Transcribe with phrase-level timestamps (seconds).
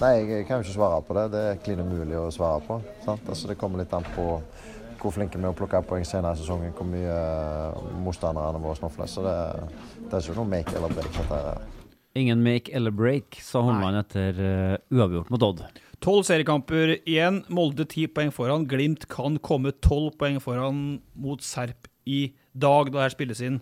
[0.00, 1.24] Nei, jeg kan jo ikke svare på det.
[1.30, 2.80] Det er klin umulig å svare på.
[3.04, 3.28] Sant?
[3.30, 4.26] Altså, det kommer litt an på
[5.04, 8.78] hvor flinke vi er å plukke poeng senere i sesongen, hvor mye uh, motstanderne våre
[8.78, 9.10] snofler.
[9.10, 9.36] Så det,
[10.00, 11.10] det er ikke noe make eller break.
[11.18, 11.40] Dette.
[12.18, 15.64] Ingen make eller break, sa Holmland etter uh, uavgjort mot Odd.
[16.04, 17.42] Tolv seriekamper igjen.
[17.52, 18.66] Molde ti poeng foran.
[18.68, 20.80] Glimt kan komme tolv poeng foran
[21.14, 23.60] mot Serp i dag, da her spilles inn.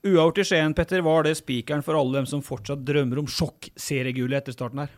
[0.00, 4.42] Uavgjort i Skien, Petter, var det spikeren for alle dem som fortsatt drømmer om sjokk-seriegullet
[4.42, 4.94] etter starten her?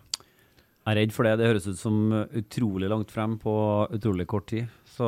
[0.83, 1.37] Jeg er redd for det.
[1.39, 3.53] Det høres ut som utrolig langt frem på
[3.95, 4.71] utrolig kort tid.
[4.91, 5.07] Så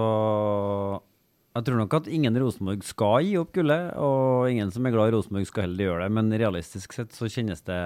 [1.54, 5.10] jeg tror nok at ingen Rosenborg skal gi opp gullet, og ingen som er glad
[5.10, 6.14] i Rosenborg skal heller gjøre det.
[6.14, 7.80] Men realistisk sett så kjennes det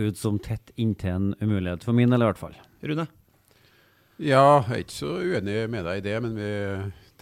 [0.00, 2.56] ut som tett inntil en umulighet, for min del i hvert fall.
[2.84, 3.06] Rune?
[4.16, 6.50] Ja, jeg er ikke så uenig med deg i det, men vi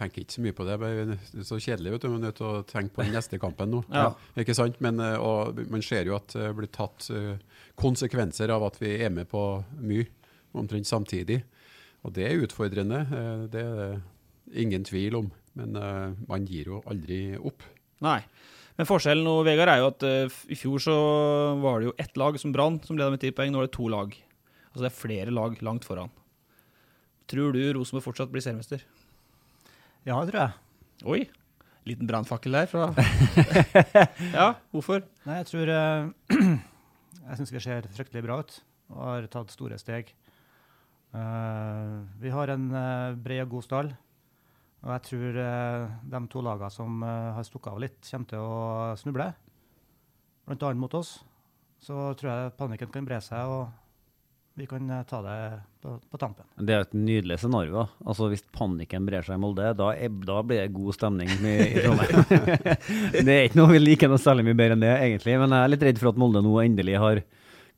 [0.02, 0.76] tenker ikke så mye på det.
[0.82, 2.08] Det er så kjedelig, vet du.
[2.12, 3.82] Man er nødt til å tenke på den neste kampen nå.
[3.92, 4.10] Ja.
[4.42, 4.80] Ikke sant?
[4.84, 7.08] Men, og man ser jo at det blir tatt
[7.80, 9.42] konsekvenser av at vi er med på
[9.80, 10.08] mye
[10.58, 11.40] omtrent samtidig.
[12.02, 13.04] Og det er utfordrende,
[13.52, 13.92] det er det
[14.64, 15.30] ingen tvil om.
[15.58, 15.76] Men
[16.28, 17.64] man gir jo aldri opp.
[18.04, 18.20] Nei.
[18.78, 20.04] Men forskjellen nå, Vegard, er jo at
[20.50, 20.96] i fjor så
[21.60, 23.52] var det jo ett lag som Brann som leda med ti poeng.
[23.52, 24.16] Nå er det to lag.
[24.72, 26.12] Altså det er flere lag langt foran.
[27.30, 28.82] Tror du Rosenborg fortsatt blir seriemester?
[30.02, 30.52] Ja, tror jeg.
[31.06, 31.20] Oi.
[31.86, 32.88] Liten brannfakkel der fra
[34.38, 35.04] Ja, hvorfor?
[35.26, 36.38] Nei, jeg tror uh,
[37.28, 38.56] Jeg syns vi ser fryktelig bra ut
[38.92, 40.10] og har tatt store steg.
[41.14, 43.92] Uh, vi har en uh, bred og god stall.
[44.82, 45.38] Og jeg tror
[46.10, 49.28] de to lagene som har stukket av litt, kommer til å snuble.
[50.42, 51.12] Blant annet mot oss.
[51.78, 53.70] Så tror jeg panikken kan bre seg, og
[54.54, 55.36] vi kan ta det
[55.82, 56.44] på, på tampen.
[56.60, 57.86] Det er et nydelig scenario.
[58.04, 61.54] Altså Hvis panikken brer seg i Molde, da, er, da blir det god stemning i,
[61.70, 62.26] i Trondheim.
[63.26, 65.38] det er ikke noe vi liker noe særlig mye bedre enn det, egentlig.
[65.40, 67.22] Men jeg er litt redd for at Molde nå endelig har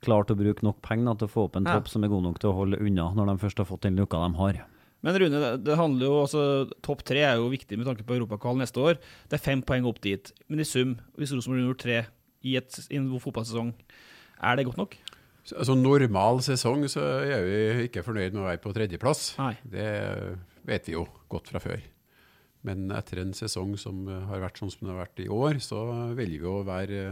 [0.04, 1.78] klart å bruke nok penger til å få opp en Ja.
[1.88, 4.20] som er god nok til å holde unna, når de først har fått den lukka
[4.26, 4.58] de har.
[5.04, 6.42] Men Rune, det, det handler jo altså,
[6.84, 8.98] Topp tre er jo viktig med tanke på europakvalen neste år.
[9.28, 10.32] Det er fem poeng opp dit.
[10.48, 11.98] Men i sum, hvis Rosenborg gjør tre
[12.44, 13.72] i, et, i en fotballsesong,
[14.44, 14.96] er det godt nok?
[15.44, 19.34] Så, altså normal sesong så er vi ikke fornøyd med å være på tredjeplass.
[19.40, 19.52] Nei.
[19.62, 19.88] Det
[20.64, 21.82] vet vi jo godt fra før.
[22.64, 25.82] Men etter en sesong som har vært sånn som det har vært i år, så
[26.16, 27.02] velger vi å være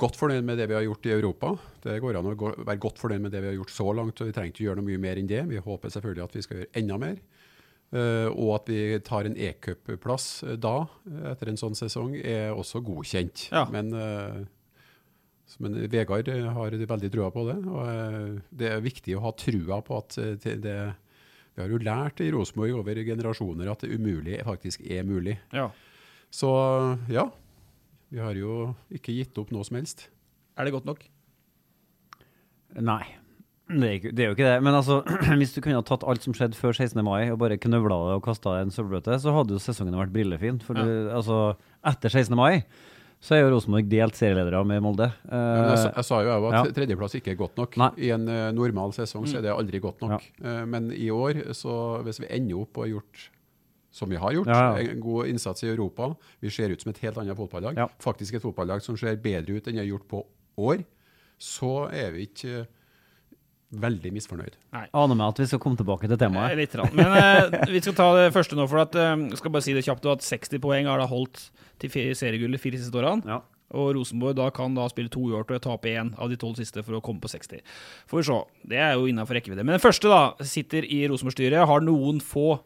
[0.00, 1.52] godt fornøyd med det vi har gjort i Europa.
[1.84, 4.28] Det går an å være godt fornøyd med det vi har gjort så langt, og
[4.28, 5.42] vi trenger ikke gjøre noe mye mer enn det.
[5.50, 7.20] Vi håper selvfølgelig at vi skal gjøre enda mer.
[7.94, 10.74] Eh, og at vi tar en e-cupplass eh, da,
[11.06, 13.46] eh, etter en sånn sesong, er også godkjent.
[13.52, 13.66] Ja.
[13.70, 14.40] Men, eh,
[15.62, 17.56] men Vegard eh, har veldig trua på det.
[17.70, 20.76] Og eh, det er viktig å ha trua på at eh, det,
[21.54, 25.38] Vi har jo lært i Rosenborg over generasjoner at det umulige faktisk er mulig.
[25.54, 25.70] Ja.
[26.30, 26.50] Så
[27.12, 27.28] ja.
[28.10, 30.08] Vi har jo ikke gitt opp noe som helst.
[30.56, 31.06] Er det godt nok?
[32.76, 33.04] Nei.
[33.66, 34.58] Det er, ikke, det er jo ikke det.
[34.62, 35.00] Men altså,
[35.40, 37.00] hvis du kunne ha tatt alt som skjedde før 16.
[37.06, 39.98] mai og bare knøvla det og kasta det i en søppelbøtte, så hadde jo sesongen
[39.98, 40.60] vært brillefin.
[40.62, 41.40] For du, altså,
[41.86, 42.36] etter 16.
[42.38, 42.62] mai
[43.22, 45.08] så er jo Rosenborg delt serieledere med Molde.
[45.26, 46.64] Ja, jeg, Eh, jeg sa jo at ja.
[46.76, 47.78] tredjeplass ikke er godt nok.
[47.80, 47.88] Nei.
[48.06, 50.28] I en uh, normal sesong så er det aldri godt nok.
[50.42, 50.60] Ja.
[50.60, 53.30] Uh, men i år, så hvis vi ender opp og har gjort
[53.96, 54.50] som vi har gjort.
[54.50, 56.10] En god innsats i Europa.
[56.44, 57.78] Vi ser ut som et helt annet fotballag.
[58.02, 60.20] Faktisk et fotballag som ser bedre ut enn det har gjort på
[60.68, 60.82] år.
[61.40, 62.68] Så er vi ikke eh,
[63.74, 64.54] veldig misfornøyd.
[64.94, 66.56] Aner meg at vi skal komme tilbake til Eh, temaet.
[66.56, 66.74] Litt.
[66.78, 66.94] Rann.
[66.94, 68.68] Men eh, vi skal ta det første nå.
[68.70, 71.50] for at, eh, skal bare si det kjapt at 60 poeng har da holdt
[71.82, 73.42] til seriegullet fire siste årene.
[73.74, 76.84] Og Rosenborg da kan da spille to uavgjort og tape én av de tolv siste
[76.86, 77.60] for å komme på 60.
[78.06, 78.38] Får vi se.
[78.70, 79.64] Det er jo innafor rekkevidde.
[79.66, 82.60] Men den første da, sitter i Rosenborg-styret, har noen få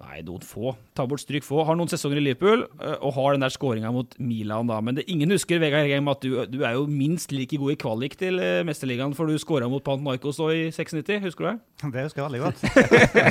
[0.00, 0.70] Nei, noen få.
[0.96, 1.60] Ta bort stryk få.
[1.68, 4.78] Har noen sesonger i Liverpool eh, og har den der skåringa mot Milan, da.
[4.80, 7.76] Men det, ingen husker Vegard Hegheim, at du, du er jo minst like god i
[7.82, 11.20] kvalik til eh, Mesterligaen, for du skåra mot Panathinaikos da i 96.
[11.26, 11.92] Husker du det?
[11.92, 12.64] Det husker jeg veldig godt.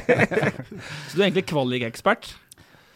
[1.09, 2.29] Så du er egentlig kvalikekspert?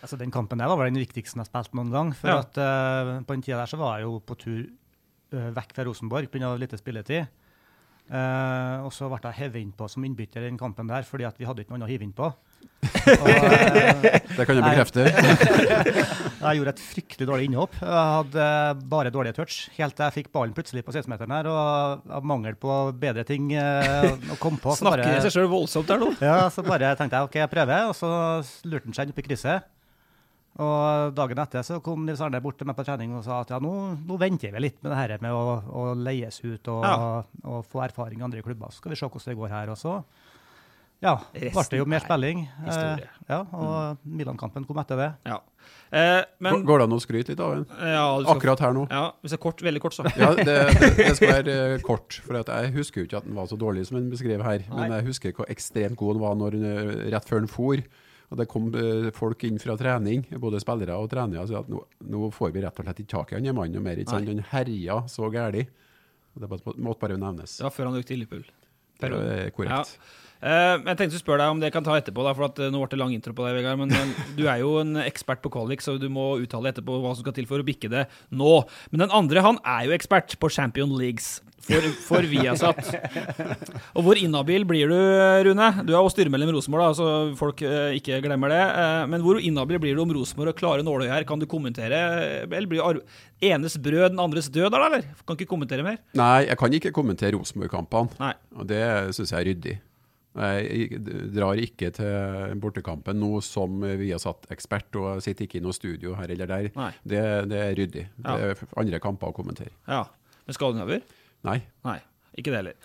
[0.06, 2.14] Altså, den kampen der var vel den viktigste jeg har spilt noen gang.
[2.14, 2.44] For Ja.
[2.46, 4.60] at uh, på den tida der så var jeg jo på tur
[5.34, 6.54] uh, vekk fra Rosenborg pga.
[6.62, 7.26] lite spilletid.
[8.06, 11.40] Uh, og så ble jeg hevet innpå som innbytter i den kampen der, fordi at
[11.42, 12.30] vi hadde ikke noe annet å hive inn på.
[12.86, 13.28] Og,
[14.38, 15.06] Det kan jeg bekrefte.
[16.46, 17.76] jeg gjorde et fryktelig dårlig innhopp.
[17.82, 18.48] Jeg hadde
[18.92, 22.58] bare dårlige touch, helt til jeg fikk ballen plutselig på 16-meteren her, og av mangel
[22.60, 24.76] på bedre ting eh, å komme på.
[24.80, 26.12] Snakker i seg sjøl voldsomt der nå.
[26.24, 28.12] ja, så bare tenkte jeg OK, jeg prøver, og så
[28.70, 29.72] lurte han seg inn opp i krysset.
[30.56, 33.50] Og dagen etter så kom Nils Arne bort til meg på trening og sa at
[33.52, 33.72] ja, nå,
[34.08, 37.24] nå venter vi litt med det her med å, å leies ut og, Ja.
[37.44, 38.72] og få erfaring i andre klubber.
[38.72, 39.74] Så skal vi se hvordan det går her.
[39.74, 39.98] Og så
[41.06, 42.40] ja, ble det ble jo mer er spilling.
[42.66, 43.06] historie.
[43.06, 45.10] Eh, ja, og Milan-kampen kom etter det.
[45.30, 45.38] Ja.
[45.96, 47.66] Eh, men, Går det an å skryte litt av en?
[47.80, 48.88] Ja, skal- Akkurat her nå?
[48.92, 50.06] Ja, hvis det er kort, veldig kort, så.
[50.18, 52.20] Ja, det, det, det skal være eh, kort.
[52.26, 54.66] For at jeg husker jo ikke at den var så dårlig som den beskrev her.
[54.74, 57.86] Men jeg husker hvor ekstremt god den var når, eh, rett før den for.
[58.34, 58.72] Og det kom
[59.14, 62.64] folk inn fra trening, både spillere og trenere, og sa at nå, nå får vi
[62.64, 64.02] rett og slett ikke tak i han mannen mer.
[64.02, 64.32] Ikke sant?
[64.32, 65.62] Han herja så gæli.
[66.36, 67.60] Det måtte bare nevnes.
[67.62, 68.48] Var før han gikk til Liverpool.
[69.00, 69.94] Det er korrekt.
[69.94, 70.25] Ja.
[70.44, 72.60] Eh, jeg tenkte å spørre deg om det jeg kan ta etterpå, da, for at,
[72.60, 73.80] eh, nå ble det lang intro på deg, Vegard.
[73.80, 77.24] Men du er jo en ekspert på kvalik, så du må uttale etterpå hva som
[77.24, 78.06] skal til for å bikke det
[78.36, 78.62] nå.
[78.92, 82.78] Men den andre, han er jo ekspert på Champion Leagues for, for Viasat.
[83.98, 85.00] Og hvor inhabil blir du,
[85.48, 85.70] Rune?
[85.88, 87.08] Du er jo styremedlem i Rosenborg, så
[87.40, 88.62] folk eh, ikke glemmer det.
[89.10, 91.26] Men hvor inhabil blir du om Rosenborg og klare nåløy her?
[91.26, 92.04] Kan du kommentere?
[92.46, 93.02] Eller blir
[93.42, 95.10] enes brød, den andres død, da, eller?
[95.26, 95.98] Kan ikke kommentere mer?
[96.14, 98.36] Nei, jeg kan ikke kommentere Rosenborg-kampene.
[98.60, 98.86] Og det
[99.18, 99.78] syns jeg er ryddig.
[100.36, 101.00] Jeg
[101.36, 105.76] drar ikke til bortekampen nå som vi har satt ekspert, og sitter ikke i noe
[105.76, 106.68] studio her eller der.
[107.04, 107.22] Det,
[107.52, 108.08] det er ryddig.
[108.26, 108.36] Ja.
[108.36, 109.72] Det er andre kamper å kommentere.
[109.88, 110.04] Ja.
[110.46, 111.02] Men skal du nedover?
[111.46, 111.60] Nei.
[111.86, 111.98] Nei,
[112.38, 112.76] ikke det heller.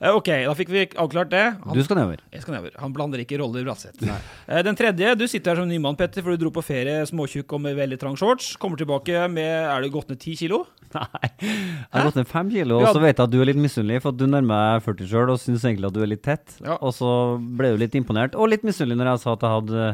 [0.00, 1.42] Eh, ok, da fikk vi avklart det.
[1.64, 2.22] Han, Du skal nedover.
[2.32, 2.76] Jeg skal nedover.
[2.80, 4.00] Han blander ikke roller, Bratseth.
[4.06, 7.56] Eh, den tredje, du sitter her som nymann, Petter, for du dro på ferie småtjukk
[7.58, 8.54] og med veldig trang shorts.
[8.60, 10.62] Kommer tilbake med Er du gått ned ti kilo?
[11.40, 14.02] Jeg har gått ned fem kilo, og så vet jeg at du er litt misunnelig,
[14.04, 16.56] for at du nærmer deg 40 sjøl og syns egentlig at du er litt tett.
[16.62, 16.76] Ja.
[16.78, 19.88] Og så ble du litt imponert, og litt misunnelig når jeg sa at jeg hadde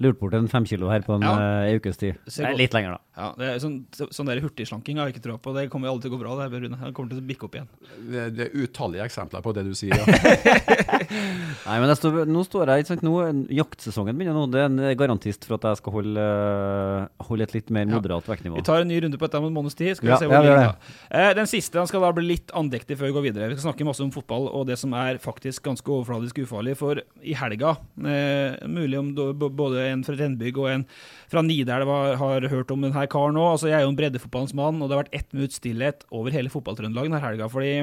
[0.00, 1.34] lurt bort en fem kilo her på en Ja.
[1.66, 2.16] eh, ukes tid.
[2.24, 3.00] Det Nei, litt lenger, da.
[3.20, 5.52] Ja, det er sånn, sånn der hurtigslanking har jeg ikke troa på.
[5.54, 6.36] Det kommer jo aldri til å gå bra.
[6.38, 6.78] det her, Rune.
[6.80, 7.68] Han kommer til å bikke opp igjen.
[8.10, 9.92] Det, det er utallige eksempler på det du sier.
[9.92, 10.04] Ja.
[11.66, 13.14] Nei, men jeg står, nå står jeg, ikke sant, nå,
[13.60, 14.46] jaktsesongen begynner nå.
[14.52, 18.24] Det er en garantist for at jeg skal holde, eh, holde et litt mer moderat
[18.30, 18.56] vektnivå.
[18.56, 19.96] Vi tar en ny runde på dette om en måneds tid.
[19.98, 20.94] Skal vi Ja, se hvor ja, det.
[21.10, 23.48] Eh, Den siste den skal da bli litt andektig før vi går videre.
[23.52, 26.76] Vi skal snakke masse om fotball og det som er faktisk ganske overfladisk ufarlig.
[26.80, 30.84] For i helga, eh, mulig om både en fra Rennbygg og en
[31.30, 33.46] fra Nidelv har, hørt om denne karen nå.
[33.52, 36.34] Altså, jeg er jo en breddefotballens mann, og det har vært ett minutts stillhet over
[36.34, 37.50] hele fotballtrøndelaget denne helga.
[37.50, 37.74] fordi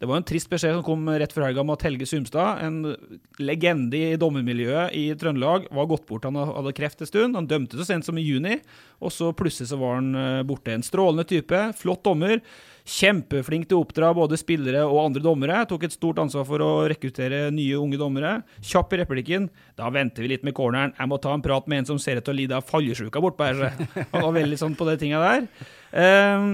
[0.00, 2.94] det var en trist beskjed som kom rett før helga om at Helge Sumstad, en
[3.36, 6.24] legende i dommermiljøet i Trøndelag, var gått bort.
[6.24, 7.36] Han hadde kreft en stund.
[7.36, 8.56] Han dømte så sent som i juni,
[9.04, 10.72] og så plutselig så var han eh, borte.
[10.72, 12.40] En strålende type, flott dommer.
[12.88, 15.60] Kjempeflink til å oppdra både spillere og andre dommere.
[15.70, 18.38] Tok et stort ansvar for å rekruttere nye unge dommere.
[18.64, 19.48] Kjapp i replikken.
[19.78, 20.94] Da venter vi litt med corneren.
[20.98, 23.22] Jeg må ta en prat med en som ser ut til å lide av faljesjuka
[23.22, 23.86] bortpå her.
[24.12, 25.48] Han var veldig sånn på de tinga der.
[25.92, 26.52] Ehm,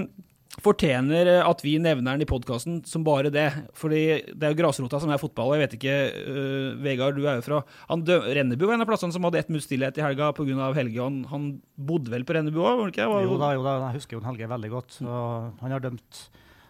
[0.63, 3.47] fortjener eh, at vi nevner den i podkasten som bare det.
[3.77, 4.01] Fordi
[4.33, 5.51] det er jo grasrota som er fotball.
[5.51, 7.61] og Jeg vet ikke, uh, Vegard, du er jo fra
[7.91, 10.71] han dø Rennebu var en av plassene som hadde ett minutts stillhet i helga pga.
[10.77, 11.03] Helge.
[11.03, 11.45] Han, han
[11.75, 14.99] bodde vel på Rennebu òg, Jo da, jo da, jeg husker jo Helge veldig godt.
[15.03, 16.25] Han har dømt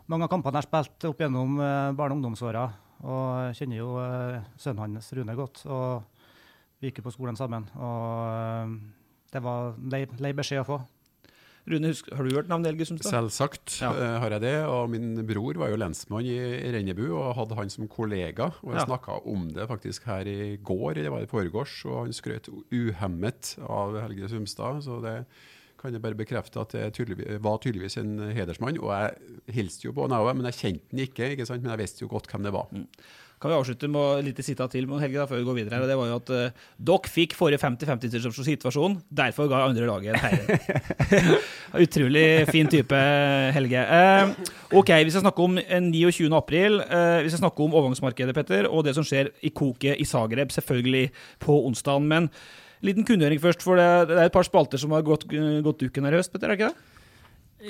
[0.07, 2.67] mange av kampene han har spilt opp gjennom eh, barne- og ungdomsåra.
[3.07, 3.89] Og kjenner jo
[4.57, 5.63] sønnen hans, Rune, godt.
[5.69, 6.05] Og
[6.79, 7.67] vi gikk jo på skolen sammen.
[7.75, 8.77] Og
[9.33, 10.79] det var lei, lei beskjed å få.
[11.67, 13.11] Rune, husk, har du hørt navnet Helge Sumstad?
[13.11, 13.89] Selvsagt Ja.
[13.91, 14.55] uh, har jeg det.
[14.71, 16.37] Og min bror var jo lensmann i
[16.71, 18.51] Rennebu og hadde han som kollega.
[18.63, 18.85] Og jeg Ja.
[18.85, 22.47] snakka om det faktisk her i går, eller var det i foregårs, og han skrøt
[22.71, 24.81] uhemmet av Helge Sumstad.
[24.83, 25.25] Så det
[25.77, 28.79] kan jeg bare bekrefte at jeg tydelig, var tydeligvis en hedersmann.
[28.81, 31.63] Og jeg hilste jo på han men jeg kjente han ikke, ikke sant?
[31.63, 32.67] men jeg visste jo godt hvem det var.
[32.71, 32.87] Mm.
[33.37, 35.75] Kan vi avslutte med et lite sitat til med Helge da, før vi går videre?
[35.77, 40.15] her, og det var jo at uh, Dere fikk forrige 50-50-situasjon, derfor ga andre laget
[40.15, 41.35] en heier.
[41.85, 43.01] Utrolig fin type,
[43.53, 43.83] Helge.
[43.85, 44.33] Uh,
[44.81, 46.33] ok, Vi skal snakke om 29.
[46.33, 46.81] april.
[46.81, 50.49] Uh, vi skal snakke om overgangsmarkedet Petter, og det som skjer i koket i Zagreb,
[50.57, 51.11] selvfølgelig
[51.45, 52.09] på onsdagen.
[52.09, 52.31] Men
[52.83, 56.05] liten kunngjøring først, for det, det, er et par spalter som har gått, gått duken
[56.05, 56.93] her i høst, Petter, er det ikke det?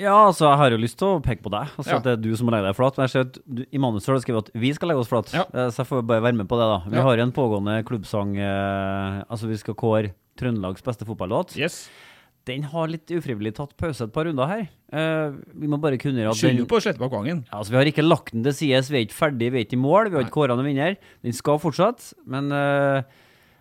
[0.01, 1.69] Ja, altså, jeg har jo lyst til å peke på deg.
[1.79, 1.97] Altså, Ja.
[1.97, 2.97] at Det er du som må legge deg flat.
[2.97, 5.07] Men jeg ser at du, I manuset har du skrevet at vi skal legge oss
[5.07, 5.31] flat.
[5.33, 5.45] Ja.
[5.53, 6.79] Eh, Så jeg får bare være med på det, da.
[6.89, 7.03] Vi Ja.
[7.03, 11.55] har en pågående klubbsang eh, Altså, vi skal kåre Trøndelags beste fotballåt.
[11.57, 11.89] Yes.
[12.45, 14.67] Den har litt ufrivillig tatt pause et par runder her.
[14.91, 17.45] Eh, vi må bare kunne at Skylder på å slette bak gangen.
[17.49, 19.65] ja, altså, Vi har ikke lagt den til sides, vi er ikke ferdig, vi er
[19.65, 20.09] ikke i mål.
[20.11, 20.97] Vi har ikke kåra noen vinner.
[21.23, 23.03] Den skal fortsatt, men eh,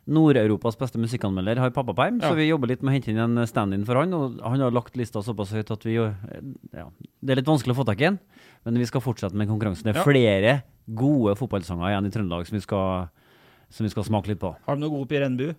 [0.06, 2.30] Nord-Europas beste musikkanmelder har pappaperm, Ja.
[2.30, 4.12] så vi jobber litt med å hente inn en stand-in for han.
[4.14, 6.14] Og han har lagt lista såpass høyt at vi jo
[6.72, 6.86] ja,
[7.22, 8.18] Det er litt vanskelig å få tak i en,
[8.64, 9.82] men vi skal fortsette med konkurransen.
[9.84, 10.04] Det er Ja.
[10.04, 10.62] flere
[10.94, 13.08] gode fotballsanger igjen i Trøndelag som vi skal,
[13.68, 14.54] som vi skal smake litt på.
[14.66, 15.54] Har du noe god i Renbu?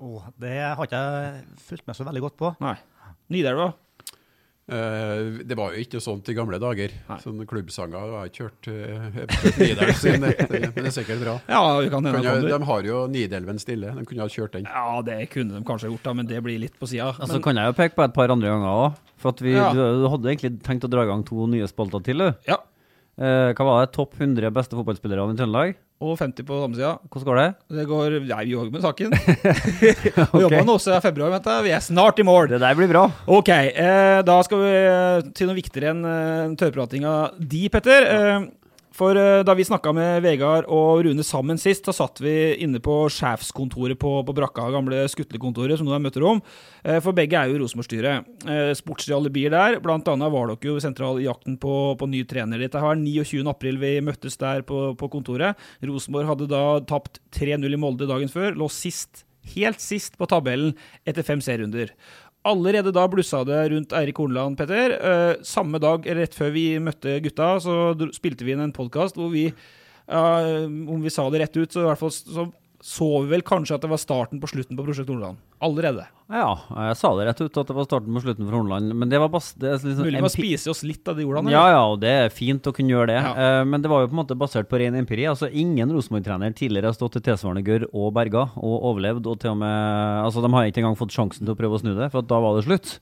[0.00, 2.56] Oh, det har ikke jeg fulgt med så veldig godt på.
[2.60, 2.76] Nei.
[3.30, 3.74] Nidelva?
[4.68, 6.92] Eh, det var jo ikke sånt i gamle dager.
[7.22, 10.34] Sånne klubbsanger jeg har ikke hørt uh, sin, men
[10.76, 11.36] det er sikkert bra.
[11.48, 12.18] Ja, kommer.
[12.20, 14.68] de har jo Nidelven stille, de kunne ha kjørt den.
[14.68, 17.14] Ja, det kunne de kanskje gjort, da, men det blir litt på sida.
[17.16, 19.04] Altså, kan jeg jo peke på et par andre ganger òg.
[19.18, 19.70] For vi, Ja.
[19.72, 22.28] du, du hadde egentlig tenkt å dra i gang to nye spalter til, du.
[22.50, 22.60] Ja.
[23.18, 23.94] Eh, hva var det?
[23.96, 25.78] Topp 100 beste fotballspillere i Trøndelag?
[25.98, 26.92] Og 50 på samme sida.
[27.10, 27.46] Hvordan går det?
[27.74, 29.14] Det går Nei, vi jobber med saken.
[30.38, 31.54] Vi jobber nå også i februar, vent du.
[31.66, 32.52] Vi er snart i mål.
[32.52, 33.08] Det der blir bra.
[33.26, 34.76] Ok, eh, da skal vi
[35.34, 38.06] til noe viktigere enn eh, tørrpratinga di, Petter.
[38.14, 38.46] Eh,
[38.98, 42.32] for eh, da vi snakka med Vegard og Rune sammen sist, da satt vi
[42.64, 46.42] inne på sjefskontoret på, på Brakka, gamle Skutlekontoret, som nå er møterom.
[46.82, 48.26] Eh, for begge er jo Rosenborg-styret.
[48.48, 49.78] Eh, sportslige alibier der.
[49.84, 52.60] Blant annet var dere jo sentral i jakten på, på ny trener.
[52.64, 53.44] Dette var 29.
[53.50, 55.58] april vi møttes der på, på kontoret.
[55.86, 58.58] Rosenborg hadde da tapt 3-0 i Molde dagen før.
[58.58, 59.24] Lå sist
[59.54, 60.74] helt sist på tabellen
[61.08, 61.92] etter fem serierunder.
[62.48, 64.94] Allerede da blussa det rundt Eirik Horneland, Petter.
[64.96, 69.32] Eh, samme dag, rett før vi møtte gutta, så spilte vi inn en podkast hvor
[69.34, 69.50] vi
[70.08, 72.46] Om vi sa det rett ut, så i hvert fall så,
[72.88, 75.36] så vi vel kanskje at det var starten på slutten på Prosjekt Horneland.
[75.60, 76.06] Allerede.
[76.32, 76.54] Ja,
[76.86, 78.94] jeg sa det rett ut at det var starten på slutten for Horneland.
[78.96, 81.52] Men det var bas det liksom Mulig empi- spiser oss litt av de ordene?
[81.52, 81.76] Ja, eller?
[81.76, 83.18] ja, og det er fint å kunne gjøre det.
[83.20, 83.32] Ja.
[83.60, 85.26] Eh, men det var jo på en måte basert på ren empiri.
[85.28, 89.26] Altså, Ingen Rosenborg-trener tidligere har stått i tilsvarende gørr og berga og overlevd.
[89.28, 91.82] og til og med, altså De har ikke engang fått sjansen til å prøve å
[91.84, 92.98] snu det, for da var det slutt.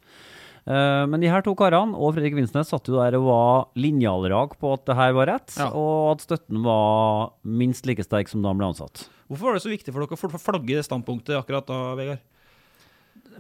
[0.66, 4.57] Eh, men de her to karene og Fredrik Vinsnes satt jo der og var linjalrak
[4.59, 5.69] på at det her var rett, Ja.
[5.71, 9.07] og at støtten var minst like sterk som da han ble ansatt.
[9.26, 12.23] Hvorfor var det så viktig for dere å flagge det standpunktet akkurat da, Vegard?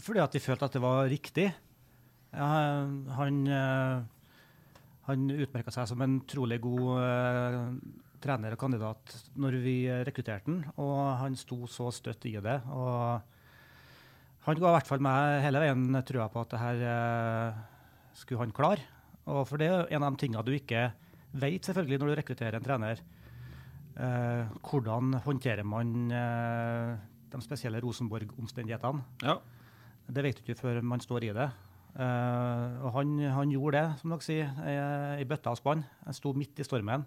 [0.02, 1.46] Fordi at de følte at det var riktig.
[2.36, 4.04] Han uh,
[5.06, 7.58] han utmerka seg som en trolig god eh,
[8.22, 12.58] trener og kandidat når vi eh, rekrutterte han, og han sto så støtt i det.
[12.74, 13.22] og
[14.48, 17.60] Han ga i hvert fall meg hele veien trua på at det her eh,
[18.18, 18.82] skulle han klare.
[19.30, 20.88] Og for det er en av de tingene du ikke
[21.36, 23.02] vet selvfølgelig når du rekrutterer en trener.
[23.96, 26.96] Eh, hvordan håndterer man eh,
[27.32, 29.04] de spesielle Rosenborg-omstendighetene?
[29.24, 29.38] Ja.
[30.06, 31.46] Det vet du ikke før man står i det.
[31.96, 34.76] Eh, og han, han gjorde det, som dere sier, i,
[35.24, 35.86] i bøtta og spann.
[36.04, 37.06] Han sto midt i stormen.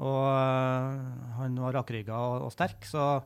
[0.00, 0.24] Og
[1.36, 3.20] han var rakrygga og, og sterk, så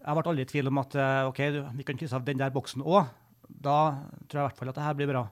[0.00, 0.96] jeg ble aldri i tvil om at
[1.28, 1.42] OK,
[1.76, 3.12] vi kan krysse av den der boksen òg.
[3.44, 3.76] Da
[4.24, 5.22] tror jeg i hvert fall at det her blir bra.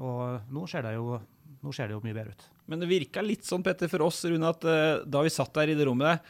[0.00, 1.20] Og nå ser, det jo,
[1.60, 2.46] nå ser det jo mye bedre ut.
[2.66, 5.72] Men det virka litt sånn, Petter, for oss, Rune, at uh, da vi satt der
[5.72, 6.22] i det rommet,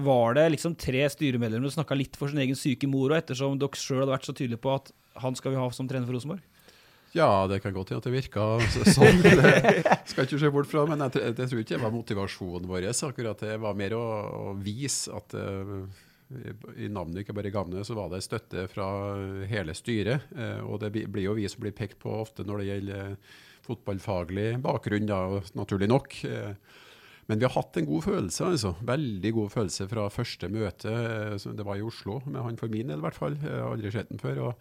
[0.00, 3.58] var det liksom tre styremedlemmer som snakka litt for sin egen syke mor, og ettersom
[3.60, 6.16] dere sjøl hadde vært så tydelige på at han skal vi ha som trener for
[6.16, 6.42] Rosenborg?
[7.14, 8.44] Ja, det kan godt hende at det virka
[8.90, 9.20] sånn.
[9.22, 12.66] Det skal ikke se bort fra, men jeg, jeg, jeg tror ikke det var motivasjonen
[12.66, 12.88] vår.
[12.90, 14.02] akkurat Det var mer å,
[14.50, 15.84] å vise at uh,
[16.74, 18.88] i navnet, ikke bare i gamnet, så var det støtte fra
[19.46, 20.26] hele styret.
[20.34, 23.36] Uh, og det blir- jo vi som blir pekt på ofte når det gjelder eh,
[23.64, 25.20] fotballfaglig bakgrunn, da,
[25.56, 26.16] naturlig nok.
[26.28, 26.80] Eh,
[27.30, 28.74] men vi har hatt en god følelse, altså.
[28.84, 30.92] Veldig god følelse fra første møte.
[30.92, 33.38] eh, Det var i Oslo, med han for min del i hvert fall.
[33.40, 34.48] Jeg har aldri sett den før.
[34.48, 34.54] og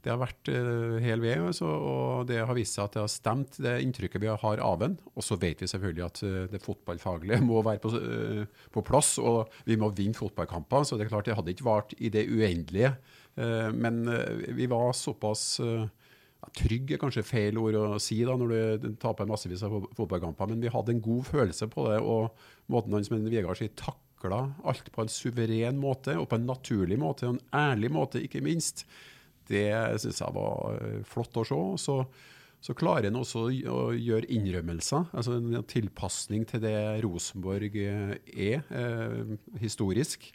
[0.00, 3.10] det har vært uh, hel ved, altså, og det har vist seg at det har
[3.12, 4.94] stemt, det inntrykket vi har av den.
[5.12, 7.90] Og så vet vi selvfølgelig at det fotballfaglige må være på,
[8.72, 10.88] på plass, og vi må vinne fotballkamper.
[10.88, 12.94] Så det er klart det hadde ikke vart i det uendelige.
[13.76, 14.08] Men
[14.56, 15.60] vi var såpass
[16.40, 19.90] ja, Trygg er kanskje feil ord å si da, når du taper massevis av fo-
[19.98, 22.00] fotballkamper, men vi hadde en god følelse på det.
[22.00, 22.32] Og
[22.72, 26.98] måten han som Vegard sier takla alt på en suveren måte, og på en naturlig
[27.00, 28.86] måte, og en ærlig måte, ikke minst.
[29.50, 29.66] Det
[29.98, 31.60] syns jeg var eh, flott å se.
[31.82, 31.94] Så,
[32.62, 35.08] så klarer han også å gjøre innrømmelser.
[35.16, 40.28] Altså en tilpasning til det Rosenborg eh, er eh, historisk.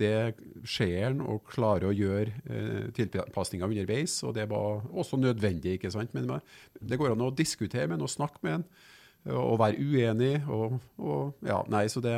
[0.00, 0.34] Det
[0.64, 5.76] skjer han og klarer å gjøre eh, tilpasninger underveis, og det var også nødvendig.
[5.76, 6.14] ikke sant?
[6.16, 6.30] Men
[6.80, 8.64] det går an å diskutere med han og snakke med han,
[9.36, 10.34] og være uenig.
[10.50, 12.16] Og, og, ja, nei, så det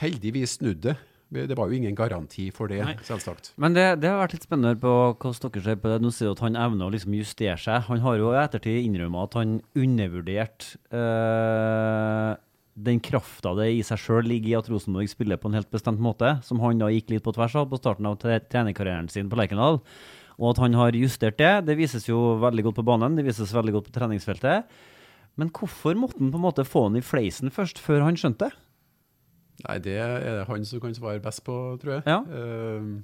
[0.00, 0.96] Heldigvis snudde
[1.30, 1.54] det.
[1.54, 2.96] Var jo ingen garanti for det, Nei.
[3.06, 3.52] selvsagt.
[3.60, 5.98] Men det, det har vært litt spennende på hvordan dere ser på det.
[6.02, 7.84] Nå sier du at han evner å liksom justere seg.
[7.86, 12.32] Han har jo i ettertid innrømmet at han undervurderte eh,
[12.74, 16.00] den krafta det i seg sjøl ligger i at Rosenborg spiller på en helt bestemt
[16.02, 19.28] måte, som han da gikk litt på tvers av på starten av tre trenerkarrieren sin
[19.30, 19.80] på Lerkendal.
[20.40, 23.52] Og at han har justert det, det vises jo veldig godt på banen, det vises
[23.52, 24.70] veldig godt på treningsfeltet.
[25.40, 28.48] Men hvorfor måtte han på en måte få han i fleisen først, før han skjønte
[28.48, 28.66] det?
[29.66, 32.04] Nei, det er det han som kan svare best på, tror jeg.
[32.08, 32.22] Ja.
[32.24, 33.02] Uh,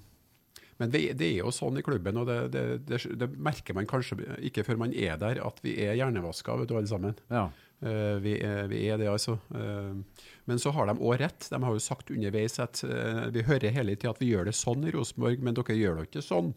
[0.81, 3.89] men det, det er jo sånn i klubben, og det, det, det, det merker man
[3.89, 7.17] kanskje ikke før man er der, at vi er hjernevaska, vet du, alle sammen.
[7.33, 7.47] Ja.
[7.85, 9.37] Eh, vi, er, vi er det, altså.
[9.55, 11.49] Eh, men så har de òg rett.
[11.53, 14.57] De har jo sagt underveis at eh, vi hører hele tida at vi gjør det
[14.57, 16.55] sånn i Rosenborg, men dere gjør det ikke sånn.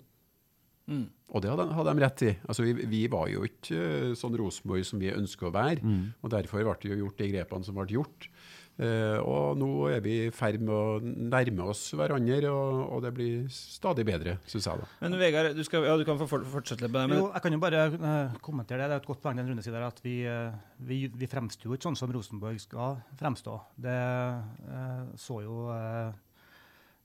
[0.89, 1.05] Mm.
[1.29, 2.31] Og det hadde, hadde de rett i.
[2.47, 5.83] Altså, vi, vi var jo ikke sånn Rosenborg som vi ønsker å være.
[5.83, 6.05] Mm.
[6.23, 8.29] Og derfor ble det jo gjort de grepene som ble gjort.
[8.79, 13.09] Eh, og nå er vi i ferd med å nærme oss hverandre, og, og det
[13.17, 14.79] blir stadig bedre, syns jeg.
[14.79, 14.87] da.
[15.01, 17.09] Men Vegard, du, skal, ja, du kan få fortsette litt med det.
[17.11, 18.87] Men, Jo, jeg kan jo bare eh, kommentere det.
[18.87, 20.55] Det er et godt poeng den runde siden at vi, eh,
[20.87, 23.57] vi, vi fremstår jo ikke sånn som Rosenborg skal fremstå.
[23.83, 25.59] Det eh, så jo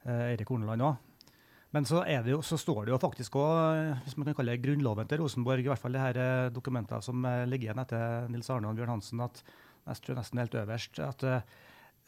[0.05, 1.11] Eirik Horneland òg.
[1.75, 4.55] Men så, er det jo, så står det jo faktisk òg, hvis man kan kalle
[4.55, 6.19] det grunnloven til Rosenborg, i hvert fall det her
[6.55, 9.43] dokumentet som ligger igjen etter Nils Arne og Bjørn Hansen, at
[9.85, 11.47] jeg tror nesten helt øverst, at eh,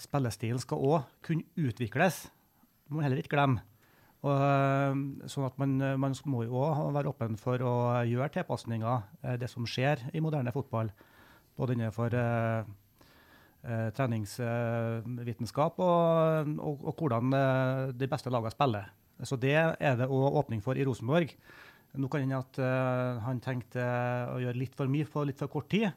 [0.00, 2.26] spillestilen skal òg kunne utvikles.
[2.86, 3.64] Det må man heller ikke glemme.
[4.26, 7.74] Og, øh, sånn at man, øh, man må jo også være åpen for å
[8.08, 10.90] gjøre tilpasninger, eh, det som skjer i moderne fotball.
[11.56, 12.64] Både innenfor eh,
[13.64, 18.90] eh, treningsvitenskap og, og, og hvordan eh, de beste lagene spiller.
[19.24, 21.32] Så det er det òg åpning for i Rosenborg.
[21.96, 23.84] Nå kan hende at eh, han tenkte
[24.32, 25.88] å gjøre litt for mye på litt for kort tid.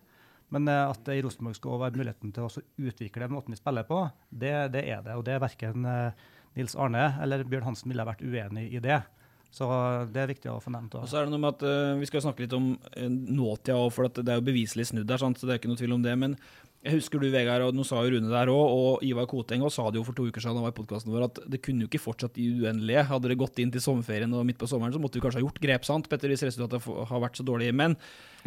[0.56, 3.88] Men eh, at det i Rosenborg skal være muligheten til å utvikle måten vi spiller
[3.88, 5.16] på, det, det er det.
[5.18, 9.02] Og det er verken eh, Nils Arne eller Bjørn Hansen ville vært uenig i det.
[9.50, 9.66] Så
[10.14, 11.00] det er viktig å få nevnt.
[11.00, 13.80] Og så er det noe med at uh, Vi skal snakke litt om uh, nåtida
[13.82, 15.18] òg, for det er jo beviselig snudd der.
[15.18, 16.14] Så det er ikke noe tvil om det.
[16.22, 16.36] Men
[16.86, 19.72] jeg husker du, Vegard, og nå sa jo Rune der òg, og Ivar Koteng og
[19.76, 21.84] sa det jo for to uker siden han var i podkasten vår, at det kunne
[21.84, 23.04] jo ikke fortsatt i uendelige.
[23.10, 25.44] Hadde det gått inn til sommerferien og midt på sommeren, så måtte vi kanskje ha
[25.44, 26.08] gjort grep, sant?
[26.08, 27.74] Petter, hvis resultatet har vært så dårlig.
[27.76, 27.98] Men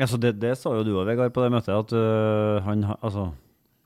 [0.00, 2.96] Altså det, det sa jo du òg, Vegard, på det møtet, at øh, han, ha-
[3.04, 3.26] altså,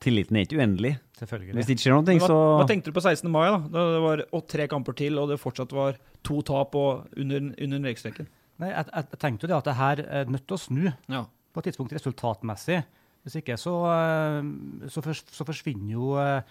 [0.04, 0.92] tilliten er ikke uendelig.
[1.18, 1.54] Selvfølgelig.
[1.58, 3.30] Hvis det ikke skjer noe, så hva tenkte du på 16.
[3.32, 3.58] mai, da?
[3.72, 7.50] Da det var og tre kamper til, og det fortsatt var to tap og under,
[7.66, 7.82] under?
[7.82, 10.84] Nei, jeg, jeg, jeg tenkte jo det at det her er nødt til å snu
[11.10, 11.24] Ja.
[11.50, 12.84] på et tidspunkt resultatmessig.
[13.26, 16.46] Hvis ikke så, eh, så, så forsvinner jo eh,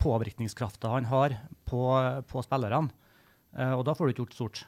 [0.00, 1.34] påvirkningskrafta han har
[1.66, 1.80] på,
[2.30, 2.92] på spillerne.
[3.58, 4.60] Eh, Og da får du ikke gjort stort.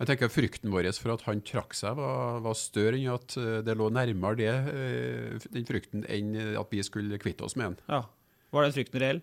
[0.00, 3.76] Jeg tenker Frykten vår for at han trakk seg, var, var større enn at det
[3.78, 7.76] lå nærmere det, den frykten enn at vi skulle kvitte oss med han.
[7.92, 8.00] ja.
[8.54, 9.20] Var den frykten reell?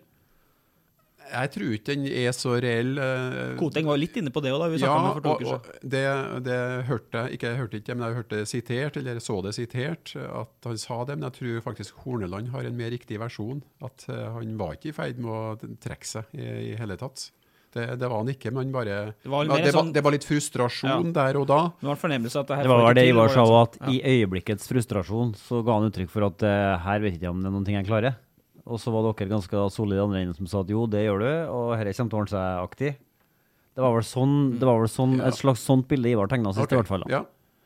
[1.32, 2.90] Jeg tror ikke den er så reell.
[2.98, 4.68] eh, Koteng var litt inne på det òg, da.
[4.72, 6.02] Vi ja, om det for og, og det,
[6.48, 6.58] det
[6.88, 10.14] hørte jeg ikke, jeg hørte ikke, men jeg hørte det sitert, eller så det sitert,
[10.16, 11.18] at han sa det.
[11.18, 13.62] Men jeg tror faktisk Horneland har en mer riktig versjon.
[13.84, 17.30] At eh, han var ikke i ferd med å trekke seg i, i hele tatt.
[17.72, 20.02] Det, det var han ikke, men bare Det var ja, mer det, var, sånn- det
[20.04, 21.60] var litt frustrasjon der og da.
[21.80, 23.92] Det var en fornemmelse at det her Det var vel det Ivar sa, at ja.
[23.94, 27.40] i øyeblikkets frustrasjon så ga han uttrykk for at uh, her vet jeg ikke om
[27.40, 28.18] det er noen ting jeg klarer.
[28.66, 31.30] Og så var dere ganske solide andre enden som sa at jo, det gjør du,
[31.50, 32.90] og dette kommer til å ordne seg aktig.
[33.72, 35.26] Det var vel sånn, det var vel sånn Ja.
[35.32, 36.76] et slags sånt bilde Ivar tegna sist, okay.
[36.76, 37.04] i hvert fall.
[37.06, 37.10] da.
[37.10, 37.22] Ja.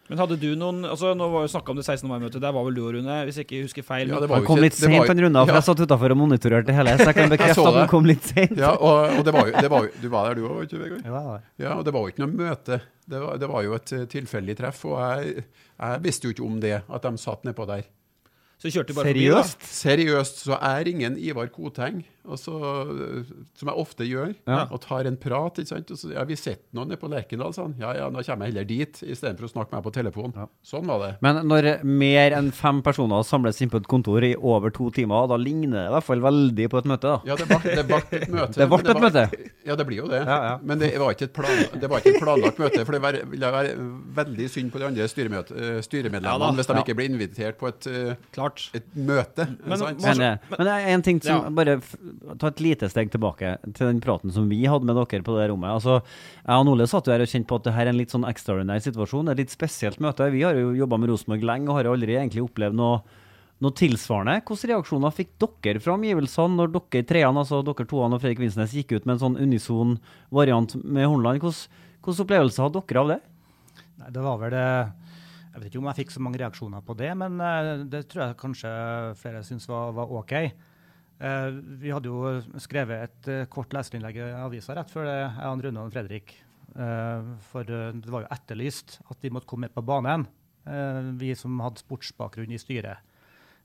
[0.08, 2.06] Men hadde du noen altså Nå var jo snakka om det 16.
[2.06, 4.06] mai-møtet, der var vel du og Rune, hvis jeg ikke husker feil.
[4.08, 5.58] Ja, det var Han jo kom ikke- litt sent på han runda, for ja.
[5.58, 8.22] jeg satt utafor og monitorerte hele, så jeg kan bekrefte jeg at han kom litt
[8.22, 8.54] seint.
[8.56, 10.78] Ja, og, og det var jo, det var jo, du var der du òg, ikke
[10.78, 11.02] Vegard?
[11.04, 11.38] Ja, ja.
[11.58, 12.80] Ja, og det var jo ikke noe møte.
[13.04, 15.44] Det var, det var jo et eh, tilfeldig treff, og jeg,
[15.82, 17.82] jeg visste jo ikke om det, at de satt nedpå der.
[18.58, 19.42] Så kjørte de bare forbi, da.
[19.42, 19.66] Seriøst?
[19.76, 22.00] Seriøst, så jeg ringer Ivar Koteng,
[22.34, 22.56] så,
[23.54, 24.66] som jeg ofte gjør, Ja.
[24.70, 25.54] og tar en prat.
[25.58, 25.90] ikke sant?
[25.90, 27.74] Og så, ja, vi sitter nå nede på Lerkendal, sa han.
[27.78, 30.34] Ja, ja, nå kommer jeg heller dit, istedenfor å snakke med meg på telefon.
[30.64, 31.12] Sånn var det.
[31.22, 35.28] Men når mer enn fem personer samles inn på et kontor i over to timer,
[35.28, 37.20] da ligner det i hvert fall veldig på et møte, da.
[37.24, 38.56] Ja, det ble, det ble et møte.
[38.66, 39.24] Det ble et møte.
[39.66, 40.24] Ja, det blir jo det.
[40.26, 40.58] Ja, ja.
[40.62, 42.84] Men det var ikke et, plan, det var ikke et planlagt møte.
[42.86, 43.74] For det ville være
[44.16, 46.82] veldig synd på de andre eh, styremedlemmene Ja hvis de Ja.
[46.82, 48.70] ikke ble invitert på et, eh, Klart.
[48.74, 49.46] et møte.
[49.66, 49.78] Men-?
[50.00, 51.50] Men, eh, men det er en ting som Ja.
[51.50, 51.80] bare
[52.40, 55.48] ta et lite steg tilbake til den praten som vi hadde med dere på det
[55.50, 55.76] rommet.
[55.76, 56.00] Altså,
[56.42, 58.14] jeg og Ole satt jo her og kjente på at det her er en litt
[58.14, 59.30] sånn ekstraordinær situasjon.
[59.32, 60.28] Et litt spesielt møte.
[60.32, 63.00] Vi har jo jobba med Rosenborg lenge og har aldri egentlig opplevd noe,
[63.64, 64.40] noe tilsvarende.
[64.48, 68.76] Hvilke reaksjoner fikk dere fra omgivelsene når dere treene, altså dere toene og Fredrik Vinsnes,
[68.76, 69.96] gikk ut med en sånn unison
[70.34, 71.42] variant med Hornland?
[71.42, 73.20] Hvilke opplevelser hadde dere av det?
[73.96, 76.96] Nei, det var vel det Jeg vet ikke om jeg fikk så mange reaksjoner på
[76.98, 78.72] det, men eh, det tror jeg kanskje
[79.16, 80.34] flere syns var, var OK.
[81.16, 81.50] Eh,
[81.80, 85.84] vi hadde jo skrevet et eh, kort leserinnlegg i avisa rett før det, jeg Rune
[85.86, 86.34] og Fredrik.
[86.76, 90.28] Eh, for det var jo etterlyst at vi måtte komme med på banen,
[91.14, 92.98] vi som hadde sportsbakgrunn i styret.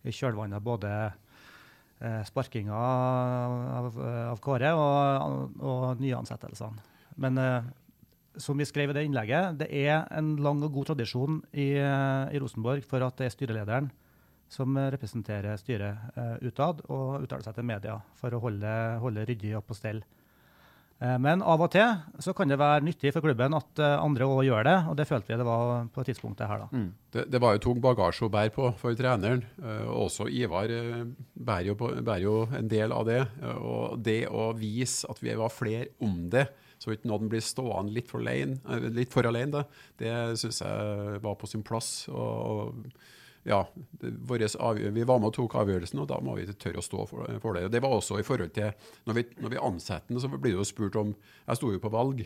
[0.06, 0.92] I kjølvannet av både
[2.30, 3.98] sparkinga av,
[4.30, 6.86] av Kåre og, og nyansettelsene.
[7.26, 7.42] Men
[8.38, 12.42] som vi skrev i det innlegget, det er en lang og god tradisjon i, i
[12.42, 13.90] Rosenborg for at det er styrelederen
[14.52, 19.56] som representerer styret uh, utad og uttaler seg til media for å holde, holde ryddig
[19.58, 20.02] og på stell.
[21.02, 21.88] Uh, men av og til
[22.22, 25.06] så kan det være nyttig for klubben at uh, andre òg gjør det, og det
[25.08, 26.66] følte vi det var på tidspunktet her.
[26.66, 26.82] da.
[27.16, 29.46] Det, det var jo tung bagasje å bære på for treneren.
[29.88, 33.22] også Ivar bærer jo, på, bærer jo en del av det.
[33.56, 36.50] og det å vise at vi var flere om det,
[36.82, 38.58] så ikke noen blir stående litt for alene,
[38.92, 39.66] litt for alene da,
[40.02, 42.10] det syns jeg var på sin plass.
[42.10, 42.82] og
[43.48, 43.62] ja,
[44.02, 47.08] det, avgjør, Vi var med og tok avgjørelsen, og da må vi tørre å stå
[47.10, 47.66] for, for det.
[47.66, 48.70] Og Det var også i forhold til
[49.10, 51.16] Når vi, når vi ansetter den, så blir det jo spurt om
[51.48, 52.22] Jeg sto jo på valg,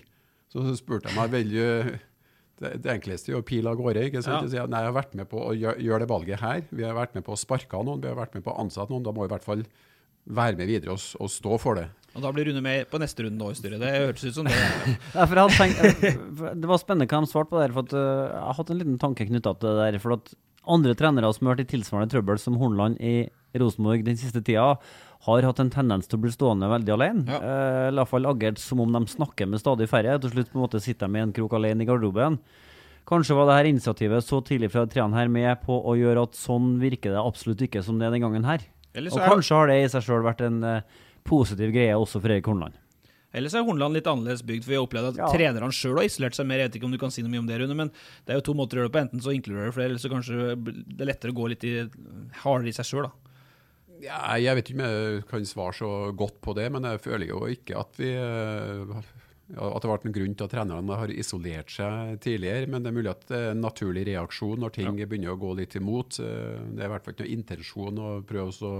[0.51, 1.69] så spurte jeg meg veldig
[2.55, 4.05] det, det enkleste er jo å pile av gårde.
[4.07, 4.47] ikke sant?
[4.47, 4.63] Ja.
[4.63, 6.61] Jeg nei, jeg har vært med på å gjøre, gjør det valget her.
[6.71, 8.61] Vi har vært med på å sparke av noen, vi har vært med på å
[8.63, 9.03] ansette noen.
[9.03, 9.65] Da må vi i hvert fall
[10.25, 11.89] være med videre og, og stå for det.
[12.15, 13.81] Og da blir Rune med på neste runde nå i styret.
[13.81, 14.55] Det hørtes ut som det.
[15.17, 17.73] Ja, for jeg hadde tenkt, det var spennende hva de svarte på det.
[17.75, 19.99] for at, uh, Jeg har hatt en liten tanke knytta til det der.
[19.99, 20.31] for at
[20.71, 24.75] Andre trenere som har vært i tilsvarende trøbbel som Hornland i Rosenborg den siste tida,
[25.25, 27.25] har hatt en tendens til å bli stående veldig alene.
[27.31, 27.39] Ja.
[27.39, 30.19] Eh, I hvert fall agert som om de snakker med stadig færre.
[30.21, 32.37] Til slutt på en måte sitter de i en krok alene i garderoben.
[33.05, 36.37] Kanskje var det her initiativet så tidlig fra treene her med på å gjøre at
[36.37, 38.65] sånn virker det absolutt ikke som det er den gangen her.
[38.97, 40.81] Og kanskje har det i seg sjøl vært en eh,
[41.27, 42.77] positiv greie også for Erik Hornland.
[43.35, 45.27] Eller så er Hornland litt annerledes bygd, for vi har opplevd at Ja.
[45.33, 46.61] trenerne sjøl har isolert seg mer.
[46.63, 47.91] Jeg vet ikke om du kan si noe mye om det, Rune, men
[48.25, 49.03] det er jo to måter å gjøre det på.
[49.03, 51.75] Enten så inkluderer du flere, eller så kanskje det er lettere å gå litt i,
[52.41, 53.11] hardere i seg sjøl, da.
[54.03, 57.27] Ja, jeg vet ikke om jeg kan svare så godt på det, men jeg føler
[57.29, 59.03] jo ikke at vi eh,
[59.55, 62.89] at det har vært en grunn til at trenerne har isolert seg tidligere, men det
[62.89, 66.17] er mulig at det er en naturlig reaksjon når ting begynner å gå litt imot.
[66.19, 68.71] Eh, Det er i hvert fall ikke noe intensjon å prøve å så,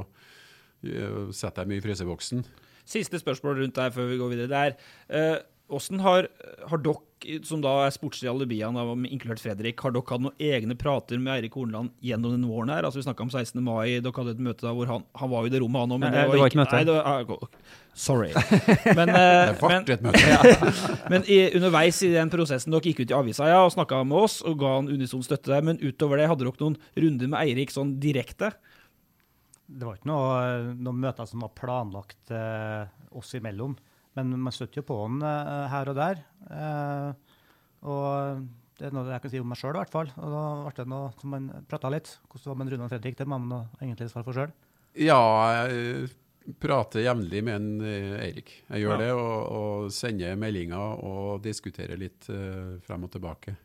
[0.83, 2.43] eh, sette dem i fryseboksen.
[2.85, 4.51] Siste spørsmål rundt der før vi går videre.
[4.51, 5.43] Det er eh,
[5.73, 6.27] Åssen har,
[6.69, 11.17] har dere, som da er sportslige alibiene, inkludert Fredrik, har dere hatt noen egne prater
[11.17, 12.85] med Eirik Horneland gjennom den våren her?
[12.85, 13.63] Altså Vi snakka om 16.
[13.65, 16.03] mai, dere hadde et møte da hvor han, han var i det rommet, han òg,
[16.03, 16.77] men Nei, det var ikke møte.
[16.77, 18.29] Nei, det var, ah, sorry.
[18.99, 20.23] Men, eh, Det ble men, et møte.
[20.35, 20.75] ja.
[21.09, 24.21] men i, underveis i den prosessen, dere gikk ut i avisa ja, og snakka med
[24.27, 27.41] oss og ga en unison støtte der, men utover det, hadde dere noen runder med
[27.41, 28.53] Eirik sånn direkte?
[29.67, 32.85] Det var ikke noe, noen møter som var planlagt eh,
[33.17, 33.73] oss imellom.
[34.15, 36.21] Men man støtter jo på han eh, her og der.
[36.51, 37.39] Eh,
[37.89, 38.43] og
[38.79, 40.11] det er noe jeg kan si om meg sjøl, i hvert fall.
[40.19, 42.13] Og da ble det noe som man prata litt.
[42.29, 44.53] Hvordan var med Rune og Fredrik, det må man egentlig svare for sjøl.
[44.95, 45.19] Ja,
[45.65, 46.11] jeg
[46.61, 48.51] prater jevnlig med en, eh, Eirik.
[48.69, 49.01] Jeg gjør Ja.
[49.01, 53.55] det, og, og sender meldinger og diskuterer litt eh, frem og tilbake.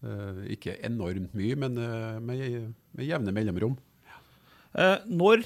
[0.00, 3.76] Eh, ikke enormt mye, men eh, med, med jevne mellomrom.
[4.78, 5.42] Eh, når,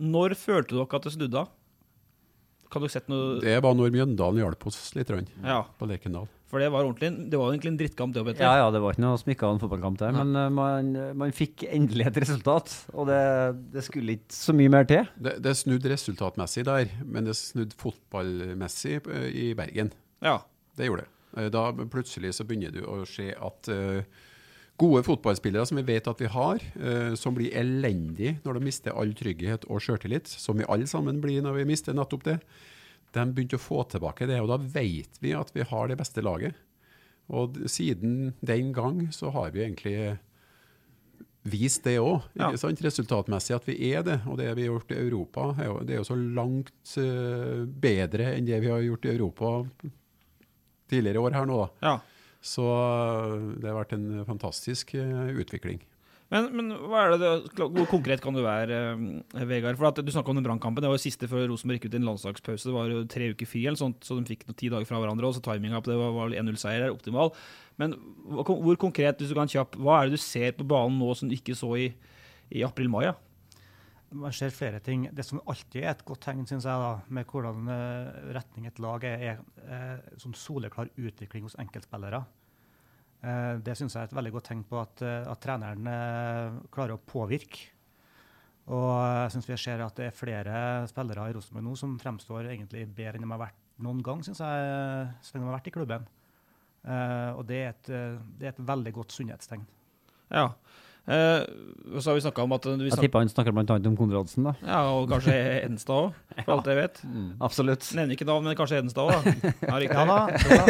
[0.00, 1.44] når følte dere at det snudde?
[2.72, 6.26] Kan dere sett noe Det var når Mjøndalen hjalp oss litt grann, Ja, på Lerkendal.
[6.50, 9.04] for det var ordentlig Det var egentlig en drittkamp, det Ja, ja, det var ikke
[9.04, 12.72] noe smykka av en fotballkamp der, men eh, man, man fikk endelig et resultat.
[12.94, 13.20] Og det,
[13.74, 15.06] det skulle ikke så mye mer til.
[15.18, 19.92] Det, det snudde resultatmessig der, men det snudde fotballmessig eh, i Bergen.
[20.24, 20.40] Ja.
[20.74, 21.10] Det gjorde det.
[21.54, 24.06] Da plutselig så begynner du å se at eh,
[24.80, 28.96] gode fotballspillere som vi vet at vi har, eh, som blir elendige når de mister
[28.98, 32.38] all trygghet og sjøltillit, som vi alle sammen blir når vi mister nettopp det,
[33.14, 34.40] de begynte å få tilbake det.
[34.42, 36.56] Og da vet vi at vi har det beste laget.
[37.30, 40.18] Og siden den gang så har vi egentlig
[41.44, 42.50] vist det òg, Ja.
[42.50, 44.20] resultatmessig at vi er det.
[44.26, 47.64] Og det vi har gjort i Europa, er jo, det er jo så langt eh,
[47.68, 49.50] bedre enn det vi har gjort i Europa
[50.90, 51.58] tidligere år her nå.
[51.62, 51.68] da.
[51.86, 52.00] ja.
[52.44, 52.64] Så
[53.56, 55.80] det har vært en fantastisk øh, utvikling.
[56.32, 57.30] Men, men hva er det,
[57.60, 58.78] hvor konkret kan du være,
[59.36, 59.78] eh, Vegard?
[59.78, 60.82] For Du snakka om den brannkampen.
[60.82, 62.68] Det var jo siste før Rosenborg gikk ut i en landslagspause.
[62.68, 65.00] Det var jo tre uker fri, eller sånt, så de fikk noe ti dager fra
[65.00, 65.28] hverandre.
[65.28, 67.32] Og så timinga på det var, var 1-0-seier er optimal.
[67.80, 71.12] Men hvor konkret, hvis du kan kjapp, hva er det du ser på banen nå
[71.16, 71.92] som du ikke så i,
[72.52, 73.06] i april-mai?
[73.08, 73.14] Ja?
[74.14, 75.08] Man ser flere ting.
[75.12, 78.80] Det som alltid er et godt tegn, synes jeg, da, med hvordan uh, retning et
[78.82, 82.22] lag er, er uh, sånn soleklar utvikling hos enkeltspillere.
[83.24, 85.88] Uh, det syns jeg er et veldig godt tegn på at, at treneren
[86.74, 87.70] klarer å påvirke.
[88.72, 92.48] Og jeg syns vi ser at det er flere spillere i Rosenborg nå som fremstår
[92.54, 95.74] egentlig bedre enn de har vært noen gang, syns jeg, så de har vært i
[95.74, 96.06] klubben.
[96.86, 97.90] og det er, et,
[98.38, 99.66] det er et veldig godt sunnhetstegn.
[100.32, 100.46] Ja.
[101.04, 101.44] Uh,
[102.00, 103.74] så har vi snakka om at vi Jeg tipper han snakker bl.a.
[103.76, 104.54] om Konradsen, da.
[104.64, 107.02] Ja, og kanskje Edenstad òg, for alt jeg vet.
[107.14, 107.84] Mm, absolutt.
[107.94, 109.52] Nevner ikke navn, men kanskje Edenstad òg, da.
[109.68, 110.16] Ja, ja da.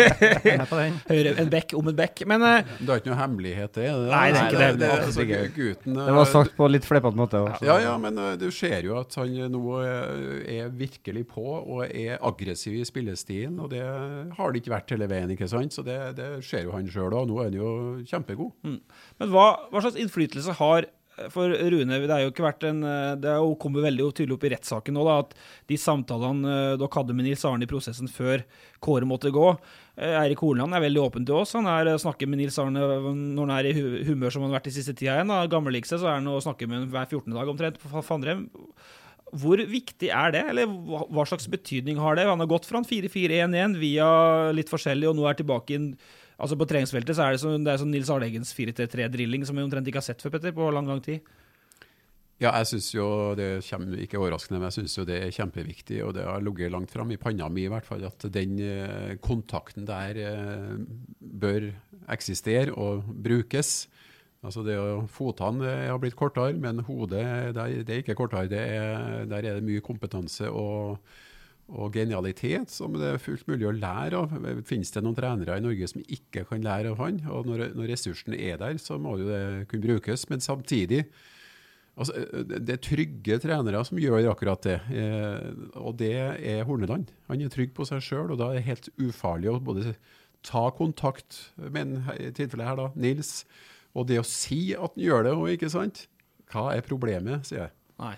[0.55, 0.67] Ja.
[1.07, 2.25] Høyre en bekk om en bekk.
[2.29, 3.87] Men uh, Det er ikke noe hemmelighet, det?
[3.87, 4.69] det nei, det er ikke det.
[4.83, 7.41] det, det, det, gutten, det var sagt på litt fleipete måte.
[7.47, 7.65] Også.
[7.69, 12.19] Ja, ja, men uh, du ser jo at han nå er virkelig på og er
[12.19, 13.57] aggressiv i spillestilen.
[13.63, 15.79] Og det har det ikke vært hele veien, ikke sant?
[15.79, 17.31] Så det, det ser jo han sjøl òg.
[17.31, 17.73] Nå er han jo
[18.11, 18.53] kjempegod.
[18.67, 18.81] Mm.
[19.23, 20.91] Men hva, hva slags innflytelse har
[21.31, 22.81] for Rune, det er jo ikke vært en,
[23.23, 25.35] det er jo kommet veldig tydelig opp i rettssaken nå da, at
[25.71, 28.43] de samtalene eh, dere hadde med Nils Arne i prosessen før
[28.83, 31.55] Kåre måtte gå eh, Eirik Horneland er veldig åpen til oss.
[31.59, 33.77] Han er, eh, snakker med Nils Arne når han er i
[34.09, 35.33] humør som han har vært i siste tida igjen.
[35.53, 37.31] Gammeligste så er han å snakke med hver 14.
[37.31, 38.49] dag omtrent på Fandrem.
[39.35, 42.27] Hvor viktig er det, eller hva slags betydning har det?
[42.29, 44.11] Han har gått fra en 4-4-1-1 via
[44.55, 45.89] litt forskjellig, og nå er tilbake inn
[46.35, 49.65] Altså På treningsfeltet så er det, som, det er sånn Nils Arleggens 4-3-drilling som vi
[49.65, 51.23] omtrent ikke har sett før, Petter, på lang, lang tid.
[52.43, 53.07] Ja, jeg syns jo
[53.39, 56.01] det kommer ikke overraskende, men jeg syns jo det er kjempeviktig.
[56.03, 59.15] Og det har ligget langt fram i panna mi i hvert fall, at den eh,
[59.23, 60.73] kontakten der eh,
[61.19, 61.71] bør
[62.11, 63.87] eksistere og brukes.
[64.45, 64.77] Altså det
[65.15, 68.51] Fotene har blitt kortere, men hodet det er ikke kortere.
[68.51, 70.51] Er, der er det mye kompetanse.
[70.51, 70.99] og
[71.73, 74.35] og genialitet som det er fullt mulig å lære av.
[74.69, 77.23] Finnes det noen trenere i Norge som ikke kan lære av han?
[77.33, 80.27] Og når, når ressursen er der, så må jo det kunne brukes.
[80.31, 81.05] Men samtidig
[81.97, 82.13] altså,
[82.45, 84.77] Det er trygge trenere som gjør akkurat det.
[84.93, 85.49] Eh,
[85.81, 87.15] og det er Horneland.
[87.31, 89.97] Han er trygg på seg sjøl, og da er det helt ufarlig å både
[90.45, 93.47] ta kontakt med i tilfellet her da, Nils,
[93.97, 96.05] og det å si at han gjør det òg, ikke sant?
[96.53, 97.75] Hva er problemet, sier jeg.
[98.03, 98.17] Nei.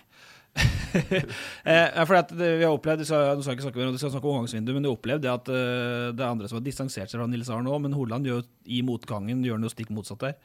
[1.70, 4.72] eh, for at det, vi har opplevd, Du skal, ikke snakke, du skal snakke overgangsvindu,
[4.74, 7.28] men du har opplevd det at uh, det er andre som har distansert seg fra
[7.30, 10.36] Nils Arne òg, men Holand gjør i motgangen gjør noe stikk motsatt der.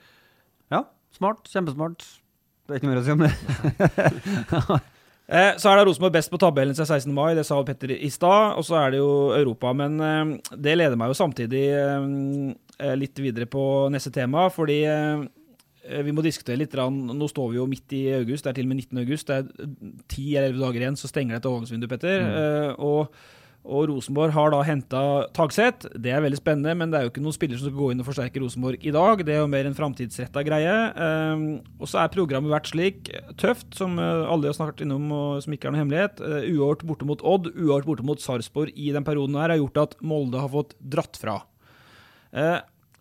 [0.74, 1.48] Ja, smart.
[1.52, 2.06] Kjempesmart.
[2.68, 3.32] Det er ikke mer å si om det.
[5.36, 7.16] eh, så er det Rosenborg best på tabellen siden 16.
[7.16, 8.56] mai, det sa Petter i stad.
[8.60, 9.74] Og så er det jo Europa.
[9.76, 11.66] Men eh, det leder meg jo samtidig
[12.98, 14.80] litt videre på neste tema, fordi
[15.82, 16.78] vi må diskutere litt.
[16.78, 19.04] Nå står vi jo midt i august, det er til og med 19.
[19.04, 19.30] august.
[19.30, 19.76] Det er
[20.14, 22.22] 10 eller 11 dager igjen, så stenger det et overgangsvindu, Petter.
[22.22, 22.36] Mm.
[22.36, 23.24] Uh, og,
[23.66, 25.02] og, Rosenborg har da henta
[25.34, 25.90] Tagseth.
[25.98, 28.04] Det er veldig spennende, men det er jo ikke noen spiller som skal gå inn
[28.04, 29.26] og forsterke Rosenborg i dag.
[29.26, 30.78] Det er jo mer en framtidsretta greie.
[30.94, 35.58] Uh, og så er programmet vært slik tøft, som alle har snakket innom, og som
[35.58, 36.22] ikke er noen hemmelighet.
[36.22, 39.98] Uavgjort borte mot Odd, uavgjort borte mot Sarpsborg i den perioden her har gjort at
[40.06, 41.42] Molde har fått dratt fra.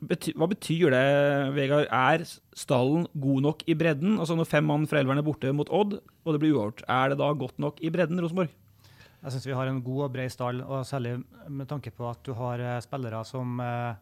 [0.00, 1.06] Hva betyr det,
[1.52, 1.90] Vegard?
[1.92, 2.22] Er
[2.56, 4.16] stallen god nok i bredden?
[4.16, 7.12] Altså Når fem mann fra elveren er borte mot Odd, og det blir uavgjort, er
[7.12, 8.52] det da godt nok i bredden, Rosenborg?
[9.20, 11.18] Jeg syns vi har en god og bred stall, og særlig
[11.52, 13.92] med tanke på at du har uh, spillere som uh,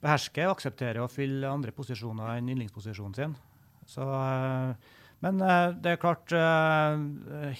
[0.00, 3.34] behersker og aksepterer å fylle andre posisjoner enn yndlingsposisjonen sin.
[3.84, 4.72] Så, uh,
[5.24, 6.32] men det er klart,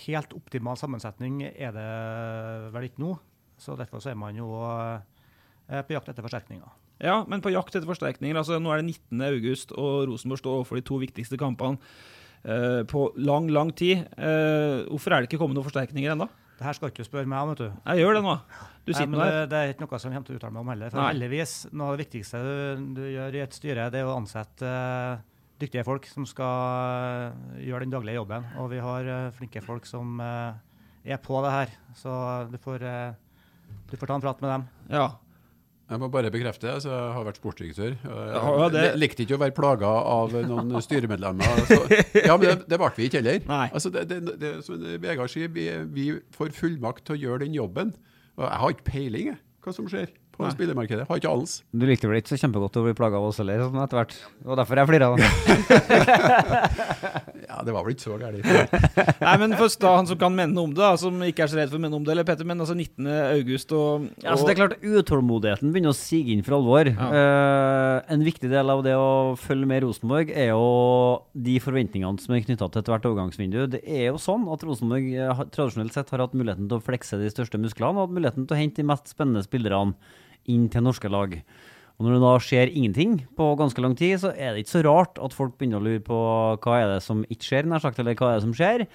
[0.02, 1.86] helt optimal sammensetning er det
[2.74, 3.14] vel ikke nå.
[3.56, 4.50] Så derfor så er man jo
[5.64, 6.83] på jakt etter forsterkninger.
[7.04, 8.38] Ja, men på jakt etter forsterkninger.
[8.40, 9.24] altså Nå er det 19.
[9.28, 11.76] august, og Rosenborg står overfor de to viktigste kampene
[12.48, 14.06] uh, på lang, lang tid.
[14.16, 16.30] Uh, hvorfor er det ikke kommet noen forsterkninger ennå?
[16.54, 17.68] Det her skal ikke du spørre meg om, vet du.
[17.90, 18.34] Jeg gjør det nå.
[18.84, 20.62] Du sitter med det, det, er ikke noe som jeg kommer til å uttale meg
[20.62, 20.92] om heller.
[20.92, 22.52] For heldigvis, Noe av det viktigste du,
[22.96, 25.24] du, gjør i et styre, det er å ansette uh,
[25.60, 28.46] dyktige folk som skal gjøre den daglige jobben.
[28.62, 31.76] Og vi har flinke folk som er på det her.
[31.98, 32.14] Så
[32.52, 32.86] du får,
[33.90, 34.66] du får ta en prat med dem.
[34.94, 35.06] Ja,
[35.84, 37.96] jeg må bare bekrefte altså, jeg har vært sportsdirektør.
[38.08, 38.84] Jeg det...
[38.96, 41.60] likte ikke å være plaga av noen styremedlemmer.
[41.68, 41.80] Så,
[42.24, 43.44] ja, Men det, det ble vi ikke heller.
[43.68, 47.56] Altså, det, det, det, som Vegard sier, vi, vi, får fullmakt til å gjøre den
[47.58, 47.92] jobben.
[48.38, 50.52] Og jeg har ikke peiling jeg, hva som skjer på Nei.
[50.54, 51.04] spillemarkedet.
[51.08, 53.58] Har ikke alles Du likte vel ikke så kjempegodt å bli plaga av oss heller,
[53.64, 54.14] sånn etter hvert.
[54.14, 55.06] Det var derfor jeg flira.
[57.48, 58.44] ja, det var vel ikke så gærent.
[59.22, 61.58] Nei, men først da, han som kan mene om det, da, som ikke er så
[61.60, 63.08] redd for å mene om det, eller Petter, men altså 19.
[63.38, 64.08] august og, og...
[64.22, 66.84] Ja, altså Det er klart, utålmodigheten begynner å sige inn for alvor.
[66.90, 67.06] Ja.
[67.14, 70.64] Uh, en viktig del av det å følge med Rosenborg er jo
[71.46, 73.60] de forventningene som er knytta til ethvert overgangsvindu.
[73.76, 77.20] Det er jo sånn at Rosenborg eh, tradisjonelt sett har hatt muligheten til å flekse
[77.20, 79.94] de største musklene, og hatt muligheten til å hente de mest spennende spillerne
[80.50, 81.36] inn til norske lag.
[81.94, 84.82] Og Når det da skjer ingenting på ganske lang tid, så er det ikke så
[84.86, 86.16] rart at folk begynner å lure på
[86.64, 88.86] hva er det som ikke skjer, nær sagt, eller hva er det som skjer.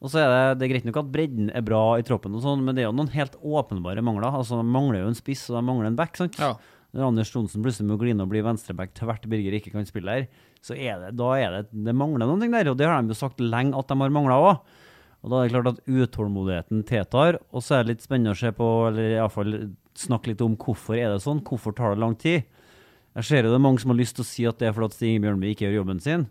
[0.00, 2.42] Og så er det, det er greit nok at bredden er bra i troppen, og
[2.42, 4.32] sånn, men det er jo noen helt åpenbare mangler.
[4.32, 6.16] Altså, De mangler jo en spiss, og de mangler en back.
[6.18, 6.38] sant?
[6.40, 6.54] Ja.
[6.90, 10.10] Når Anders Johnsen plutselig må gline og bli venstreback til hvert Birger ikke kan spille
[10.16, 10.24] her,
[10.64, 12.72] så er det, da er det, det mangler noen ting der.
[12.72, 14.64] Og det har de jo sagt lenge at de har mangla òg.
[15.20, 17.38] Og da er det klart at utålmodigheten tiltar.
[17.52, 19.54] Og så er det litt spennende å se på, eller iallfall
[20.00, 21.42] snakke litt om hvorfor er det sånn.
[21.46, 22.48] Hvorfor tar det lang tid?
[23.18, 24.76] Jeg ser jo det er mange som har lyst til å si at det er
[24.76, 26.28] fordi Stig Bjørnby ikke gjør jobben sin.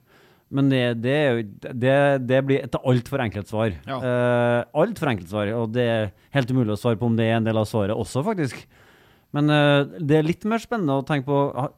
[0.49, 1.17] Men det, det,
[1.77, 3.75] det, det blir et altfor enkelt svar.
[3.85, 3.97] Ja.
[4.01, 5.51] Uh, altfor enkelt svar.
[5.59, 7.93] Og det er helt umulig å svare på om det er en del av svaret
[7.93, 8.63] også, faktisk.
[9.35, 11.69] Men uh, det er litt mer spennende å tenke på uh,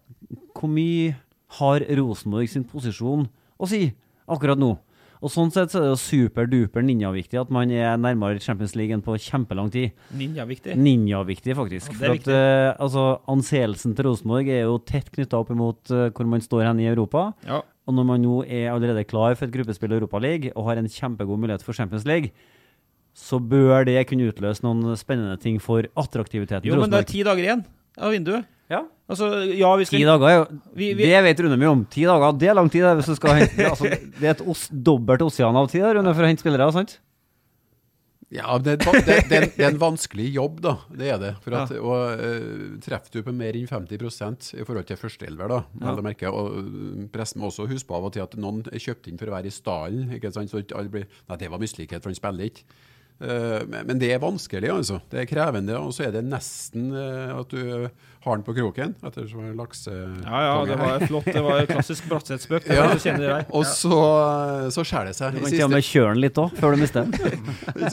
[0.56, 1.17] hvor mye
[1.58, 3.25] har Rosenborg sin posisjon
[3.60, 3.89] å si
[4.32, 4.77] akkurat nå?
[5.21, 8.95] Og Sånn sett så er det jo superduper ninjaviktig at man er nærmere Champions League
[8.95, 9.93] enn på kjempelang tid.
[10.17, 10.73] Ninja-viktig.
[10.81, 11.91] Ninjaviktig, faktisk.
[11.93, 16.07] Ja, For at, eh, altså, Anseelsen til Rosenborg er jo tett knytta opp imot uh,
[16.10, 17.27] hvor man står hen i Europa.
[17.45, 17.62] Ja.
[17.86, 20.81] Og når man nå er allerede klar for et gruppespill i Europa League og har
[20.81, 22.34] en kjempegod mulighet for Champions League,
[23.13, 27.21] så bør det kunne utløse noen spennende ting for attraktiviteten Jo, men det er ti
[27.27, 27.63] dager igjen
[27.99, 28.49] av vinduet.
[28.71, 28.86] Ja.
[29.12, 30.43] Altså, ja, vi skal Ti dager er jo
[30.79, 31.86] Vi- vi- Det vet Rune mye om.
[31.91, 34.69] Ti dager, det er lang tid hvis du skal hente altså, Det er et os,
[34.71, 36.99] dobbelt osean av tid Rune, for å hente spillere, sant?
[38.31, 40.77] Ja, det, er det, det, er en, det er en vanskelig jobb, da.
[40.88, 41.31] Det er det.
[41.43, 41.81] For at, Ja.
[41.84, 46.05] og, uh, Treffer du på mer enn 50% i forhold til førsteelver, da, vel å
[46.05, 49.10] merke, og eh, pressen må også huske på av og til at noen er kjøpt
[49.12, 50.13] inn for å være i stallen.
[50.15, 52.63] ikke sant, så alle blir, Nei, det var mislikhet, for han spiller ikke.
[53.19, 55.02] Eh, men, det er vanskelig, altså.
[55.12, 55.78] Det er krevende.
[55.82, 57.89] Og så er det nesten eh, at du
[58.21, 59.91] har den på kroken, ettersom jeg er lakse...
[59.91, 61.26] Ja, ja, det var flott.
[61.26, 62.67] Det var klassisk Bratseth-spøk.
[62.69, 62.91] Ja.
[62.93, 63.47] var-.
[63.50, 63.97] Og så,
[64.74, 65.34] så skjærer det seg.
[65.34, 67.41] Du må kan til og med kjøre den litt òg, før du mister den.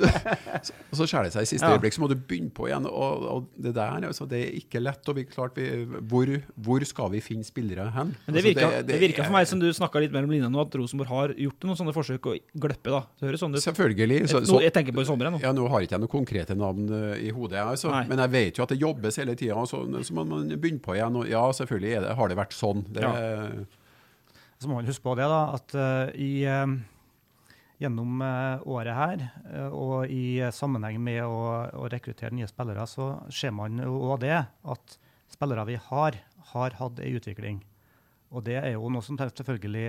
[0.89, 1.77] Og så skjærer det seg i siste Ja.
[1.77, 2.85] øyeblikk, så må du begynne på igjen.
[2.89, 5.09] Og, og det der altså, det er ikke lett.
[5.09, 5.69] Og vi, klart vi,
[6.11, 8.13] hvor, hvor skal vi finne spillere hen?
[8.27, 10.63] Men det Altså, det, det, virka for meg som du snakka litt mellom linjene nå,
[10.65, 12.93] at Rosenborg har gjort noen sånne forsøk å glippe.
[12.93, 13.03] da.
[13.21, 13.63] Det høres sånn ut.
[13.63, 14.21] Selvfølgelig.
[14.33, 15.41] Så, så, jeg tenker på i sommer nå.
[15.43, 17.93] ja, nå har ikke jeg noen konkrete navn eh, i hodet, altså.
[18.09, 19.59] Men jeg vet jo at det jobbes hele tida.
[19.69, 21.19] Så, så må man begynne på igjen.
[21.19, 22.85] Og ja, selvfølgelig er det, har det vært sånn.
[22.95, 23.05] Det,
[24.59, 29.25] Så må man huske på det, da, at uh, i, uh, gjennom uh, året her,
[29.71, 31.41] og i sammenheng med å,
[31.79, 34.99] å rekruttere nye spillere, så ser man jo òg det at
[35.31, 36.19] spillere vi har,
[36.55, 37.63] har hatt ei utvikling.
[38.35, 39.87] Og det er jo noe som selvfølgelig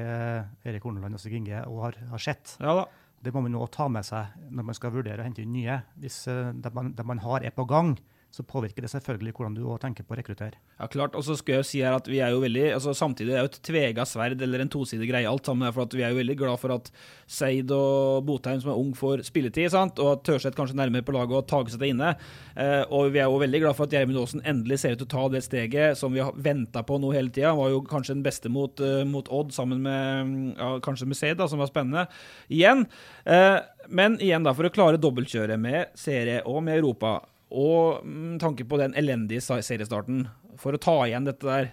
[0.69, 2.53] Erik Horneland og Stig Inge har, har sett.
[2.61, 2.85] Ja da.
[3.19, 5.81] Det må man nå ta med seg når man skal vurdere å hente inn nye.
[5.99, 7.97] Hvis eh, det, man, det man har er på gang,
[8.29, 10.59] så påvirker det selvfølgelig hvordan du tenker på å rekruttere.
[10.77, 11.15] Ja, klart.
[11.17, 13.49] Og så skal jeg si her at vi er jo veldig altså Samtidig er jo
[13.49, 15.71] et tvega sverd eller en tosidig greie alt sammen.
[15.73, 16.91] For at vi er jo veldig glad for at
[17.29, 19.71] Seid og Botheim, som er ung, får spilletid.
[19.73, 19.97] sant?
[20.03, 22.11] Og at Tørseth kanskje nærmere på laget og Tageseth er inne.
[22.53, 25.09] Eh, og vi er jo veldig glad for at Gjermund Aasen endelig ser ut til
[25.09, 27.55] å ta det steget som vi har venta på nå hele tida.
[27.57, 31.39] Var jo kanskje den beste mot, uh, mot Odd, sammen med ja, kanskje med Seid,
[31.41, 32.05] da, som var spennende.
[32.53, 32.85] Igjen.
[33.25, 33.57] Eh,
[33.89, 37.17] men igjen, da, for å klare dobbeltkjøret med serie og med Europa,
[37.49, 40.27] og med tanke på den elendige seriestarten,
[40.59, 41.71] for å ta igjen dette der,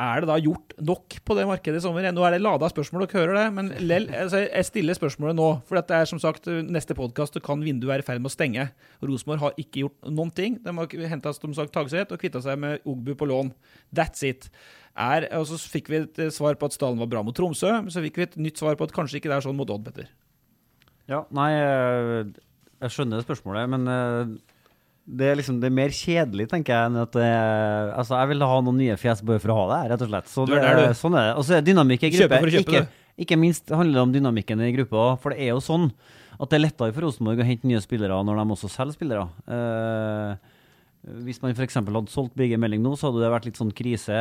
[0.00, 2.06] er det da gjort nok på det markedet i sommer?
[2.14, 5.48] Nå er det lada spørsmål, dere hører det, men lell, altså, jeg stiller spørsmålet nå.
[5.68, 8.68] For dette er som sagt neste podkast, kan vinduet være i ferd med å stenge.
[9.04, 10.56] Rosenborg har ikke gjort noen ting.
[10.62, 13.52] De har henta Tagseth og kvitta seg med Ogbu på lån.
[13.92, 14.48] That's it.
[14.96, 17.92] Er, og så fikk vi et svar på at stallen var bra mot Tromsø, men
[17.92, 19.84] så fikk vi et nytt svar på at kanskje ikke det er sånn mot Odd,
[19.86, 20.08] Petter.
[21.10, 22.30] Ja, nei, eh,
[22.80, 24.34] jeg skjønner spørsmålet, men eh,
[25.10, 28.28] det er liksom det er mer kjedelig, tenker jeg, enn at det er- Altså, jeg
[28.30, 30.28] vil ha noen nye fjes bare for å ha det, rett og slett.
[30.30, 30.94] Så det, er der.
[30.94, 31.36] Sånn er det.
[31.40, 32.40] Og så er dynamikk i gruppe.
[32.62, 32.86] ikke,
[33.26, 35.90] ikke minst handler det om dynamikken i gruppa, for det er jo sånn
[36.40, 39.26] at det er lettere for Rosenborg å hente nye spillere når de også selger spillere.
[39.50, 40.36] Uh,
[41.24, 41.74] hvis man f.eks.
[41.80, 44.14] hadde solgt Birger Melding nå, så hadde det vært litt sånn krise.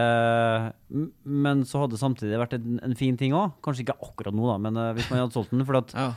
[1.28, 3.58] Men så hadde det samtidig vært en, en fin ting òg.
[3.66, 5.66] Kanskje ikke akkurat nå, da, men eh, hvis man hadde solgt den.
[5.68, 6.10] For at Ja.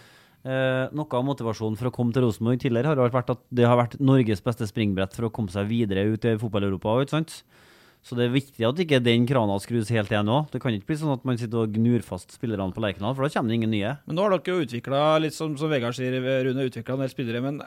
[0.43, 3.79] Eh, noe av motivasjonen for å komme til Rosenborg tidligere har vært at det har
[3.79, 6.97] vært Norges beste springbrett for å komme seg videre ut i fotball-Europa.
[8.03, 10.41] Så det er viktig at ikke den krana skrus helt igjen nå.
[10.51, 13.23] Det kan ikke bli sånn at man sitter og gnur fast spillerne på Lerkendal, for
[13.23, 13.93] da kommer det ingen nye.
[14.09, 17.13] Men nå har dere jo utvikla, litt som, som Vegard sier, Rune, utvikla en del
[17.13, 17.45] spillere.
[17.45, 17.63] Men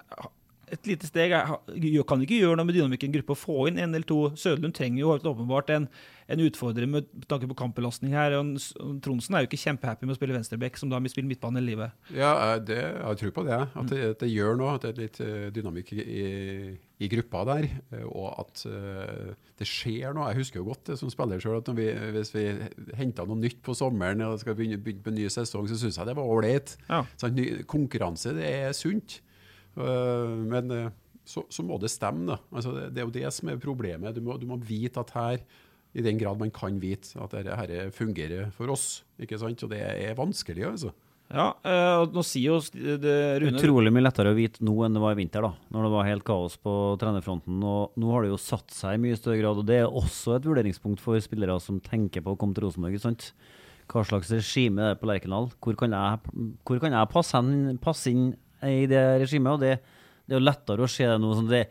[0.71, 3.36] et lite steg Jeg kan ikke gjøre noe med dynamikken i gruppa.
[3.38, 4.32] Få inn en eller to.
[4.39, 5.88] Sødlund trenger jo åpenbart en,
[6.32, 8.34] en utfordrer med tanke på kampbelastning her.
[8.39, 8.56] Og,
[9.06, 11.73] Tronsen er jo ikke kjempehappy med å spille venstreback, som da har spilt midtbane hele
[11.75, 11.91] livet.
[12.15, 13.62] Ja, jeg- det, jeg tror på det.
[13.75, 14.75] At det, det gjør noe.
[14.80, 17.67] At det er litt eh, dynamikk i, i, gruppa der.
[17.94, 20.31] eh, Og at eh, det skjer noe.
[20.33, 22.48] Jeg husker jo godt det som spiller sjøl, at vi, hvis vi
[22.98, 26.00] henta noe nytt på sommeren og skal begynne, begynne på en ny sesong, så syns
[26.02, 26.75] jeg det var ålreit.
[26.89, 27.04] Ja.
[27.21, 27.37] Sånn,
[27.69, 29.21] konkurranse, det er sunt.
[29.76, 30.90] Eh, men eh,
[31.26, 32.40] så, så må det stemme, da.
[32.54, 34.15] Altså, det, det er jo det som er problemet.
[34.15, 35.40] Du må, du må vite at her
[35.96, 39.06] i den grad man kan vite at dette fungerer for oss.
[39.21, 39.63] ikke sant?
[39.63, 40.92] Og det er vanskelig, altså.
[41.34, 44.94] Ja, eh, og nå sier jo det, Rune Utrolig mye lettere å vite nå enn
[44.94, 47.63] det var i vinter, da, når det var helt kaos på trenerfronten.
[47.65, 50.36] Og nå har det jo satt seg i mye større grad, og det er også
[50.38, 53.00] et vurderingspunkt for spillere som tenker på å komme til Rosenborg.
[53.02, 53.32] sant?
[53.90, 55.50] Hva slags regime er det på Lerkendal?
[55.62, 58.32] Hvor kan jeg, hvor kan jeg passe, inn, passe inn
[58.71, 59.57] i det regimet?
[59.57, 59.75] Og det,
[60.25, 61.33] det er jo lettere å se det nå.
[61.37, 61.65] Sånn det,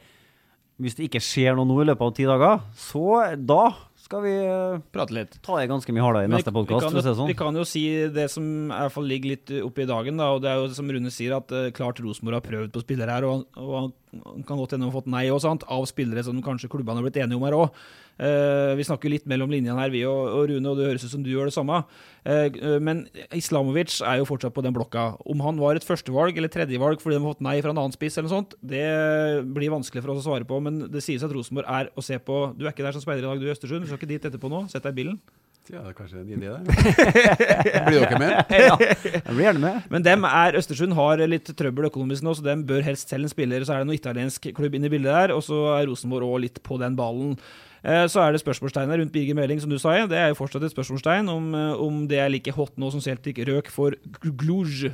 [0.82, 3.64] hvis det ikke skjer noe nå i løpet av ti dager, så da
[4.05, 5.36] skal vi eh, prate litt.
[5.45, 6.90] ta det ganske mye hardere i neste podkast.
[6.92, 7.30] vi sånn.
[7.30, 10.32] Vi kan jo si det som i hvert fall ligger litt oppe i dagen, da,
[10.34, 13.16] og det er jo som Rune sier, at uh, klart Rosenborg har prøvd på spillere
[13.16, 13.95] her, og, og
[14.47, 17.21] kan godt hende de har fått nei også, av spillere som kanskje klubbene har blitt
[17.23, 17.85] enige om her òg.
[18.79, 21.33] vi snakker litt mellom linjene her, vi og Rune, og det høres ut som du
[21.33, 21.83] gjør det samme.
[22.25, 23.05] Eh, eh, men
[23.37, 25.12] Islamovic er jo fortsatt på den blokka.
[25.29, 27.97] Om han var et førstevalg eller tredjevalg fordi de har fått nei fra en annen
[27.97, 28.85] spiss, eller noe sånt, det
[29.57, 30.61] blir vanskelig for oss å svare på.
[30.65, 33.27] Men det sies at Rosenborg er å se på Du er ikke der som speider
[33.27, 33.85] i dag, du i Østersund.
[33.85, 34.67] Du skal ikke dit etterpå nå.
[34.73, 35.21] Sett deg i bilen.
[35.73, 36.75] Ja, det er kanskje en idé, det.
[37.89, 38.33] Blir dere med?
[38.67, 39.87] ja, jeg blir gjerne med.
[39.95, 43.33] Men dem er, Østersund har litt trøbbel økonomisk nå, så dem bør helst selge en
[43.33, 43.65] spiller.
[43.65, 46.43] Så er det noe italiensk klubb inne i bildet der, og så er Rosenborg òg
[46.45, 47.39] litt på den ballen.
[47.81, 49.95] Eh, Så er det spørsmålstegnet rundt Birger Meling, som du sa.
[50.09, 53.01] Det er jo fortsatt et spørsmålstegn om, eh, om det er like hot nå som
[53.05, 54.91] Celtic røk for Gluj.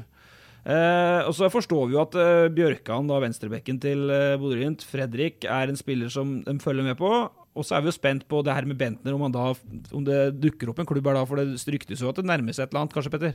[0.61, 5.47] Eh, og så forstår vi jo at eh, Bjørkan, da venstrebekken til eh, Bodø-Glimt, Fredrik,
[5.49, 7.11] er en spiller som de følger med på.
[7.59, 9.49] Og så er vi jo spent på det her med Bentner, om, han da,
[9.97, 12.55] om det dukker opp en klubb her da, for det ryktes jo at det nærmer
[12.55, 13.35] seg et eller annet, kanskje, Petter?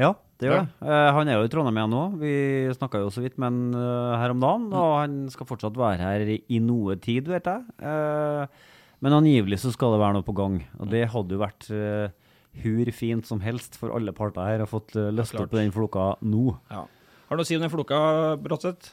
[0.00, 0.60] Ja, det gjør Ja.
[0.64, 0.88] det.
[0.88, 2.02] Eh, han er jo i Trondheim igjen nå.
[2.20, 2.34] Vi
[2.76, 5.98] snakka jo så vidt med han eh, her om dagen, og han skal fortsatt være
[6.04, 7.64] her i, noe tid, vet jeg.
[7.80, 8.46] Eh,
[9.00, 11.68] men angivelig så skal det være noe på gang, og det hadde jo vært
[12.60, 16.58] hur fint som helst for alle parter her å fått løst opp den floka nå.
[16.68, 16.84] Ja.
[16.84, 18.90] Har du noe å si om den floka, Bratseth?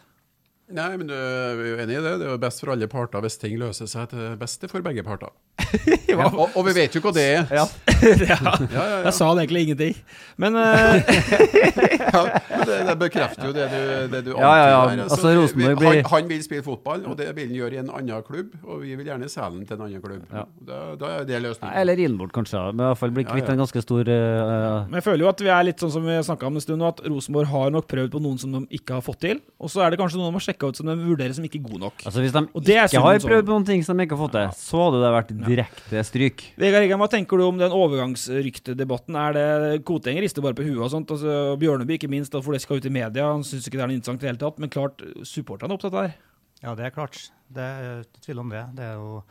[0.68, 2.16] Nei, men du er jo enig i det.
[2.20, 5.06] Det er jo best for alle parter hvis ting løser seg til beste for begge
[5.08, 5.32] parter.
[6.12, 7.46] ja, og, og vi vet jo hva det er.
[7.60, 7.66] ja.
[7.98, 8.98] Ja, ja, ja.
[9.08, 9.96] Jeg sa det egentlig ingenting.
[10.38, 11.00] Men eh,
[12.08, 13.80] Ja, men det, det bekrefter jo det du,
[14.14, 14.82] det du Ja, ja, ja.
[14.84, 15.04] antyder.
[15.08, 17.80] Altså, vi- Rosenborg blir- han, han vil spille fotball, og det vil han gjøre i
[17.82, 18.54] en annen klubb.
[18.64, 20.24] Og vi vil gjerne selge den til en annen klubb.
[20.32, 20.44] Ja.
[20.70, 21.74] Da, da er det løsningen.
[21.82, 22.62] Eller inn bort, kanskje.
[22.72, 23.56] Men i hvert fall bli kvitt ja.
[23.56, 26.20] en ganske stor uh, Men jeg føler jo at vi er litt sånn som vi
[26.30, 29.06] snakka om en stund, at Rosenborg har nok prøvd på noen som de ikke har
[29.06, 29.42] fått til.
[29.58, 31.64] Og så er det kanskje noen de har sjekka ut som de vurderer som ikke
[31.66, 32.06] gode nok.
[32.06, 32.46] Altså Hvis de
[32.78, 35.14] ikke har prøvd på noen ting som de ikke har fått til, så hadde det
[35.18, 36.44] vært direkte stryk.
[36.60, 39.18] Vegard Eggen, hva tenker du om den overgangsryktedebatten?
[39.20, 41.12] Er det Koteng rister bare på huet og sånt?
[41.16, 43.32] Altså, Bjørneby ikke minst, for det skal ut i media.
[43.32, 44.62] Han syns ikke det er noe interessant i det hele tatt.
[44.62, 46.24] Men klart, supporterne er opptatt av det her.
[46.64, 47.20] Ja, det er klart.
[47.54, 48.64] Det er ikke tvil om det.
[48.78, 49.22] Det er jo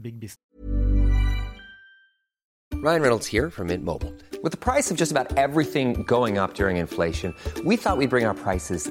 [0.00, 0.38] big business.
[2.82, 4.14] Ryan Reynolds here from Mint Mobile.
[4.42, 8.24] With the price of just about everything going up during inflation, we thought we'd bring
[8.24, 8.90] our prices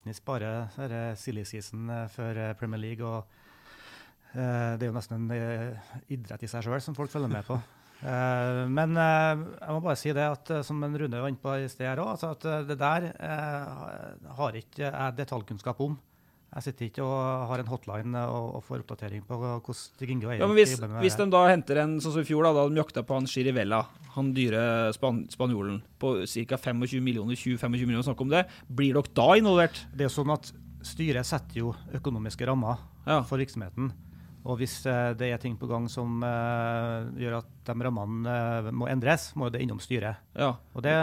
[0.00, 3.26] Vi sparer denne silly season eh, før eh, Premier League, og
[4.32, 5.76] eh, det er jo nesten en
[6.08, 7.58] idrett i seg sjøl som folk følger med på.
[8.00, 11.84] Men jeg må bare si det, at som en Rune var inne på i sted
[11.84, 13.10] her òg, altså at det der
[14.38, 15.98] har ikke jeg detaljkunnskap om.
[16.50, 20.48] Jeg sitter ikke og har en hotline og, og får oppdatering på hvordan Gingo Ja,
[20.50, 23.04] men hvis, hvis de da henter en sånn som i fjor, da, da de jakta
[23.06, 23.84] på han Chirivella,
[24.16, 26.58] han dyre span spanjolen, på ca.
[26.58, 29.84] 25 millioner, 20-25 millioner, snakk om det, blir dere da involvert?
[29.94, 30.50] Det er sånn at
[30.90, 33.22] styret setter jo økonomiske rammer Ja.
[33.22, 33.92] for virksomheten.
[34.48, 38.70] Og hvis eh, det er ting på gang som uh, gjør at de rammene uh,
[38.72, 40.22] må endres, må jo det innom styret.
[40.32, 40.54] Ja.
[40.72, 40.94] Og det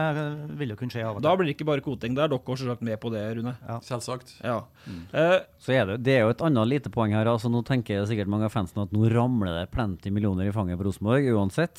[0.58, 2.16] vil jo kunne skje av og Da blir det ikke bare koting.
[2.18, 3.54] Da er dere også selvsagt med på det, Rune.
[3.86, 4.34] Selvsagt.
[4.42, 4.58] Ja.
[4.88, 7.30] Eh, Så er det, det er jo et annet lite poeng her.
[7.30, 10.80] altså Nå tenker sikkert mange av fansen at nå ramler det plenty millioner i fanget
[10.80, 11.78] på Rosenborg uansett.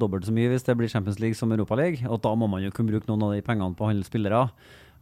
[0.00, 2.08] Dobbelt så mye hvis det blir Champions League som Europaliga.
[2.08, 4.46] Og da må man jo kunne bruke noen av de pengene på å handle spillere.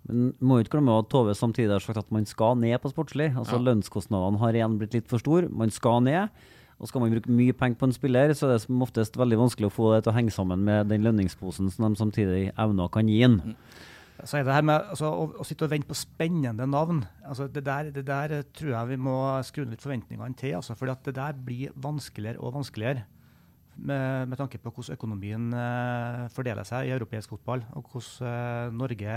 [0.09, 3.31] Men må ikke glemme at Tove samtidig har sagt at man skal ned på sportslig.
[3.33, 3.65] Altså Ja.
[3.71, 5.49] Lønnskostnadene har igjen blitt litt for store.
[5.49, 6.29] Man skal ned.
[6.83, 9.39] Og skal man bruke mye penger på en spiller, så er det som oftest veldig
[9.39, 12.89] vanskelig å få det til å henge sammen med den lønningsposen som de samtidig evner
[12.89, 13.39] å kan gi inn.
[14.23, 17.49] Så er det her med altså, å, å sitte og vente på spennende navn altså,
[17.51, 20.55] det, der, det der tror jeg vi må skru ned litt forventningene til.
[20.59, 23.07] Altså, for det der blir vanskeligere og vanskeligere.
[23.75, 28.77] Med, med tanke på hvordan økonomien uh, fordeler seg i europeisk fotball, og hvordan uh,
[28.79, 29.17] Norge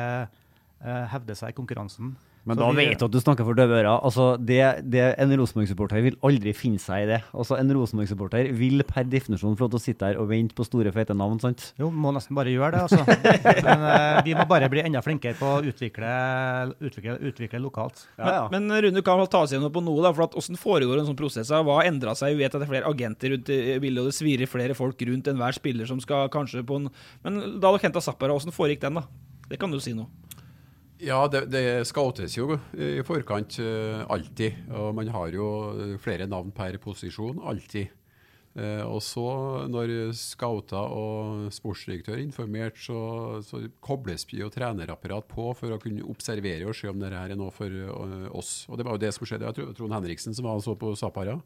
[0.84, 2.16] eh, hevder seg i konkurransen.
[2.48, 4.00] Men Så da vi- vet du at du snakker for døve ører.
[4.08, 7.18] Altså, det, det, en Rosenborg-supporter vil aldri finne seg i det.
[7.36, 10.64] Altså, En Rosenborg-supporter vil per definisjon få lov til å sitte her og vente på
[10.64, 11.42] store, fete navn.
[11.44, 11.74] sant?
[11.78, 13.04] Jo, må nesten bare gjøre det, altså.
[13.68, 16.08] Men uh, vi må bare bli enda flinkere på å utvikle,
[16.80, 18.06] utvikle, utvikle lokalt.
[18.16, 21.10] Men, men Rune, kan ta oss gjennom på noe, da, for at hvordan foregår en
[21.10, 21.52] sånn prosess?
[21.52, 22.38] Hva har endra seg?
[22.38, 25.04] Vi vet at det er flere agenter rundt i bildet, og det svirer flere folk
[25.12, 26.88] rundt enhver spiller som skal kanskje på en
[27.28, 29.04] Men da dere henta Zappara, hvordan foregikk den, da?
[29.52, 30.08] Det kan du si nå.
[30.98, 34.64] Ja, det, det scoutes jo i forkant eh, alltid.
[34.74, 37.94] Og man har jo eh, flere navn per posisjon, alltid.
[38.58, 39.28] Eh, og så,
[39.70, 42.98] når scouter og sportsdirektør er informert, så,
[43.46, 47.38] så kobles jo trenerapparat på for å kunne observere og se om det her er
[47.38, 47.70] noe for
[48.34, 48.64] oss.
[48.66, 49.52] Og det var jo det som skjedde.
[49.52, 51.38] Jeg tror Trond Henriksen som var så på Zapara.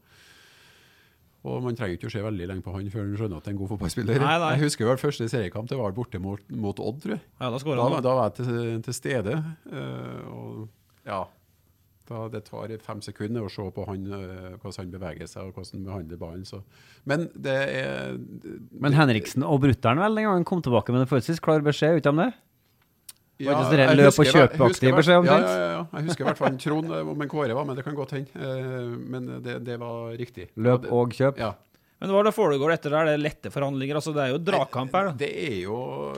[1.41, 3.49] Og man trenger ikke å se veldig lenge på han før han skjønner at det
[3.49, 4.21] er en god fotballspiller.
[4.21, 4.49] Nei, nei.
[4.53, 7.23] Jeg husker vel første seriekamp, det var borte mot, mot Odd, tror jeg.
[7.39, 8.15] Ja, da da, han, da.
[8.19, 9.37] var jeg til, til stede.
[9.65, 11.23] Uh, og ja,
[12.11, 15.57] da, det tar fem sekunder å se på han, uh, hvordan han beveger seg og
[15.57, 16.45] hvordan han behandler ballen.
[16.45, 16.61] Så.
[17.09, 18.21] Men det er
[18.77, 22.13] Men Henriksen og Brutter'n vel den gangen kom tilbake med en forholdsvis klar beskjed, uten
[22.13, 22.31] om det?
[23.45, 25.47] Sånn jeg løp og husker- jeg kjøp-aktig husker- beskjed Ja, omtrent?
[25.47, 25.87] ja, ja, ja.
[25.99, 28.29] Jeg husker i hvert fall Trond, om en Kåre var men det kan godt hende.
[28.35, 30.49] Eh, Men det, det var riktig.
[30.57, 31.37] Løp og kjøp?
[31.37, 31.53] Ja.
[32.01, 33.05] Men hva er det foregår etter der?
[33.05, 33.95] Det er lette forhandlinger?
[33.95, 35.11] altså Det er jo dragkamp her, da.
[35.11, 36.13] Det er jo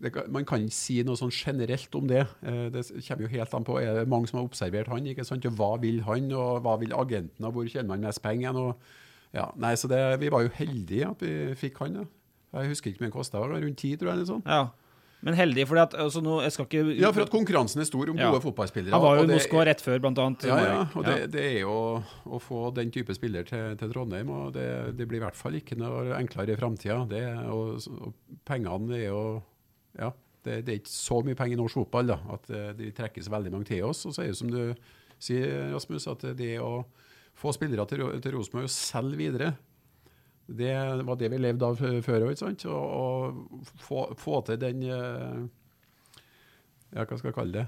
[0.00, 2.26] det, Man kan ikke si noe sånn generelt om det.
[2.46, 5.04] Eh, Det kommer jo helt an på er det mange som har observert han.
[5.04, 5.44] ikke sant?
[5.44, 8.56] Og Hva vil han, og hva vil agenten, og hvor tjener man mest penger?
[8.56, 8.76] Og,
[9.34, 11.94] ja, nei, så det, Vi var jo heldige at vi fikk han.
[12.54, 12.60] Ja.
[12.62, 14.12] Jeg husker ikke hvor mye det kosta, rundt ti, tror jeg.
[14.14, 14.42] eller sånn.
[14.46, 14.68] Ja.
[15.26, 18.10] Men heldig, fordi at altså, nå, jeg skal ikke Ja, for at konkurransen er stor
[18.12, 18.28] om Ja.
[18.30, 18.92] gode fotballspillere.
[18.94, 20.44] Han var jo i Moskva rett før, blant annet.
[20.46, 21.08] Ja, ja, og Ja.
[21.16, 21.74] det, det er jo
[22.26, 25.58] å få den type spiller til, til Trondheim, og det, det blir i hvert fall
[25.58, 27.00] ikke noe enklere i framtida.
[27.50, 28.14] Og, og
[28.46, 29.42] pengene er jo
[29.98, 30.12] Ja,
[30.46, 33.24] det, det er ikke så mye penger i norsk fotball da, at eh, de trekker
[33.26, 34.06] så veldig mange til oss.
[34.06, 34.60] Og så er det som du
[35.18, 36.84] sier, Rasmus, at det å
[37.34, 39.56] få spillere til, til Rosenborg og selge videre
[40.48, 40.74] det
[41.04, 42.42] var det vi levde av før òg,
[42.72, 45.40] og få, få til den eh,
[46.88, 47.66] Ja, hva skal jeg kalle det?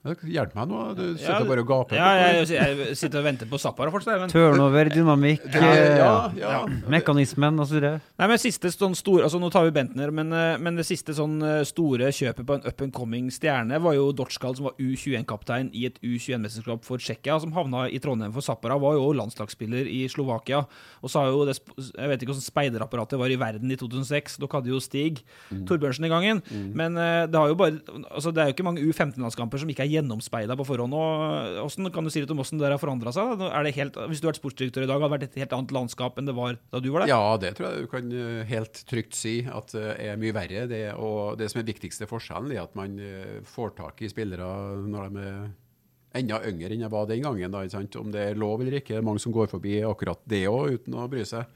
[0.00, 0.78] Hjelp meg nå.
[0.96, 1.98] Du sitter bare og gaper.
[1.98, 4.16] Ja, jeg, jeg sitter og venter på Zappara fortsatt.
[4.22, 4.30] Men...
[4.32, 6.60] Turnover, dynamikk, er- ja, eh, ja.
[6.88, 7.84] mekanismen osv.
[8.16, 11.34] Men siste sånn store, altså Nå tar vi Bentner, men, eh, men det siste sånn
[11.44, 15.68] eh, store kjøpet på en up and coming stjerne var jo Dortskal, som var U21-kaptein
[15.76, 18.80] i et U21-mesterskap for Tsjekkia, som havna i Trondheim for Zappara.
[18.80, 20.62] Var jo landslagsspiller i Slovakia.
[21.04, 24.40] Og så har jo det Jeg vet ikke hvordan speiderapparatet var i verden i 2006.
[24.40, 25.20] Dere hadde jo Stig
[25.68, 26.40] Torbjørnsen i gangen.
[26.72, 27.76] Men eh, det har jo bare
[28.08, 30.94] Altså det er jo ikke mange U15-landskamper som ikke er gjennomspeida på forhånd.
[30.96, 33.44] Og Hvordan kan du si litt om hvordan det har forandra seg?
[33.48, 35.74] Er helt, hvis du hadde vært sportsdirektør i dag, hadde det vært et helt annet
[35.76, 37.12] landskap enn det var da du var der?
[37.12, 40.66] Ja, det tror jeg du kan eh, helt trygt si at det er mye verre.
[40.70, 44.50] Det, og det som er viktigste forskjellen, er at man eh, får tak i spillere
[44.86, 45.50] når de er
[46.20, 47.54] enda yngre enn jeg var den gangen.
[47.54, 47.64] Da?
[48.00, 50.80] Om det er lov eller ikke, det er mange som går forbi akkurat det òg
[50.80, 51.46] uten å bry seg.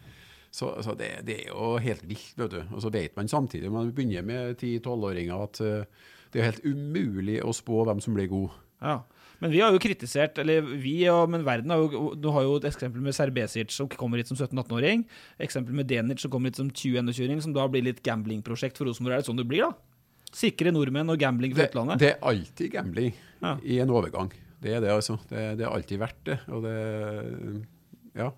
[0.55, 2.61] Så, så det, det er jo helt vilt, vet du.
[2.71, 6.05] Og så vet man samtidig, man begynner med 10-12-åringer, at eh,
[6.35, 8.51] det er helt umulig å spå hvem som blir god.
[8.85, 8.99] Ja.
[9.41, 12.55] Men vi har jo kritisert, eller vi, ja, men verden har jo Du har jo
[12.59, 15.03] et eksempel med Serbesic som kommer hit som 17-18-åring.
[15.43, 19.17] Eksempel med Denic som kommer hit som 20-21-åring, som da blir litt gamblingprosjekt for Rosenborg.
[19.19, 20.31] Er det sånn det blir, da?
[20.35, 21.99] Sikre nordmenn og gambling fra Det, utlandet?
[22.03, 23.13] det er alltid gambling
[23.43, 23.57] Ja.
[23.63, 24.33] i en overgang.
[24.65, 25.19] Det er det, altså.
[25.29, 26.39] Det, det har alltid vært det.
[26.49, 27.67] Og det
[28.15, 28.31] Ja.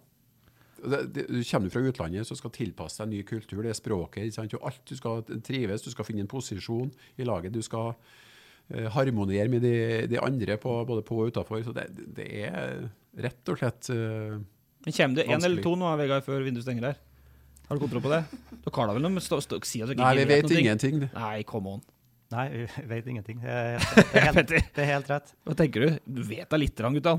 [0.76, 3.62] Det, det, du kommer fra utlandet så skal tilpasse deg en ny kultur.
[3.64, 4.28] Det er språket.
[4.28, 4.56] Ikke sant?
[4.58, 4.82] Og alt.
[4.86, 7.54] Du skal trives, du skal finne en posisjon i laget.
[7.54, 9.74] Du skal eh, harmonere med de,
[10.10, 11.64] de andre på, både på og utafor.
[11.66, 12.86] Så det, det er
[13.26, 14.36] rett og slett eh,
[14.86, 17.02] Men Kommer det én eller to nå, Vegard, før vinduet stenger her?
[17.66, 18.22] Har du kontroll på det?
[18.62, 20.60] Dere har da vel noe stå, stå, si at dere Nei, vi vet ting?
[20.62, 21.00] ingenting.
[21.16, 21.80] Nei, come on.
[22.30, 23.40] Nei, vi vet ingenting.
[23.42, 25.32] Det er, det er, helt, det er helt rett.
[25.46, 25.98] Hva tenker du?
[26.18, 27.16] Du vet da litt, grann, gutta.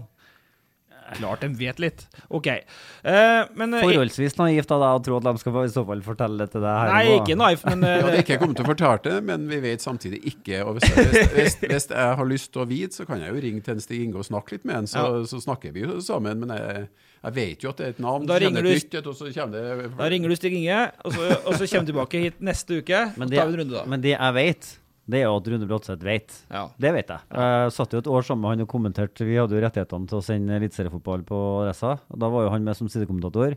[1.16, 2.04] Klart de vet litt.
[2.28, 2.48] OK.
[2.52, 6.02] Eh, men eh, Forholdsvis naivt av deg å tro at de skal i så fall
[6.04, 7.18] fortelle det til deg her Nei, nå.
[7.22, 9.84] ikke naivt, men Jeg eh, hadde ikke kommet til å fortelle det, men vi vet
[9.86, 10.62] samtidig ikke.
[10.68, 13.44] Og hvis, hvis, hvis, hvis jeg har lyst til å vite, så kan jeg jo
[13.48, 16.00] ringe til en Stig Inge og snakke litt med han, så, så snakker vi jo
[16.04, 16.44] sammen.
[16.44, 16.88] Men jeg,
[17.24, 19.32] jeg vet jo at det er et navn, Da ringer du- et nytt, og så
[19.32, 22.82] det da ringer du Stig Inge, og så, og så kommer du tilbake hit neste
[22.82, 23.06] uke.
[23.18, 23.86] Men og tar vi en runde da.
[23.88, 24.70] men det jeg vet,
[25.08, 26.34] det er jo at Rune Bratseth vet.
[26.52, 26.66] Ja.
[26.76, 27.24] Det vet jeg.
[27.32, 29.28] Jeg satt jo et år sammen med han og kommenterte.
[29.28, 31.94] Vi hadde jo rettighetene til å sende eliteseriefotball på adressa.
[32.12, 33.56] Da var jo han med som sidekommentator.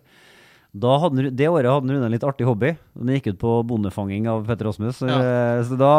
[0.71, 2.77] Da hadde, det året hadde Rune en litt artig hobby.
[2.95, 5.03] Den gikk ut på bondefanging av Petter Rasmus.
[5.03, 5.19] Ja.
[5.67, 5.95] Så da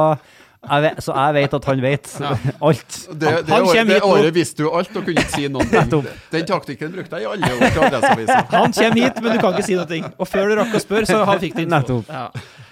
[0.61, 2.97] jeg vet, Så jeg vet at han vet alt.
[3.09, 5.71] Det, det, Han år, kommer det året visste du alt og kunne ikke si noen
[5.73, 6.09] ting.
[6.31, 7.63] Den taktikken brukte jeg i alle år.
[8.53, 10.11] Han kommer hit, men du kan ikke si noe.
[10.15, 11.73] Og før du rakk å spørre, så han fikk du info.
[11.75, 12.13] Nettopp.
[12.13, 12.27] Ja.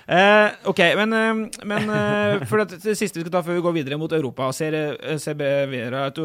[0.09, 3.65] Eh, OK, men, uh, men uh, for det, det siste vi skal ta før vi
[3.67, 4.73] går videre mot Europa ser,
[5.21, 6.23] ser Vera, at du,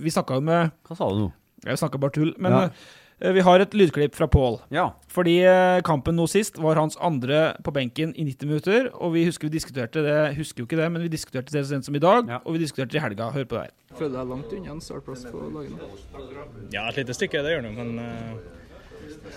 [0.00, 1.28] Vi snakka jo med Hva sa du nå?
[1.66, 2.30] Jeg snakka bare tull.
[2.40, 3.32] Men Ja.
[3.34, 4.60] vi har et lydklipp fra Pål.
[4.72, 4.92] Ja.
[5.10, 5.34] Fordi
[5.84, 8.86] kampen nå sist var hans andre på benken i 90 minutter.
[8.94, 11.74] Og vi husker vi diskuterte det husker jo ikke det, men vi diskuterte det så
[11.74, 12.30] sent som i dag.
[12.30, 12.38] Ja.
[12.46, 13.32] Og vi diskuterte det i helga.
[13.34, 13.74] Hør på det her.
[13.98, 15.90] Føler deg langt unna en startplass på laget nå.
[16.72, 17.92] Ja, et lite stykke, det gjør du, men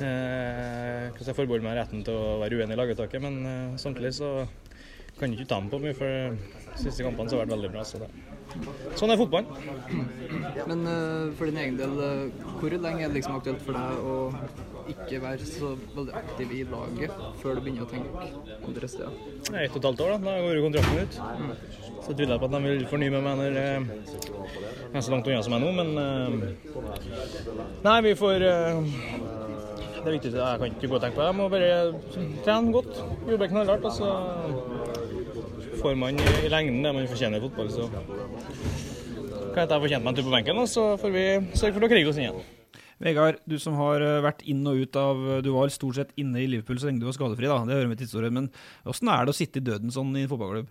[0.01, 3.24] eh, eh, jeg forbeholder meg retten til å være uenig i laguttaket.
[3.24, 4.32] Men eh, samtidig så
[5.19, 7.74] kan jeg ikke ta dem på mye, for de siste kampene så har vært veldig
[7.76, 7.84] bra.
[7.86, 8.01] Så.
[8.99, 9.47] Sånn er fotballen.
[10.67, 14.01] Men uh, for din egen del, eh, hvor lenge er det liksom aktuelt for deg
[14.01, 14.17] å
[14.91, 18.26] ikke være så veldig aktiv i laget før du begynner å tenke
[18.67, 19.15] andre steder?
[19.53, 20.19] Er ett og et halvt år, da.
[20.26, 21.13] Da går jo kontrakten ut.
[22.01, 23.82] Så tviler jeg på at de vil fornye med meg når eh,
[24.91, 26.30] jeg er så langt unna som jeg er nå, men uh,
[27.86, 28.80] Nei, vi får eh,
[30.02, 30.32] Det er viktig.
[30.34, 31.28] Jeg kan ikke gå og tenke på det.
[31.30, 31.74] Jeg må bare
[32.45, 32.95] trene godt,
[33.30, 34.08] jobbe knallhardt, og så
[35.82, 37.86] får man i lengden det man fortjener i fotball, så
[39.52, 41.91] kan jeg fortjene meg en tur på benken, og så får vi sørge for å
[41.91, 42.49] krige oss inn igjen.
[43.02, 46.43] Vegard, du som har eh, vært inn og ut av Du var stort sett inne
[46.43, 47.58] i Liverpool så lenge du var skadefri, da.
[47.66, 48.36] Det hører med til historien.
[48.36, 48.49] Men
[48.86, 50.70] åssen er det å sitte i døden sånn i en fotballklubb?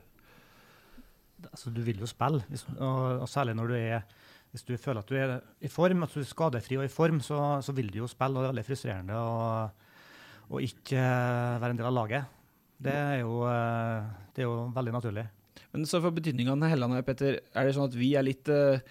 [1.51, 2.45] Altså, du vil jo spille,
[2.77, 4.05] og, og særlig når du er
[4.51, 7.21] hvis du føler at du er i form, at du er skadefri og i form,
[7.23, 8.35] så, så vil du jo spille.
[8.35, 12.41] og Det er veldig frustrerende å, ikke eh, være en del av laget.
[12.81, 15.27] Det er jo, eh, det er jo veldig naturlig.
[15.71, 18.83] Men så for betydningene Helland her, Petter, er det sånn at vi er litt eh,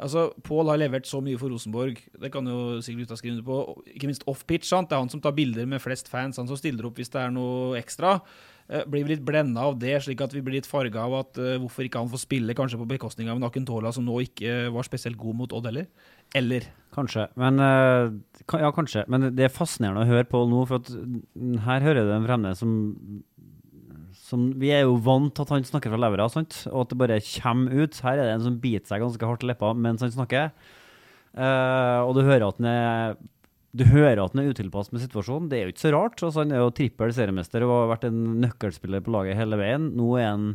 [0.00, 3.44] Altså, Pål har levert så mye for Rosenborg, det kan jo sikkert gutta skrive under
[3.44, 3.82] på.
[3.92, 4.64] Ikke minst off-pitch.
[4.64, 4.88] sant?
[4.88, 7.20] Det er han som tar bilder med flest fans, han som stiller opp hvis det
[7.20, 8.14] er noe ekstra.
[8.70, 11.38] Eh, blir vi litt blenda av det, slik at vi blir litt farga av at
[11.42, 14.68] eh, hvorfor ikke han får spille, kanskje på bekostning av en Akintola som nå ikke
[14.70, 15.88] var spesielt god mot Odd heller?
[16.38, 16.68] Eller?
[16.94, 17.26] Kanskje.
[17.40, 18.12] Men, eh,
[18.62, 19.02] ja, kanskje.
[19.10, 22.54] Men det er fascinerende å høre på nå, for mm, her hører du en fremme
[22.58, 22.76] som,
[24.14, 26.62] som Vi er jo vant til at han snakker fra levra, sant?
[26.70, 28.00] og at det bare kommer ut.
[28.06, 30.52] Her er det en som biter seg ganske hardt i leppa mens han snakker.
[31.30, 33.18] Uh, og du hører at han er
[33.76, 35.48] du hører at han er utilpass med situasjonen.
[35.48, 36.18] Det er jo ikke så rart.
[36.26, 39.90] Altså, han er jo trippel seriemester og har vært en nøkkelspiller på laget hele veien.
[39.96, 40.52] Nå er han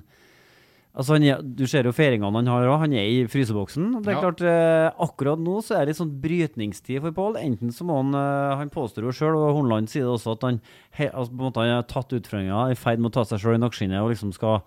[0.95, 2.77] Altså, han er, du ser jo feiringene han har òg.
[2.85, 3.97] Han er i fryseboksen.
[3.99, 4.21] Det er Ja.
[4.23, 7.35] klart, eh, Akkurat nå så er det litt sånn brytningstid for Pål.
[7.35, 10.41] Enten så må han eh, Han påstår jo sjøl, og Hornland sier det også, at
[10.47, 10.61] han,
[10.91, 13.43] he, altså, på en måte, han har tatt utfordringa, i ferd med å ta seg
[13.43, 14.61] sjøl i nakkeskinnet og liksom skal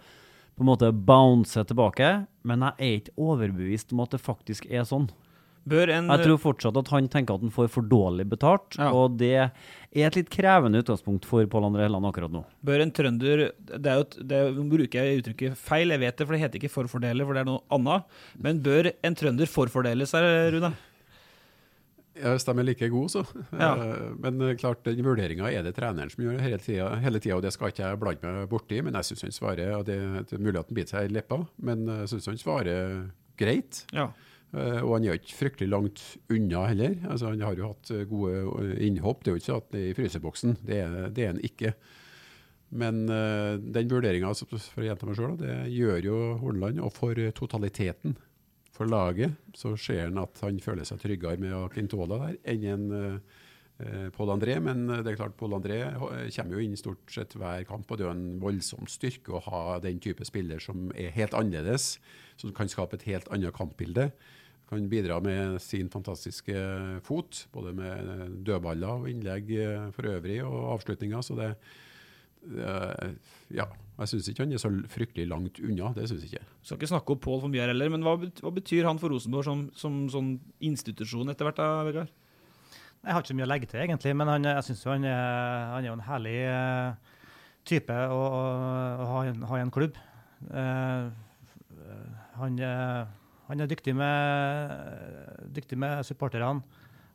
[0.59, 2.27] på en måte bounce tilbake.
[2.45, 5.09] Men jeg er ikke overbevist om at det faktisk er sånn.
[5.69, 8.91] Bør en Jeg tror fortsatt at han tenker at han får for dårlig betalt, Ja.
[8.95, 9.51] og det er
[10.07, 12.45] et litt krevende utgangspunkt for Pål André Helland akkurat nå.
[12.65, 16.17] Bør en trønder det er jo, det er, Nå bruker jeg uttrykket feil, jeg vet
[16.17, 18.05] det, for det heter ikke forfordele, for det er noe annet.
[18.39, 20.73] Men bør en trønder forfordele seg, Rune?
[22.19, 23.21] Ja, Hvis de er like gode, så.
[23.55, 23.75] Ja.
[23.79, 27.37] Eh, Men eh, klart, den vurderinga er det treneren som gjør hele tida, hele tida,
[27.37, 28.81] og det skal ikke jeg blande meg borti.
[28.83, 31.15] Men jeg syns han svarer og det, det er mulig at han biter seg i
[31.15, 33.05] leppa, men jeg syns han svarer
[33.39, 33.85] greit.
[33.95, 34.09] Ja.
[34.57, 36.97] Eh, og han er ikke fryktelig langt unna heller.
[37.09, 39.23] Altså, han har jo hatt eh, gode eh, innhopp.
[39.23, 41.43] Det er jo ikke så at det er i fryseboksen, det er, det er han
[41.45, 41.75] ikke.
[42.69, 46.83] Men uh, den vurderinga, for å gjenta meg sjøl, det gjør jo Horneland.
[46.85, 48.19] Og for totaliteten,
[48.77, 52.85] for laget, så ser han at han føler seg tryggere med Akintola der enn en
[52.93, 53.39] uh,
[54.13, 54.59] Pål André.
[54.61, 58.05] Men det er klart, Pål André kommer jo inn stort sett hver kamp, og det
[58.05, 61.95] er jo en voldsom styrke å ha den type spiller som er helt annerledes,
[62.37, 64.11] som kan skape et helt annet kampbilde
[64.69, 66.55] kan bidra med sin fantastiske
[67.07, 71.23] fot, både med dødballer og innlegg eh, for øvrig, og avslutninger.
[71.25, 71.55] Så det
[72.49, 73.17] det
[73.51, 73.65] Ja.
[73.99, 75.89] Jeg syns ikke han er så fryktelig langt unna.
[75.93, 76.45] Det syns jeg ikke.
[76.63, 79.11] Skal ikke snakke opp Pål for mye her heller, men hva, hva betyr han for
[79.11, 80.29] Rosenborg som, som sånn
[80.63, 82.13] institusjon etter hvert, da, Vegard?
[83.03, 85.67] Jeg har ikke så mye å legge til, egentlig, men han, jeg syns han, er-
[85.75, 87.17] han er en herlig eh,
[87.67, 88.45] type å, å,
[89.03, 89.99] å ha, i en- ha i en klubb.
[90.47, 91.11] Uh,
[92.39, 93.18] han, eh,
[93.49, 94.75] Han er dyktig med,
[95.57, 96.63] dyktig med supporterne.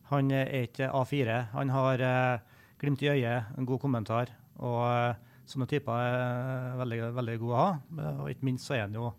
[0.09, 1.35] Han er ikke A4.
[1.53, 2.39] Han har eh,
[2.81, 4.31] glimt i øyet, en god kommentar.
[4.57, 5.13] Og eh,
[5.49, 7.69] sånne typer er veldig, veldig gode å ha.
[8.23, 9.11] Og ikke minst så er han jo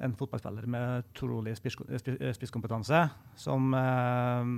[0.00, 3.02] en fotballspiller med utrolig spiss- spiss- spisskompetanse,
[3.36, 4.54] som, eh,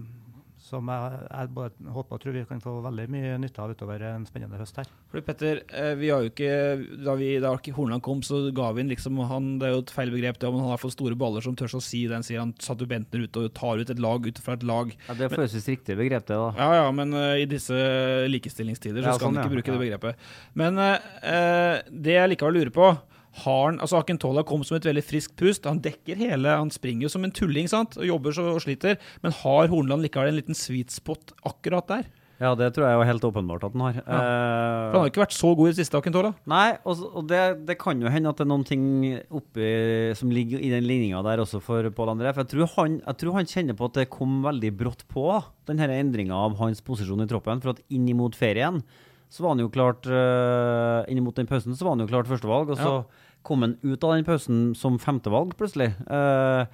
[0.63, 4.05] som jeg, jeg både håper og tror vi kan få veldig mye nytte av utover
[4.07, 4.91] en spennende høst her.
[5.11, 6.53] Fordi Petter, eh, vi har jo ikke,
[7.03, 9.95] da, vi, da Hornland kom, så ga vi han liksom han, Det er jo et
[9.95, 12.43] feil begrep, det, men han har fått store baller som tør å si den, sier
[12.45, 14.93] han satte jo Bentner ut og tar ut et lag ut fra et lag.
[15.09, 16.51] Ja, det føles forholdsvis riktig begrep, det, da.
[16.59, 17.77] Ja, ja, men uh, i disse
[18.31, 19.57] likestillingstider så Ja, skal sånn, han ikke ja.
[19.59, 20.29] bruke det begrepet.
[20.59, 22.93] Men uh, det jeg likevel lurer på
[23.41, 25.69] har han, altså Akintola kom som et veldig friskt pust.
[25.69, 27.97] Han dekker hele, han springer jo som en tulling sant?
[27.97, 28.99] og jobber så og sliter.
[29.25, 32.11] Men har Hornland likevel en liten sweet spot akkurat der?
[32.43, 33.99] Ja, det tror jeg jo helt åpenbart at han har.
[34.01, 34.03] Ja.
[34.03, 36.33] For han har ikke vært så god i det siste, Akintola.
[36.51, 38.89] Nei, og, og det, det kan jo hende at det er noen ting
[39.31, 39.69] oppi
[40.19, 42.35] som ligger i den ligninga der også for Pål André.
[42.35, 45.29] For jeg tror, han, jeg tror han kjenner på at det kom veldig brått på,
[45.71, 47.63] den her endringa av hans posisjon i troppen.
[47.63, 48.83] For at inn imot ferien
[49.33, 52.75] så var han jo klart uh, Inn den pausen så var han jo klart førstevalg,
[52.75, 53.22] og så Ja.
[53.47, 55.93] Kom han ut av den pausen som femtevalg plutselig.
[56.07, 56.65] Uh,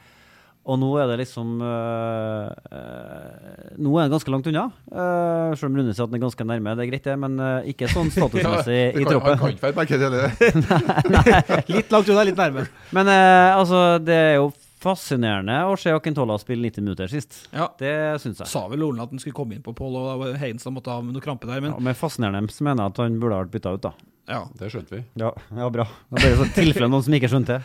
[0.69, 4.67] og nå er det liksom eh, eh, Nå er han ganske langt unna.
[4.93, 7.41] Uh, selv om Rune sier at han er ganske nærme, det er greit det, men
[7.73, 9.39] ikke sånn statusmessig Ja, det i troppen.
[9.41, 11.73] han kan ikke være begge deler.
[11.79, 12.67] litt langt unna, litt nærme.
[12.93, 17.41] Men altså, det er jo fascinerende å se Akintola spille 90 minutter sist.
[17.49, 17.71] Ja.
[17.81, 18.51] Det syns jeg.
[18.53, 21.25] Sa vel Olen at han skulle komme inn på Pål, og Heinstad måtte ha noe
[21.25, 23.89] krampe der, men Ja, med fascinerende mener jeg at han burde ha vært bytta ut,
[23.89, 23.97] da.
[24.29, 24.43] Ja.
[24.61, 24.99] Det skjønte vi.
[25.17, 25.87] Ja, ja bra.
[26.13, 27.63] Det er bare sånn tilfelle noen som ikke skjønte det.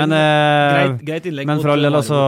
[0.00, 2.18] Men, eh, greit- greit innlegg men for all del, altså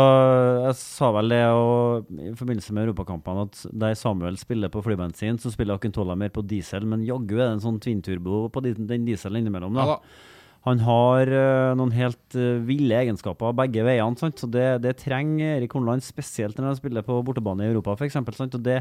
[0.69, 5.41] Jeg sa vel det og, i forbindelse med europakampene at der Samuel spiller på flybensin,
[5.43, 9.05] så spiller Akintola mer på diesel, men jaggu er det en sånn twin-turbo på den
[9.09, 9.75] dieselen innimellom.
[9.77, 9.85] da.
[9.85, 10.33] Ja da.
[10.67, 14.35] Han har uh, noen helt uh, ville egenskaper begge veiene, sant?
[14.43, 18.17] så det, det trenger Erik Horneland, spesielt når han spiller på bortebane i Europa, f.eks.
[18.19, 18.81] Og, det-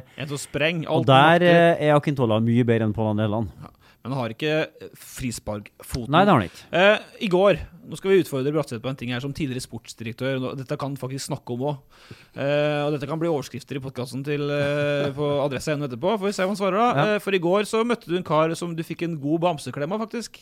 [0.89, 3.51] og der eh, er Akintola mye bedre enn Pål André Helland.
[4.05, 6.11] Men han har ikke eh, frisparkfoten.
[6.13, 6.65] Nei, det har han ikke.
[6.77, 10.39] Eh, I går Nå skal vi utfordre Bratseth på en ting her som tidligere sportsdirektør.
[10.57, 11.99] Dette kan faktisk snakke om òg.
[12.33, 16.15] Eh, og dette kan bli overskrifter i podkasten eh, på adressa igjen etterpå.
[16.17, 16.87] Får vi se hva han svarer da.
[16.87, 17.05] Ja.
[17.13, 19.93] Eh, for i går så møtte du en kar som du fikk en god bamseklem
[19.93, 20.41] av, faktisk.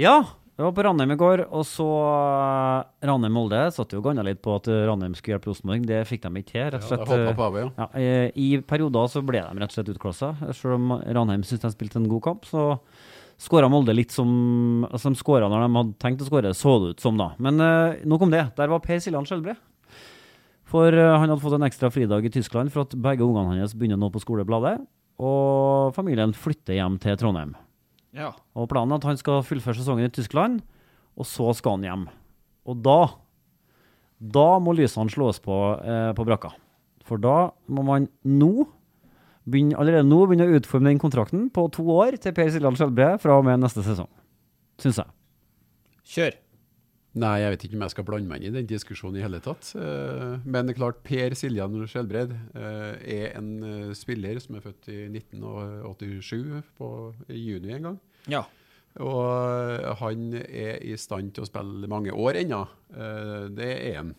[0.00, 0.16] Ja,
[0.54, 3.64] det var på Ranheim i går, og så uh, Ranheim-Molde.
[3.74, 5.86] Satt jo og ganna litt på at Ranheim skulle hjelpe Rosenborg.
[5.88, 6.68] Det fikk de ikke til.
[6.70, 7.02] rett og Ja, slett.
[7.02, 7.88] Ja, hoppet på av, ja.
[7.98, 10.30] eh, I perioder så ble de rett og slett utklassa.
[10.54, 12.78] Selv om Ranheim syntes de spilte en god kamp, så
[13.42, 16.94] skåra Molde litt som altså De skåra når de hadde tenkt å skåre, så det
[16.94, 17.32] ut som, da.
[17.42, 18.44] Men uh, nok om det.
[18.54, 19.56] Der var Per Siljan Skjelbre.
[20.70, 23.74] For uh, han hadde fått en ekstra fridag i Tyskland for at begge ungene hans
[23.74, 24.78] begynner nå på skolebladet.
[25.18, 27.56] Og familien flytter hjem til Trondheim.
[28.14, 28.30] Ja.
[28.54, 30.60] Og planen er at han skal fullføre sesongen i Tyskland,
[31.18, 32.04] og så skal han hjem.
[32.70, 32.98] Og da
[34.24, 35.52] Da må lysene slås på
[35.82, 36.52] eh, på brakka.
[37.04, 38.68] For da må man nå
[39.44, 43.18] begynne, allerede nå begynne å utforme den kontrakten på to år til Per Siljan Skjelbre
[43.20, 44.08] fra og med neste sesong.
[44.80, 45.10] Syns jeg.
[46.14, 46.38] Kjør.
[47.14, 49.38] Nei, jeg vet ikke om jeg skal blande meg inn i den diskusjonen i hele
[49.42, 49.68] tatt.
[49.78, 54.64] Eh, Men det er klart, Per Siljan Skjelbred eh, er en eh, spiller som er
[54.64, 56.88] født i 1987, på,
[57.30, 58.00] i juni en gang.
[58.32, 58.42] Ja.
[59.02, 62.60] Og han er i stand til å spille mange år ennå.
[63.50, 64.12] Det er han.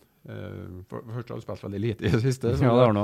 [0.89, 2.51] For først har han spilt veldig lite i det siste.
[2.57, 2.97] så Ja, det har han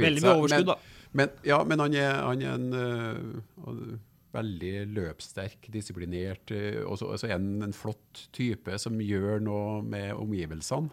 [0.00, 0.78] Veldig mye overskudd, da.
[1.20, 4.00] Men, ja, men han er, han er en
[4.34, 9.80] veldig løpssterk, disiplinert, eh, og så og er han en flott type som gjør noe
[9.82, 10.90] med omgivelsene.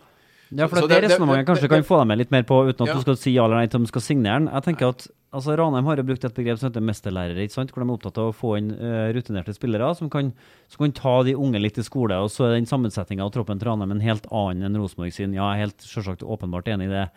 [0.49, 2.61] Ja, for det, det, det- resonnementet kanskje det- kan få deg med litt mer på,
[2.69, 2.93] uten at Ja.
[2.95, 4.47] du skal si ja eller nei til om du skal signere den.
[4.47, 7.71] Jeg tenker at altså, Ranheim har jo brukt et begrep som heter mesterlærere, ikke sant?
[7.73, 10.31] hvor de er opptatt av å få inn uh, rutinerte spillere som kan,
[10.69, 12.15] som kan ta de unge litt til skole.
[12.15, 15.33] Og så er den sammensetninga av troppen til Ranheim en helt annen enn Rosenborg sin.
[15.33, 17.09] Ja, jeg er helt selvsagt åpenbart enig i det.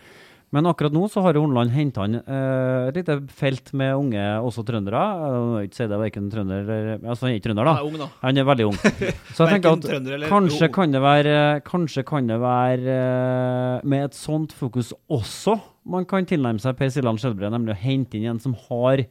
[0.51, 4.25] Men akkurat nå så har jo Horneland henta inn eh, et lite felt med unge,
[4.43, 5.03] også trøndere.
[5.21, 7.75] Jeg må ikke si det er verken trønder Altså, han er ikke trønder, da.
[7.79, 8.09] Han er ung, da.
[8.25, 8.79] Han er veldig ung.
[9.37, 11.37] Så jeg tenker at kanskje kan det være
[11.67, 16.91] Kanskje kan det være eh, med et sånt fokus også man kan tilnærme seg Per
[16.93, 19.03] Siljan Skjelbred, nemlig å hente inn en som har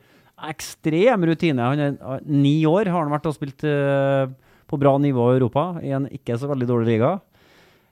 [0.50, 1.66] ekstrem rutine.
[1.72, 4.30] Han er eh, ni år har han vært og spilt eh,
[4.70, 7.16] på bra nivå i Europa, i en ikke så veldig dårlig liga.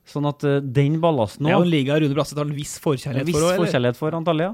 [0.08, 2.78] Sånn at uh, den ballasten Det er jo en liga Rune Bratseth har en viss
[2.80, 3.48] En forkjærlighet viss for.
[3.50, 3.66] eller?
[3.66, 4.54] forkjærlighet for Antalya.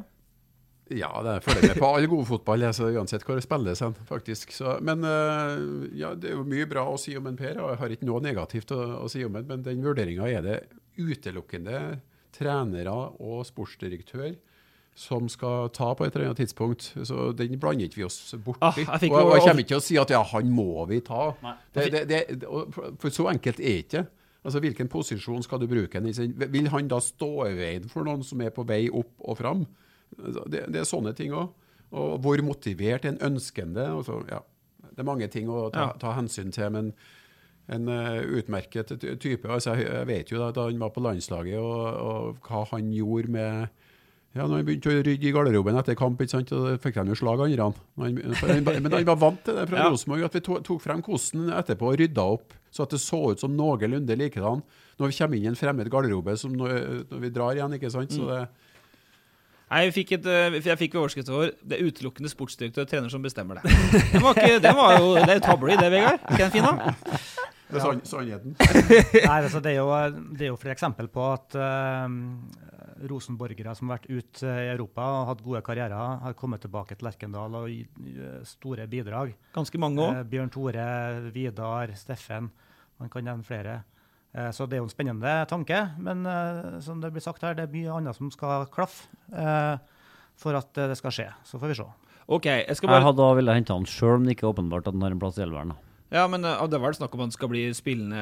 [0.94, 4.52] Ja, det følger med på all god fotball, altså, uansett hvor det spilles hen, faktisk.
[4.54, 7.72] Så, men uh, ja, det er jo mye bra å si om en Per, og
[7.72, 10.58] jeg har ikke noe negativt å, å si om en, men den vurderinga er det
[11.00, 12.02] utelukkende
[12.34, 14.34] trenere og sportsdirektør
[14.94, 16.92] som skal ta på et eller annet tidspunkt.
[17.08, 18.62] Så den blander ikke vi oss borti.
[18.62, 21.00] Ah, jeg og, og jeg kommer ikke til å si at ja, han må vi
[21.06, 21.32] ta.
[21.74, 22.52] Det, det, det,
[23.02, 24.04] for så enkelt er det ikke.
[24.44, 26.14] Altså, Hvilken posisjon skal du bruke i?
[26.52, 29.66] Vil han da stå i veien for noen som er på vei opp og fram?
[30.14, 31.54] Det, det er sånne ting òg.
[31.94, 34.42] Og hvor motivert en ønskende altså, ja.
[34.94, 36.70] Det er mange ting å ta, ta hensyn til.
[36.74, 36.92] men
[37.72, 39.48] en eh, utmerket type.
[39.48, 43.32] Altså, jeg vet jo da, da han var på landslaget, og, og hva han gjorde
[43.32, 43.83] med
[44.34, 47.14] ja, når han begynte å rydde i garderoben etter kamp, ikke sant, og fikk de
[47.14, 47.68] jo slag andre.
[48.02, 48.16] Men,
[48.82, 49.90] Men han var vant til det fra Ja.
[49.94, 53.20] Rosenborg, at vi to, tok frem kosten etterpå og rydda opp, så at det så
[53.32, 54.64] ut som noenlunde likedan
[54.98, 57.74] når vi kommer inn i en fremmed garderobe som når, når vi drar igjen.
[57.78, 58.12] ikke sant?
[58.12, 58.30] Så Mm.
[58.34, 58.48] det,
[59.74, 63.10] Nei, jeg fikk, et, eh, jeg fikk overskrift over 'Det er utelukkende sportsdirektør og trener
[63.10, 63.64] som bestemmer det'.
[64.14, 66.20] Det var ikke, det var jo, det er jo tabloid, det, Vegard.
[66.30, 66.94] Ikke den fin, da?
[67.72, 68.56] det er sannheten.
[69.30, 69.90] Nei, altså, det, er jo,
[70.38, 72.08] det er jo flere eksempel på at eh,
[73.10, 77.08] rosenborgere som har vært ute i Europa og hatt gode karrierer, har kommet tilbake til
[77.08, 79.34] Lerkendal og gitt eh, store bidrag.
[79.56, 80.20] Ganske mange òg.
[80.22, 80.86] Eh, Bjørn Tore,
[81.36, 82.52] Vidar, Steffen.
[83.00, 83.80] Man kan nevne flere.
[84.34, 87.54] Eh, Så det er jo en spennende tanke, men eh, som det blir sagt her,
[87.58, 89.78] det er mye annet som skal klaffe eh,
[90.36, 91.28] for at eh, det skal skje.
[91.46, 91.90] Så får vi se.
[92.28, 94.54] OK, jeg skal Jeg bare hadde da ville hente han sjøl, men det ikke er
[94.56, 95.74] åpenbart at han har en plass i elveren.
[96.14, 98.22] Ja, men uh, det var vel snakk om at han skal bli spillende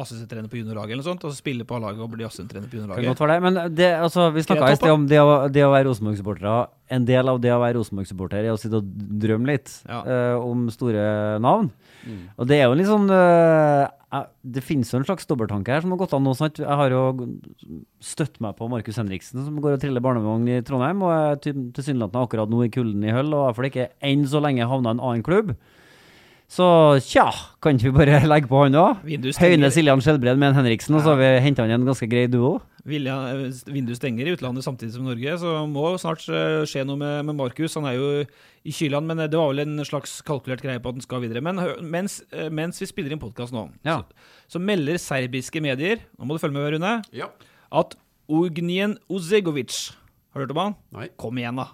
[0.00, 1.26] assistenttrener på juniorlaget eller noe sånt?
[1.28, 3.34] Altså spille på A-laget og bli assistenttrener på Kan godt juniorlaget?
[3.34, 6.54] det, men det, altså, vi snakka i sted om det å, det å være Rosenborg-supportere.
[6.96, 8.88] En del av det å være Rosenborg-supporter er å sitte og
[9.20, 11.04] drømme litt eh, om store
[11.44, 11.68] navn.
[12.04, 12.24] Mm.
[12.38, 13.86] Og det er jo litt sånn uh,
[14.44, 16.34] Det finnes jo en slags dobbelttanke her som har gått an nå.
[16.36, 16.60] Sant?
[16.60, 17.28] Jeg har jo
[18.04, 22.26] støtt meg på Markus Henriksen, som går og triller barnevogn i Trondheim, og er tilsynelatende
[22.26, 25.04] akkurat nå i kulden i høll, og iallfall ikke enn så lenge havna i en
[25.04, 25.56] annen klubb.
[26.50, 26.66] Så
[27.02, 27.24] tja,
[27.64, 29.00] kan ikke vi bare legge på han òg?
[29.40, 32.26] Høyne Siljan Skjelbred med en Henriksen, og så har vi henta han en ganske grei
[32.30, 32.58] duo.
[32.84, 37.00] Vilja, eh, vinduet stenger i utlandet samtidig som Norge, så må snart eh, skje noe
[37.00, 37.74] med, med Markus.
[37.80, 38.10] Han er jo
[38.68, 41.24] i Kyland, men eh, det var vel en slags kalkulert greie på at han skal
[41.24, 41.40] videre.
[41.42, 42.18] Men mens,
[42.52, 44.02] mens vi spiller inn podkast nå, Ja.
[44.04, 46.92] så, så melder serbiske medier Nå må du følge med, Rune.
[47.16, 47.30] Ja.
[47.72, 47.96] At
[48.28, 49.90] Ugnien Ozegovic
[50.32, 50.76] Har du hørt om han?
[50.94, 51.08] Nei.
[51.20, 51.70] Kom igjen, da.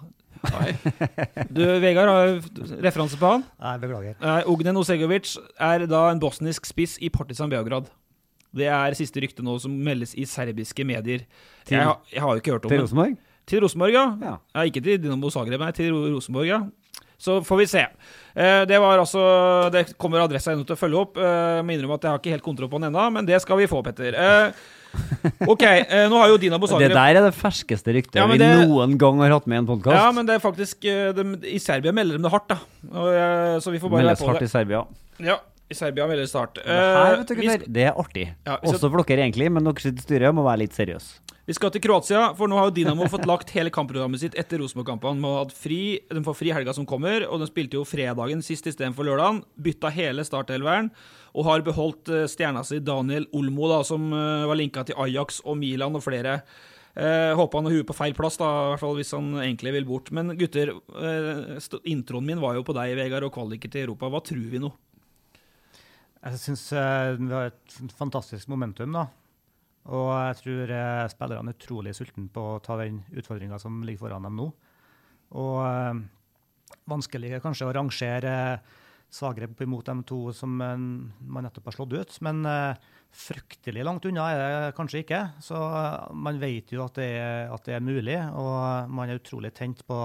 [1.51, 3.43] Du, Vegard, har referanse på han?
[3.61, 4.15] Nei, beklager.
[4.21, 7.89] Uh, Ognen Osegovic er da en bosnisk spiss i Partisan Beograd.
[8.51, 11.23] Det er siste rykte nå som meldes i serbiske medier.
[11.63, 12.83] Til- jeg, jeg har jo ikke hørt om til.
[12.83, 13.17] Rosenborg?
[13.47, 14.05] Til Rosenborg, ja.
[14.25, 14.65] ja.
[14.67, 16.61] Ikke til Dinamo Zagreb, nei, til Rosenborg, ja.
[17.21, 17.85] Så får vi se.
[18.33, 19.21] Uh, det var altså
[19.69, 21.19] Det kommer adressa ennå til å følge opp.
[21.21, 23.37] Uh, jeg må innrømme at jeg har ikke helt kontroll på den ennå, men det
[23.43, 24.17] skal vi få, Petter.
[24.17, 24.63] Eh,
[25.47, 28.43] OK, eh, nå har jo Dinamo Det der er det ferskeste ryktet Ja, men vi
[28.43, 29.95] det- noen gang har hatt med i en podkast.
[29.95, 32.57] Ja, men det er faktisk eh, de, I Serbia melder de det hardt, da.
[32.91, 34.49] Og, eh, så vi får bare Meldes være på hardt det.
[34.49, 34.83] i Serbia.
[35.31, 35.37] Ja,
[35.71, 36.55] i Serbia melder det hardt.
[36.55, 38.25] Det her, vet du, Eh, vi gutter, det er artig.
[38.45, 41.19] Ja, vi skal- Også for dere, egentlig, men deres styre må være litt seriøse.
[41.51, 44.61] Vi skal til Kroatia, for nå har jo Dinamo fått lagt hele kampprogrammet sitt etter
[44.61, 45.19] Rosenborg-kampene.
[45.51, 49.41] De, får fri helga som kommer, og de spilte jo fredagen sist istedenfor lørdagen.
[49.59, 50.87] Bytta hele startelveren,
[51.35, 55.41] og har beholdt eh, stjerna si Daniel Olmo, da, som eh, var linka til Ajax
[55.43, 56.39] og Milan og flere.
[56.95, 59.75] Eh, håper han har huet på feil plass, da, i hvert fall hvis han egentlig
[59.75, 60.15] vil bort.
[60.15, 60.71] Men gutter,
[61.03, 64.07] eh, introen min var jo på deg, Vegard, og kvaliker til Europa.
[64.07, 64.71] Hva tror vi nå?
[66.21, 69.09] Jeg syns vi har et fantastisk momentum, da.
[69.89, 74.05] Og jeg tror eh, spillerne er utrolig sultne på å ta den utfordringa som ligger
[74.05, 74.51] foran dem nå.
[75.39, 76.01] Og øh,
[76.91, 78.77] vanskelig kanskje å rangere eh,
[79.11, 82.19] Zagreb imot de to som eh, man nettopp har slått ut.
[82.23, 82.45] Men
[83.11, 85.23] fryktelig langt unna er det kanskje ikke.
[85.43, 85.57] Så
[86.13, 89.83] man vet jo at det, er, at det er mulig, og man er utrolig tent
[89.87, 89.99] på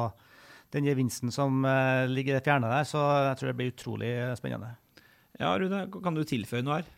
[0.74, 1.62] den gevinsten som
[2.11, 2.89] ligger i det fjerne der.
[2.89, 2.99] Så
[3.29, 4.11] jeg tror det blir utrolig
[4.41, 4.74] spennende.
[5.39, 6.95] Ja, Rune, kan du tilføye noe her?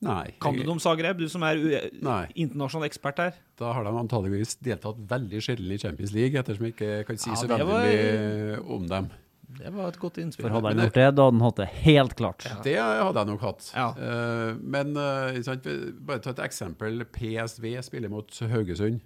[0.00, 0.30] Nei.
[0.40, 2.28] Kan du noe om Zagreb, du som er u- Nei.
[2.38, 3.32] internasjonal ekspert her?
[3.58, 7.30] Da har de antageligvis deltatt veldig sjelden i Champions League, ettersom jeg ikke kan si
[7.30, 9.10] Ja, så veldig var- mye om dem.
[9.58, 10.44] Det var et godt innspill.
[10.44, 12.44] For hadde han gjort det, da hadde han hatt det helt klart.
[12.62, 13.72] Det hadde jeg nok hatt.
[13.74, 13.88] Ja.
[13.96, 15.64] Uh, men uh, sant,
[16.04, 17.02] bare ta et eksempel.
[17.10, 19.00] PSV spiller mot Haugesund.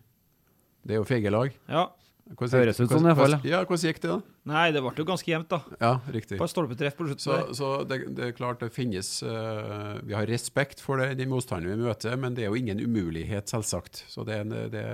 [0.85, 1.55] Det er jo feige lag.
[1.71, 1.87] Ja.
[2.33, 4.35] Hvordan Høres ut sånn i hvert fall, Ja, hvordan gikk det, da?
[4.49, 5.77] Nei, det ble jo ganske jevnt, da.
[5.83, 6.39] Ja, riktig.
[6.41, 10.29] Bare stolpetreff på slutten Så, så det, det er klart det finnes uh, Vi har
[10.31, 14.05] respekt for det, de motstanderne vi møter, men det er jo ingen umulighet, selvsagt.
[14.09, 14.87] Så det, er det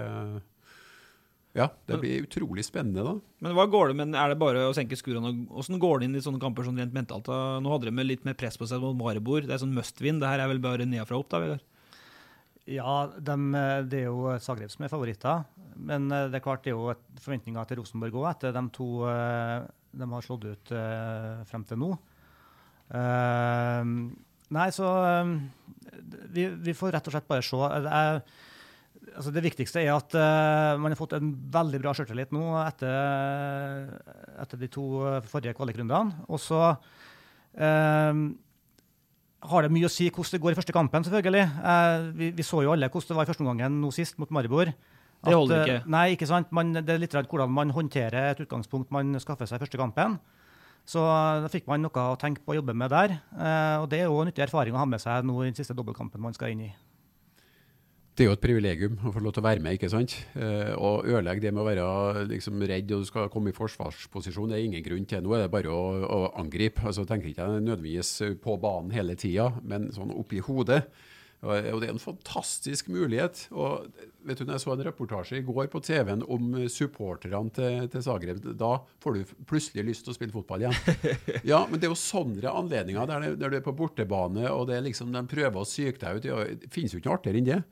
[1.59, 3.15] Ja, det blir utrolig spennende, da.
[3.45, 5.35] Men hva går det med, er det bare å senke skurene?
[5.53, 7.29] Åssen går det inn i sånne kamper sånn rent mentalt?
[7.29, 7.59] da?
[7.61, 9.45] Nå hadde de med litt mer press på seg mot Maribor.
[9.45, 10.19] Det er sånn must-win.
[10.23, 11.67] Det her er vel bare nedfra og opp, da, Vegard?
[12.69, 15.47] Ja, dem, eh, det er jo Zagreb som er favoritter.
[15.79, 18.89] Men eh, det er klart det er jo forventninger til Rosenborg òg, etter de to
[19.09, 19.67] eh,
[19.99, 21.93] de har slått ut eh, frem til nå.
[22.99, 23.93] Eh,
[24.57, 25.33] nei, så eh,
[26.35, 27.61] vi, vi får rett og slett bare se.
[27.79, 28.21] Er,
[29.15, 33.95] altså det viktigste er at eh, man har fått en veldig bra sjøltillit nå etter,
[34.45, 34.89] etter de to
[35.31, 36.27] forrige kvalikrundene.
[36.29, 36.61] Og så
[37.57, 38.29] eh,
[39.49, 41.49] har det mye å si hvordan det går i første kampen, selvfølgelig.
[41.73, 44.33] Eh, vi, vi, så jo alle hvordan det var i første omgang nå sist, mot
[44.35, 44.73] Maribor.
[45.27, 45.79] Det holder ikke.
[45.91, 46.51] Nei, ikke sant.
[46.55, 49.81] Man, det er litt rart hvordan man håndterer et utgangspunkt man skaffer seg i første
[49.81, 50.19] kampen.
[50.89, 53.19] Så da fikk man noe å tenke på å jobbe med der.
[53.37, 55.77] Eh, og det er jo nyttig erfaring å ha med seg nå i den siste
[55.77, 56.71] dobbeltkampen man skal inn i.
[58.17, 59.77] Det er jo et privilegium å få lov til å være med.
[59.77, 60.17] ikke sant?
[60.35, 64.49] Eh, og ødelegge det med å være liksom, redd og du skal komme i forsvarsposisjon,
[64.51, 65.23] det er ingen grunn til.
[65.23, 66.83] Nå er det bare å, å angripe.
[66.89, 70.87] Altså, tenker ikke jeg nødvendigvis på banen hele tida, men sånn oppi hodet.
[71.39, 73.45] Og, det er en fantastisk mulighet.
[73.55, 73.87] og
[74.27, 78.03] vet du, når Jeg så en reportasje i går på TV-en om supporterne til, til
[78.03, 78.43] Zagreb.
[78.59, 78.73] Da
[79.05, 80.75] får du plutselig lyst til å spille fotball igjen.
[81.51, 84.79] Ja, Men det er jo sånne anledninger der, der du er på bortebane og det
[84.79, 86.59] er liksom, de prøver å psyke deg ut.
[86.65, 87.63] Det finnes jo ikke noe artigere enn det.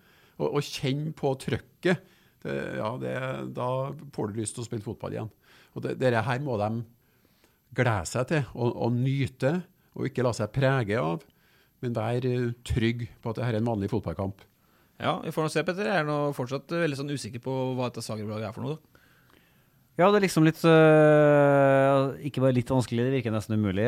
[0.47, 2.13] Og kjenne på trøkket.
[2.47, 3.15] Det, ja, det,
[3.57, 3.71] da
[4.15, 5.33] får du lyst til å spille fotball igjen.
[5.75, 6.85] Og det, Dette her må de
[7.77, 9.57] glede seg til og, og nyte,
[9.97, 11.25] og ikke la seg prege av.
[11.85, 12.27] Men vær
[12.67, 14.45] trygg på at dette er en vanlig fotballkamp.
[14.97, 15.89] Ja, vi får nå se, Petter.
[15.91, 18.77] Jeg er nå fortsatt veldig sånn usikker på hva dette Zagreb-laget er for noe.
[18.79, 18.97] da.
[19.97, 23.87] Ja, det er liksom litt øh, Ikke bare litt vanskelig, det virker nesten umulig.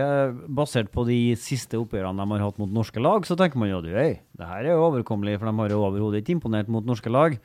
[0.57, 3.82] Basert på de siste oppgjørene de har hatt mot norske lag, så tenker man jo
[3.82, 7.12] at det her er jo overkommelig, for de har jo overhodet ikke imponert mot norske
[7.12, 7.36] lag.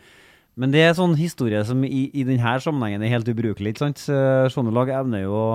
[0.56, 3.74] Men det er sånn historie som i, i denne sammenhengen er helt ubrukelig.
[3.74, 4.06] ikke sant?
[4.54, 5.48] Sånne lag evner jo å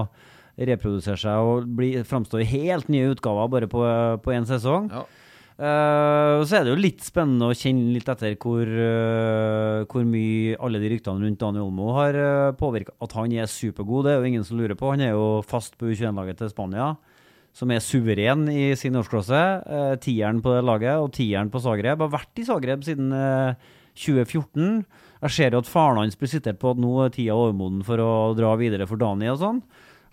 [0.59, 4.90] reprodusere seg og bli, framstå i helt nye utgaver bare på én sesong.
[4.92, 5.06] Ja.
[5.59, 10.54] Uh, så er det jo litt spennende å kjenne litt etter hvor, uh, hvor mye
[10.62, 12.94] alle de ryktene rundt Daniel Olmo har uh, eh, påvirka.
[13.02, 14.92] At han er supergod, det er jo ingen som lurer på.
[14.94, 16.92] Han er jo fast på U21-laget til Spania,
[17.59, 19.42] som er suveren i sin årsklasse.
[19.66, 22.06] Uh, tieren på det laget og tieren på Zagreb.
[22.06, 23.11] Har vært i Zagreb siden
[23.98, 24.84] 2014.
[25.24, 27.98] Jeg ser jo at faren hans blir sitert på at nå er tida overmoden for
[27.98, 29.59] å dra videre for Dani og sånn.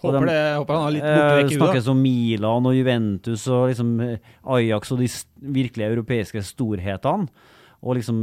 [0.03, 1.61] Håper, det, håper han har litt bortvekk i huet.
[1.61, 3.91] Snakkes om Milan og Juventus og liksom
[4.55, 5.09] Ajax og de
[5.55, 7.29] virkelig europeiske storhetene.
[7.85, 8.21] Og liksom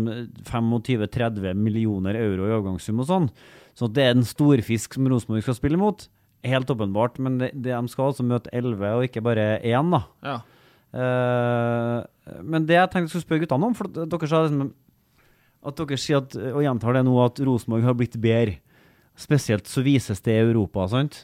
[0.48, 3.28] 25-30 millioner euro i overgangssum og sånn.
[3.78, 6.04] Så det er en storfisk som Rosenborg skal spille mot.
[6.42, 10.02] Helt åpenbart, men det, de skal altså møte 11 og ikke bare 1, da.
[10.26, 10.38] Ja.
[10.92, 14.72] Uh, men det jeg tenkte jeg skulle spørre guttene om, for dere sa liksom
[15.62, 18.58] at dere sier at, og gjentar det nå, at Rosenborg har blitt bedre.
[19.18, 20.88] Spesielt så vises det i Europa.
[20.90, 21.22] sant?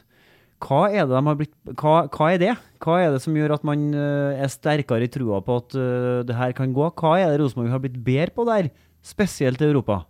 [0.59, 2.53] Hva er, det de blitt, hva, hva er det?
[2.83, 6.19] Hva er det som gjør at man uh, er sterkere i trua på at uh,
[6.27, 6.89] det her kan gå?
[6.99, 8.71] Hva er det Rosenborg har blitt bedre på der,
[9.05, 10.01] spesielt i Europa?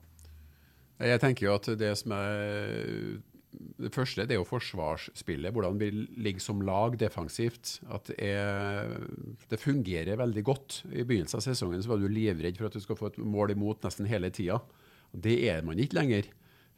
[1.00, 3.20] Jeg tenker jo at det som er
[3.80, 5.54] det første det er jo forsvarsspillet.
[5.56, 5.90] Hvordan vi
[6.22, 7.80] ligger som lag defensivt.
[7.92, 8.92] At det, er,
[9.50, 10.82] det, fungerer veldig godt.
[10.92, 13.56] I begynnelsen av sesongen så var du livredd for at du skal få et mål
[13.56, 14.60] imot nesten hele tida.
[15.12, 16.30] Det er man ikke lenger.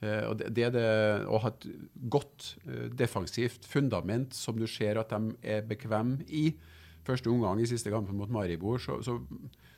[0.01, 0.85] Eh, og det, det, det,
[1.29, 1.67] Å ha et
[2.09, 6.49] godt eh, defensivt fundament som du ser at de er bekvemme i.
[7.05, 9.17] Første omgang i siste kampen mot Maribor, så, så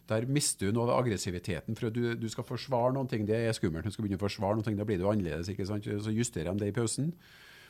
[0.10, 1.78] der mister du noe av aggressiviteten.
[1.80, 3.88] for du, du, skal forsvare noen ting, Det er skummelt.
[3.88, 5.52] Du skal begynne å forsvare noen ting, Da blir det jo annerledes.
[5.52, 5.88] ikke sant?
[5.88, 7.14] Så justerer de det i pausen.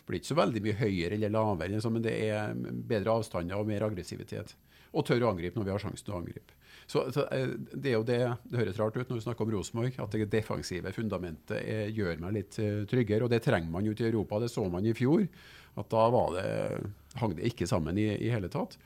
[0.03, 2.57] Det blir ikke så veldig mye høyere eller lavere, liksom, men det er
[2.89, 4.55] bedre avstander og mer aggressivitet.
[4.91, 6.57] Og tør å angripe når vi har sjansen til å angripe.
[6.87, 8.19] Så, så, eh, Det er jo det,
[8.49, 12.19] det høres rart ut når vi snakker om Rosenborg, at det defensive fundamentet er, gjør
[12.23, 13.25] meg litt uh, tryggere.
[13.25, 14.41] og Det trenger man jo til Europa.
[14.43, 15.25] Det så man i fjor.
[15.75, 16.49] at Da var det,
[17.21, 18.77] hang det ikke sammen i, i hele tatt.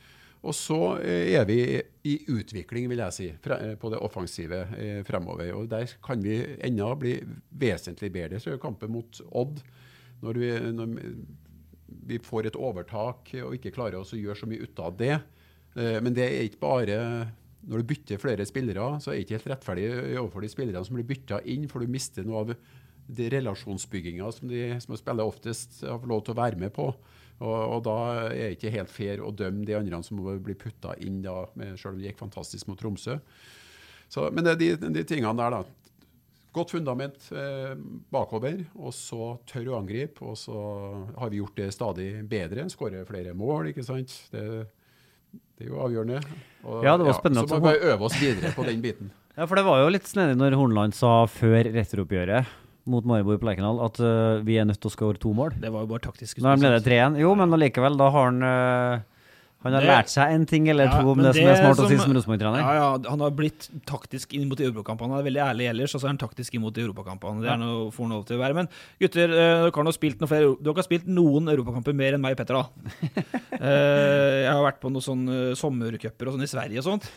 [0.48, 1.60] Og så uh, er vi
[2.08, 4.62] i utvikling, vil jeg si, på det offensive
[5.08, 5.52] fremover.
[5.56, 7.18] og Der kan vi ennå bli
[7.52, 8.40] vesentlig bedre.
[8.40, 9.60] Så er kampen mot Odd.
[10.22, 10.94] Når vi, når
[12.08, 15.20] vi får et overtak og ikke klarer oss å gjøre så mye ut av det.
[15.78, 16.96] Men det er ikke bare
[17.68, 19.88] når du bytter flere spillere, så er det ikke helt rettferdig
[20.22, 22.54] overfor de spillerne som blir bytta inn, for du mister noe av
[23.08, 26.90] de relasjonsbygginga som de som spiller oftest har lov til å være med på.
[27.38, 27.98] Og, og, da
[28.32, 31.44] er det ikke helt fair å dømme de andre som blir putta inn, da,
[31.78, 33.20] selv om det gikk fantastisk mot Tromsø.
[34.08, 35.92] Så, men det er de, de, tingene der, da.
[36.56, 37.76] Godt fundament eh,
[38.10, 40.24] bakover, og så tør å angripe.
[40.26, 40.58] Og så
[41.20, 42.66] har vi gjort det stadig bedre.
[42.72, 44.16] Skårer flere mål, ikke sant.
[44.34, 44.48] Det
[45.58, 46.22] det er jo avgjørende.
[46.68, 47.44] Og, ja, det var spennende.
[47.46, 49.12] Ja, så må vi bare øve oss videre på den biten.
[49.38, 52.56] ja, for det var jo litt snedig når Hornland sa før returoppgjøret
[52.88, 55.58] mot Maribor på Lerkendal at uh, vi er nødt til å skåre to mål.
[55.60, 56.40] Det var jo bare taktisk.
[56.44, 57.20] Nå ble det 3-1.
[57.20, 59.17] Jo, men allikevel, da har han uh,
[59.68, 61.60] han har det, lært seg en ting eller to ja, om det, det, som er
[61.62, 62.64] smart å si som Rosenborg-trener?
[62.64, 65.14] Ja, ja, han har blitt taktisk inn mot europakampene.
[65.14, 67.44] Han er veldig ærlig ellers, og så er han taktisk inn mot europakampene.
[67.46, 68.58] Det er noe, får han lov til å være.
[68.62, 68.72] Men
[69.04, 72.38] gutter, eh, dere har, spilt noe flere, dere har spilt noen europakamper mer enn meg
[72.38, 72.62] og Petter.
[72.62, 72.68] da.
[73.58, 77.08] Eh, jeg har vært på noen sånne sommercuper og sånn i Sverige og sånt.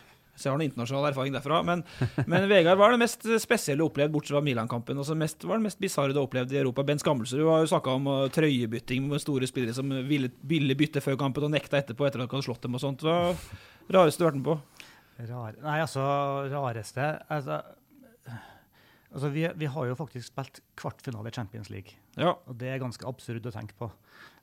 [0.41, 1.61] Så jeg har noen internasjonal erfaring derfra.
[1.67, 1.85] Men,
[2.25, 5.01] men Vegard, hva er det mest spesielle du opplevd, bortsett fra Milan-kampen?
[5.01, 6.85] Hva er det mest bisarre du har opplevd i Europa?
[6.89, 11.05] Bent Skammelsrud har jo snakka om uh, trøyebytting med store spillere som ville, ville, bytte
[11.05, 13.05] før kampen og nekta etterpå etter at de hadde slått dem og sånt.
[13.05, 13.35] Hva,
[13.91, 14.87] Rareste du har vært med på?
[15.29, 16.03] Rar, nei, altså,
[16.49, 17.61] rareste altså,
[19.11, 21.97] altså vi, vi har jo faktisk spilt kvartfinale i Champions League.
[22.17, 22.37] Ja.
[22.47, 23.91] Og det er ganske absurd å tenke på.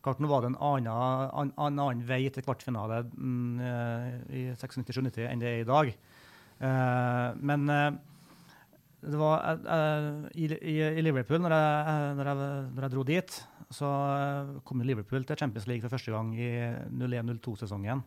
[0.05, 4.43] Klart Nå var det en annen, an, en annen vei til kvartfinale mm, eh, i
[4.53, 5.91] 96-97 enn det er i dag.
[6.57, 7.91] Uh, men uh,
[9.07, 10.07] det var eh,
[10.41, 13.39] i, i, i Liverpool, når jeg, når, jeg, når jeg dro dit,
[13.77, 13.89] så
[14.65, 16.49] kom Liverpool til Champions League for første gang i
[16.89, 18.01] 01-02-sesongen.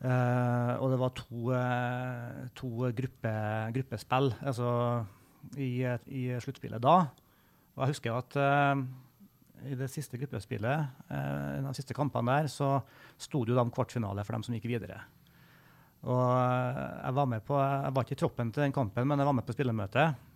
[0.00, 1.52] Eh, og det var to,
[2.56, 3.32] to gruppe,
[3.76, 4.70] gruppespill altså
[5.56, 6.96] i, i sluttspillet da.
[7.76, 8.82] Og jeg husker at uh,
[9.68, 12.78] i det siste gruppespillet, eh, de siste kampene der, så
[13.20, 15.00] sto det jo da om kvartfinale for dem som gikk videre.
[16.08, 19.20] Og eh, jeg var med på, jeg var ikke i troppen til den kampen, men
[19.20, 20.26] jeg var med på spillemøtet.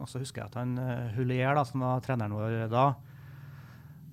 [0.00, 2.84] Og så husker jeg at han uh, Hulier, da, som var treneren vår da,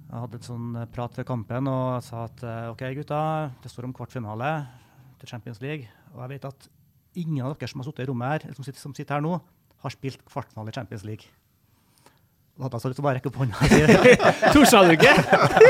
[0.08, 2.42] jeg hadde et sånn prat til kampen og sa at
[2.72, 3.20] OK, gutta,
[3.62, 4.52] det står om kvartfinale
[5.20, 5.86] til Champions League.
[6.16, 6.68] Og jeg vet at
[7.20, 9.36] ingen av dere som har sittet i rommet her, som sitter, som sitter her nå,
[9.88, 11.32] har spilt kvartfinale i Champions League.
[12.58, 13.58] Nå hadde jeg så lyst til å bare rekke opp hånda.
[14.56, 15.12] Torsa du ikke?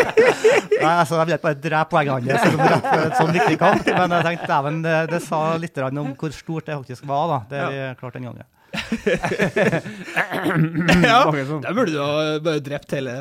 [0.84, 2.62] Nei, altså, jeg ville bare drepe poengene hans som
[3.02, 3.90] en sånn viktig kamp.
[3.92, 7.34] Men jeg tenkte, dæven, det, det sa litt om hvor stort det faktisk var.
[7.34, 7.40] da.
[7.52, 8.48] Det vi klarte den gangen.
[11.04, 11.32] Ja,
[11.64, 13.14] der burde du ha bare drept hele,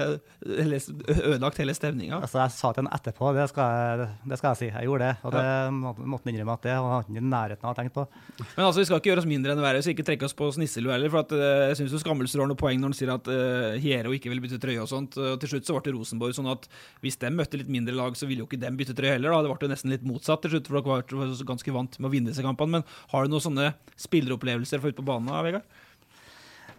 [0.43, 2.19] hele Ødelagt hele stemninga.
[2.21, 4.69] Altså, jeg sa til ham etterpå, det skal, jeg, det skal jeg si.
[4.73, 5.15] Jeg gjorde det.
[5.27, 5.71] Og det ja.
[5.73, 8.03] måtte han innrømme at det var han i nærheten av å ha tenkt på.
[8.43, 10.45] Men altså, vi skal ikke gjøre oss mindre enn verre, så ikke trekke oss på
[10.59, 11.11] snisselu heller.
[11.15, 14.11] For at, eh, jeg syns Skammelsrud har noe poeng når han sier at uh, Hiero
[14.17, 15.13] ikke vil bytte trøye og sånt.
[15.21, 16.69] Og til slutt så ble det Rosenborg sånn at
[17.05, 19.33] hvis de møtte litt mindre lag, så ville jo ikke dem bytte trøye heller.
[19.33, 19.43] da.
[19.47, 22.09] Det ble jo nesten litt motsatt til slutt, for dere var var ganske vant med
[22.09, 22.79] å vinne disse kampene.
[22.79, 23.71] Men har du noen sånne
[24.01, 25.81] spilleropplevelser fra ute på banen, da, Vegard?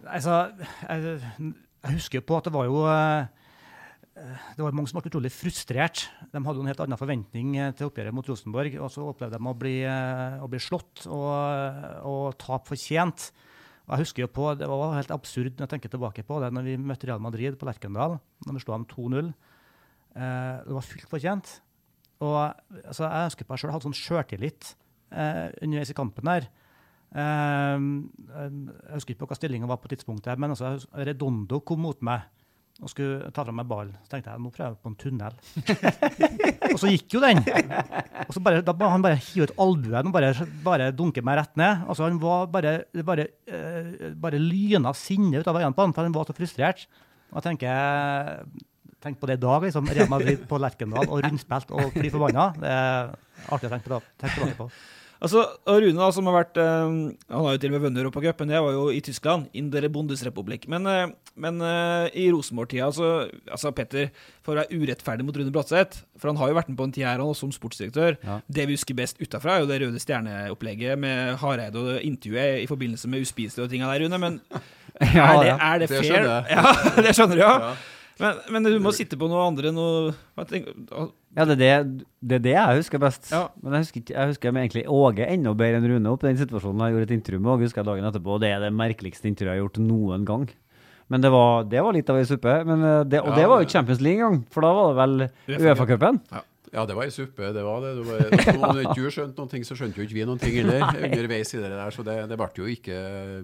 [0.07, 0.37] Altså,
[0.83, 3.37] jeg, jeg husker på at det var jo eh,
[4.57, 6.07] det var mange som ble utrolig frustrert.
[6.31, 8.77] De hadde jo en helt annen forventning eh, til oppgjøret mot Rosenborg.
[8.81, 13.29] Og så opplevde de å bli, eh, å bli slått og, og tape fortjent.
[13.87, 16.49] Og jeg husker jo på, Det var helt absurd når jeg tenker tilbake på det
[16.51, 18.17] når vi møtte Real Madrid på Lerkendal.
[18.45, 19.31] når vi slo dem 2-0.
[20.17, 21.53] Eh, det var fullt fortjent.
[22.25, 24.73] Og altså, Jeg husker på jeg sjøl hadde sånn sjøltillit
[25.13, 26.49] eh, underveis i kampen der.
[27.15, 27.85] Eh,
[28.37, 32.27] jeg husker ikke på hva stillinga var på tidspunktet, men altså, Redondo kom mot meg
[32.77, 33.95] og skulle ta fra meg ballen.
[34.05, 35.37] Så tenkte jeg nå prøver jeg på en tunnel.
[36.75, 37.41] og så gikk jo den.
[38.27, 40.29] Og så bare, da han bare hive ut albuen og bare,
[40.65, 41.87] bare dunke meg rett ned.
[41.89, 42.75] Altså Han var bare,
[43.07, 46.85] bare, eh, bare lyna sinne ut av øynene på han, for han var så frustrert.
[47.31, 48.45] Og jeg tenker
[48.97, 49.85] Tenk på det i dag, liksom.
[49.93, 52.47] Real Madrid på Lerkendal og rundspilt og fly forbanna.
[52.57, 53.11] Det er
[53.53, 53.99] artig å.
[54.17, 54.69] Tenke tilbake på.
[55.17, 56.89] Altså, Rune, da, som har vært eh,
[57.33, 58.51] Han har jo til og med vunnet Europacupen.
[58.53, 59.47] Jeg var jo i Tyskland.
[59.57, 60.67] In der Bundesrepublik.
[60.69, 63.09] Men, eh, men eh, i Rosenborg-tida altså,
[63.49, 64.11] altså, Petter,
[64.45, 66.93] for å være urettferdig mot Rune Bratseth For han har jo vært med på en
[66.95, 68.19] tid her også som sportsdirektør.
[68.21, 68.39] Ja.
[68.47, 72.69] Det vi husker best utafra, er jo det Røde Stjerne-opplegget med Hareide og intervjuet i
[72.69, 74.21] forbindelse med uspiselige og tinga der, Rune.
[74.21, 74.41] Men
[75.17, 76.09] Ja, er det, er det Det fair?
[76.09, 76.45] skjønner jeg.
[76.57, 77.53] Ja, det skjønner du, ja.
[77.67, 77.75] Ja.
[78.19, 82.43] Men, men du må sitte på noe andre noe Ja, det er det, det er
[82.47, 83.29] det jeg husker best.
[83.31, 83.43] Ja.
[83.61, 86.81] Men jeg husker, jeg husker egentlig Åge enda bedre enn Rune opp i den situasjonen.
[86.87, 89.29] Jeg gjorde et intervju med Åge husker jeg dagen etterpå, og det er det merkeligste
[89.29, 90.47] intervjuet jeg har gjort noen gang.
[91.07, 92.53] Men det var, det var litt av ei suppe.
[92.67, 94.89] Men eh, det, og Ja, det var jo Champions League en gang, for da var
[94.89, 96.17] det vel Uefa-cupen?
[96.33, 96.41] Ja.
[96.73, 97.51] ja, det var ei suppe.
[97.55, 97.93] Det var det.
[97.99, 100.57] det var, når ikke du skjønte noen ting, så skjønte jo ikke vi noen ting
[100.57, 101.93] heller underveis i det der.
[101.95, 102.97] Så det, det ble jo ikke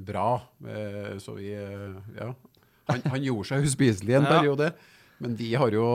[0.10, 0.28] bra.
[0.66, 2.34] Eh, Så vi eh, Ja.
[2.92, 4.34] Han, han gjorde seg uspiselig en Ja.
[4.40, 4.74] periode,
[5.24, 5.86] men vi har jo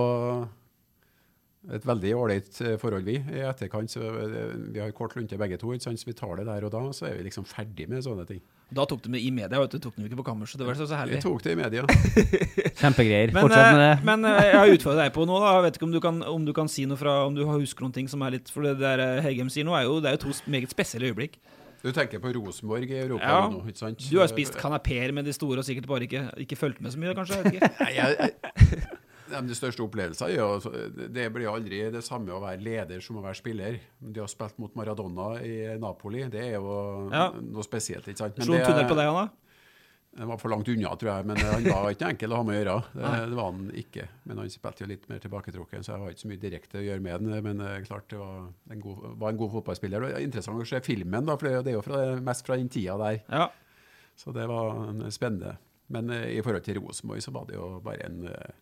[1.75, 3.19] et veldig ålreit eh, forhold, vi.
[3.35, 6.01] I etterkant så eh, Vi har kort lunte begge to, ikke sant?
[6.01, 6.81] så vi tar det der og da.
[6.97, 8.39] Så er vi liksom ferdig med sånne ting.
[8.73, 9.79] Da tok du det i media, vet du.
[9.85, 10.61] Tok du ikke på kammerset.
[10.61, 11.19] Det var så, så herlig.
[11.19, 11.85] Vi tok det i media.
[12.81, 13.35] Kjempegreier.
[13.35, 14.09] Men, Fortsett med eh, det.
[14.09, 15.43] men jeg har utfordret deg på noe.
[15.45, 17.45] da Jeg vet ikke om du kan, om du kan si noe fra Om du
[17.51, 20.13] husker noen ting som er litt For det der Hegem sier nå, er jo, det
[20.13, 21.37] er jo to meget spesielle øyeblikk.
[21.83, 23.49] Du tenker på Rosenborg i Europa Ja.
[23.53, 23.99] nå, ikke sant?
[24.11, 26.99] Du har spist kanapeer med de store og sikkert bare ikke, ikke fulgt med så
[26.99, 27.39] mye, kanskje?
[27.85, 30.73] Nei, jeg, jeg, De største opplevelsene ja, altså,
[31.13, 33.77] Det blir aldri det samme å være leder som å være spiller.
[34.01, 37.29] Det å ha spilt mot Maradona i Napoli, det er jo Ja.
[37.37, 38.09] noe spesielt.
[38.09, 38.41] ikke sant?
[38.43, 39.29] Slo en tunnel på deg, Anna?
[40.11, 41.27] Det var for langt unna, tror jeg.
[41.29, 42.77] Men han var ikke enkel å ha med å gjøre.
[42.95, 44.07] Det, det var han ikke.
[44.27, 46.85] Men han spilte jo litt mer tilbaketrukken, så jeg har ikke så mye direkte å
[46.87, 47.45] gjøre med den.
[47.47, 50.03] Men eh, klart det var en god, var en god fotballspiller.
[50.03, 52.73] Det var interessant å se filmen, da, for det er jo fra, mest fra den
[52.73, 53.21] tida der.
[53.29, 53.47] Ja.
[54.19, 54.81] Så det var
[55.15, 55.59] spennende.
[55.95, 58.57] Men uh, i forhold til Rosenborg så var det jo bare en uh,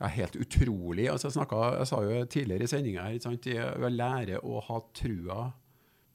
[0.00, 1.10] ja, helt utrolig.
[1.10, 3.50] Altså, jeg, snakket, jeg sa jo tidligere i sendinga her, ikke sant?
[3.52, 5.40] jeg å lære å ha trua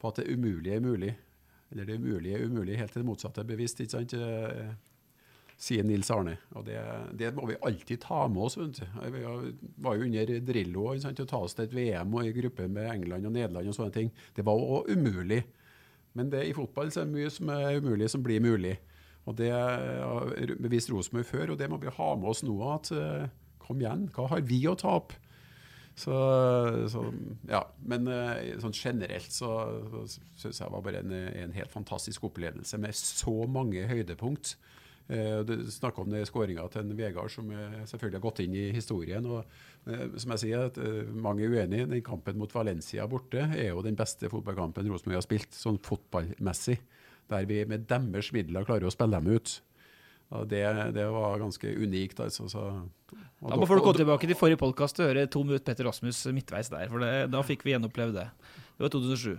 [0.00, 1.14] på at det umulige er mulig.
[1.70, 3.80] Eller det umulige umulig, helt til det motsatte er bevisst.
[3.80, 4.14] ikke sant?
[4.14, 4.72] Eh,
[5.60, 6.38] sier Nils Arne.
[6.56, 6.78] Og det,
[7.20, 8.56] det må vi alltid ta med oss.
[8.58, 8.84] vet du.
[9.12, 9.24] Vi
[9.84, 13.28] var jo under Drillo å ta oss til et VM og i gruppe med England
[13.28, 14.12] og Nederland og sånne ting.
[14.34, 15.42] Det var jo umulig.
[16.16, 18.78] Men det, i fotball så er det mye som er umulig, som blir mulig.
[19.28, 22.56] Og Det har bevist Rosenborg før, og det må vi ha med oss nå.
[22.72, 23.28] at eh,
[23.60, 25.20] Kom igjen, hva har vi å tape?
[26.00, 26.16] Så,
[26.92, 27.04] så
[27.50, 27.60] ja,
[27.92, 29.50] Men eh, sånn generelt så,
[29.92, 30.04] så
[30.40, 34.54] syns jeg var bare en, en helt fantastisk opplevelse med så mange høydepunkt.
[35.12, 38.70] Eh, Du snakka om skåringa til en Vegard, som eh, selvfølgelig har gått inn i
[38.76, 39.26] historien.
[39.26, 39.58] og
[40.20, 40.76] som jeg sier, at
[41.16, 41.88] Mange er uenige.
[41.88, 46.76] Den kampen mot Valencia borte er jo den beste fotballkampen Rosenborg har spilt, sånn fotballmessig.
[47.30, 49.60] Der vi med deres midler klarer å spille dem ut.
[50.30, 50.62] Og det,
[50.94, 52.20] det var ganske unikt.
[52.22, 52.46] altså.
[52.48, 52.64] Så,
[53.42, 56.70] Da må folk gå tilbake til forrige podkast og høre to minutter Petter Rasmus midtveis
[56.70, 56.86] der.
[56.92, 58.28] For det, da fikk vi gjenopplevd det.
[58.78, 59.32] Det var 2007.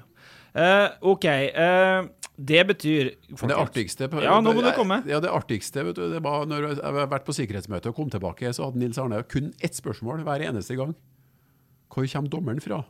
[0.51, 1.26] Uh, OK.
[1.55, 4.99] Uh, det betyr det artigste Ja, nå må du komme.
[5.07, 8.11] Ja, det artigste vet du, det var når jeg har vært på sikkerhetsmøte og kom
[8.11, 10.95] tilbake, så hadde Nils Arne kun ett spørsmål hver eneste gang.
[11.91, 12.81] Hvor kommer dommeren fra?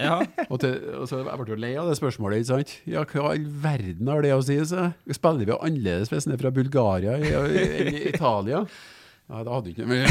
[0.00, 0.16] Ja.
[0.48, 2.40] og, til, og så Jeg ble jo lei av det spørsmålet.
[2.40, 2.72] ikke sant?
[2.90, 4.56] Ja, Hva i all verden har det å si?
[4.66, 8.64] Så spiller vi annerledes hvis den er fra Bulgaria enn i Italia?
[9.30, 10.02] Ja, da hadde ikke mye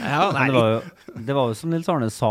[0.00, 0.80] Ja, det, var jo,
[1.16, 2.30] det var jo som Nils Arne sa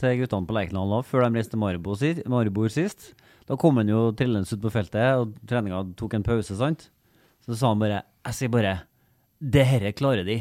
[0.00, 3.12] til guttene på Lerkendal før de reiste Maribor sist.
[3.46, 6.88] Da kom han jo trillende ut på feltet, og treninga tok en pause, sant?
[7.46, 8.74] Så sa han bare Jeg sier bare
[9.40, 10.40] Det herre klarer de.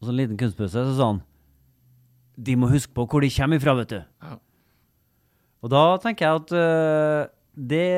[0.00, 1.20] Og så en liten kunstpause, så sa han
[2.42, 4.02] De må huske på hvor de kommer ifra, vet du.
[4.24, 4.36] Ja.
[5.62, 7.88] Og da tenker jeg at uh, det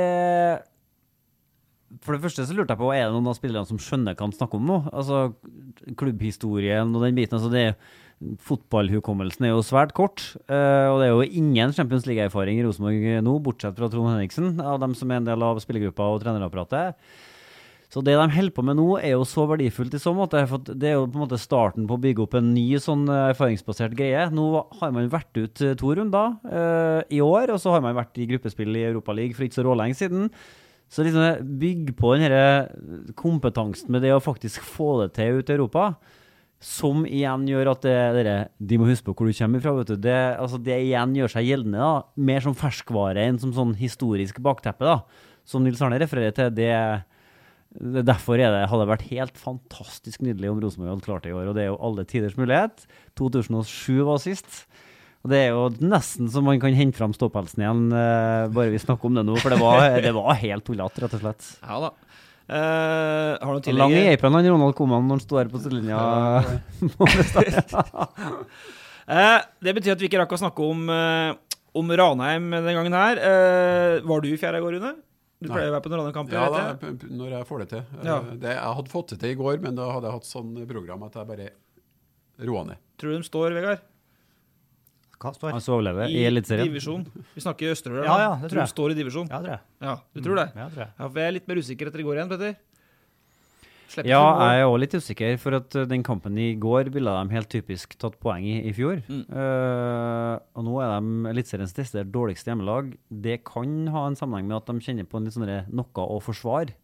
[2.04, 4.26] For det første så lurte jeg på, er det noen av spillerne som skjønner hva
[4.26, 4.80] han snakker om nå?
[4.92, 5.26] Altså,
[6.00, 7.38] klubbhistorien og den biten.
[7.38, 7.68] altså det
[8.44, 10.22] Fotballhukommelsen er jo svært kort.
[10.48, 14.54] uh, og det er jo ingen Champions League-erfaring i Rosenborg nå, bortsett fra Trond Henriksen,
[14.62, 17.00] av dem som er en del av spillergruppa og trenerapparatet.
[17.94, 20.40] Så det de holder på med nå, er jo så verdifullt i så måte.
[20.50, 23.04] For det er jo på en måte starten på å bygge opp en ny sånn
[23.06, 24.24] eh, erfaringsbasert greie.
[24.34, 24.48] Nå
[24.80, 28.18] har man vært ut eh, to runder uh, i år, og så har man vært
[28.18, 30.26] i gruppespill i Europaligaen for ikke så rålenge siden.
[30.90, 35.58] Så liksom bygg på den kompetansen med det å faktisk få det til ute i
[35.60, 35.86] Europa.
[36.64, 39.78] Som igjen gjør at det, dere, de må huske på hvor du kommer fra.
[39.78, 39.96] Vet du.
[40.02, 41.78] Det, altså det igjen gjør seg gjeldende.
[41.78, 44.82] da, Mer som ferskvare enn som sånn historisk bakteppe.
[44.82, 46.50] da, Som Nils Arne refererer til.
[46.50, 46.78] det det,
[47.74, 51.36] derfor er det, hadde det vært helt fantastisk nydelig om Rosenborg hadde klart det i
[51.36, 51.50] år.
[51.50, 52.86] Og det er jo alle tiders mulighet.
[53.18, 54.64] 2007 var sist.
[55.24, 58.80] Og det er jo nesten så man kan hente fram ståpelsen igjen, eh, bare vi
[58.82, 59.38] snakker om det nå.
[59.40, 61.46] For det var, det var helt tullete, rett og slett.
[61.64, 61.94] Ja da.
[62.44, 65.96] Uh, har du Lang i apen han Ronald Koman når han står på sidelinja.
[69.08, 71.32] uh, det betyr at vi ikke rakk å snakke om, uh,
[71.72, 73.22] om Ranheim denne gangen her.
[73.24, 74.92] Uh, var du i fjerde i går, Rune?
[75.42, 75.56] Du Nei.
[75.56, 76.30] pleier å være på noen Ranheim-kamp?
[76.32, 76.98] Ja, da, jeg.
[77.10, 77.78] når jeg får det til.
[77.98, 78.20] Eh, Ja.
[78.22, 81.02] Det, jeg hadde fått det til i går, men da hadde jeg hatt sånn program
[81.08, 81.48] at jeg bare
[82.48, 82.76] roa ned.
[82.98, 83.82] Tror du de står, Vegard?
[85.24, 85.52] Hva står?
[85.56, 86.68] Han skal overleve i Eliteserien.
[86.68, 87.04] divisjon.
[87.34, 88.02] Vi snakker Østerøy.
[88.04, 89.28] Ja, ja, det tror du Tror du står i divisjon?
[89.30, 89.60] Ja, tror jeg.
[89.80, 90.46] Ja, du tror det?
[90.54, 90.90] Ja, tror jeg.
[90.98, 92.56] Ja, for jeg er litt mer usikker etter i går igjen, Petter.
[93.92, 97.12] Slipper Ja, jeg er òg litt usikker, for at uh, den kampen i går ville
[97.14, 99.02] de helt typisk tatt poeng i i fjor.
[99.06, 99.24] Mm.
[99.28, 102.94] Uh, og nå er de Eliteseriens desidert dårligste hjemmelag.
[103.08, 106.20] Det kan ha en sammenheng med at de kjenner på en litt sånn noe å
[106.24, 106.76] forsvare.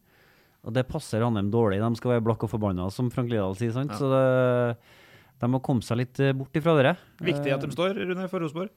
[0.66, 1.80] Og det passer Ranheim dårlig.
[1.80, 3.72] De skal være blakk og forbanna, som Frank Lidahl sier.
[3.72, 3.94] sant?
[3.94, 4.00] Ja.
[4.00, 4.76] Så det,
[5.40, 6.94] de må komme seg litt uh, bort ifra dere.
[7.24, 8.74] Viktig at de står, Rune, for Rosenborg.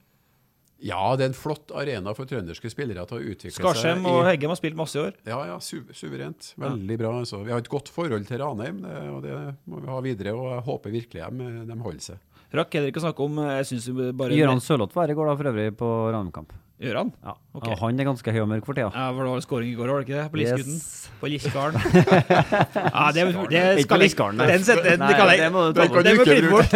[0.83, 4.09] Ja, det er en flott arena for trønderske spillere til å utvikle Skarsheim seg.
[4.11, 5.15] og Heggem har spilt masse i år.
[5.29, 6.49] Ja, ja, su suverent.
[6.59, 7.13] Veldig bra.
[7.21, 7.39] Altså.
[7.47, 9.37] Vi har et godt forhold til Ranheim, det, og det
[9.71, 10.35] må vi ha videre.
[10.35, 12.21] Og jeg håper virkelig de, de holder seg.
[12.53, 13.87] Rakk heller ikke å snakke om eh, Jeg synes
[14.19, 16.51] bare Gøran Sørloth var her i går da, for øvrig, på Ranheim-kamp.
[16.83, 17.11] Gjør han?
[17.23, 17.33] Ja.
[17.53, 17.71] Okay.
[17.71, 18.89] Og han er ganske høy og mørk for tida.
[18.91, 20.25] Ja, for det var skåring i går, var det ikke det?
[20.33, 20.73] På Lisgutten?
[20.75, 21.09] Yes.
[21.21, 21.75] På Liskaren.
[22.97, 23.23] ja, det,
[23.53, 24.41] det skal jeg Liskaren.
[24.41, 26.09] Den setter den, det kan jeg det må du ta bort.
[26.17, 26.73] må klippe bort.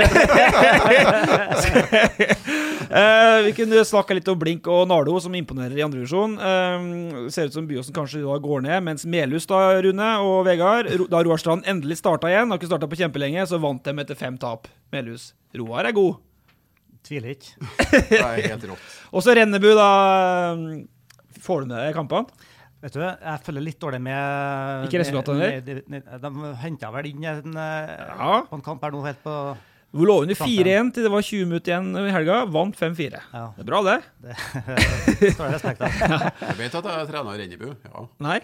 [2.88, 6.38] uh, vi kunne snakka litt om Blink og Nardo, som imponerer i andredivisjon.
[6.40, 10.94] Uh, ser ut som Byåsen kanskje da går ned, mens Melhus da, Rune og Vegard
[11.12, 14.16] Da Roar Strand endelig starta igjen, har ikke starta på kjempelenge, så vant de etter
[14.16, 14.72] fem tap.
[14.96, 15.34] Melhus.
[15.58, 16.22] Roar er god.
[17.08, 17.56] Tviler ikke.
[18.12, 18.86] Det er helt rått.
[19.16, 19.88] Og så Rennebu, da.
[21.48, 22.46] Får du med deg kampene?
[22.84, 25.80] Vet du, jeg følger litt dårlig med Ikke resultatene der?
[26.22, 28.36] De henta vel inn en, eh, Ja.
[28.46, 29.34] på en kamp her nå helt på
[29.98, 30.52] Vi lå under Kampen.
[30.68, 32.42] 4-1 til det var 20 minutter igjen i helga.
[32.54, 33.22] Vant 5-4.
[33.34, 33.46] Ja.
[33.56, 33.96] Det er bra, det.
[35.24, 35.98] Det står det respekt av.
[36.44, 37.68] Jeg vet at jeg har trena Rennebu.
[37.88, 38.38] Ja, Nei?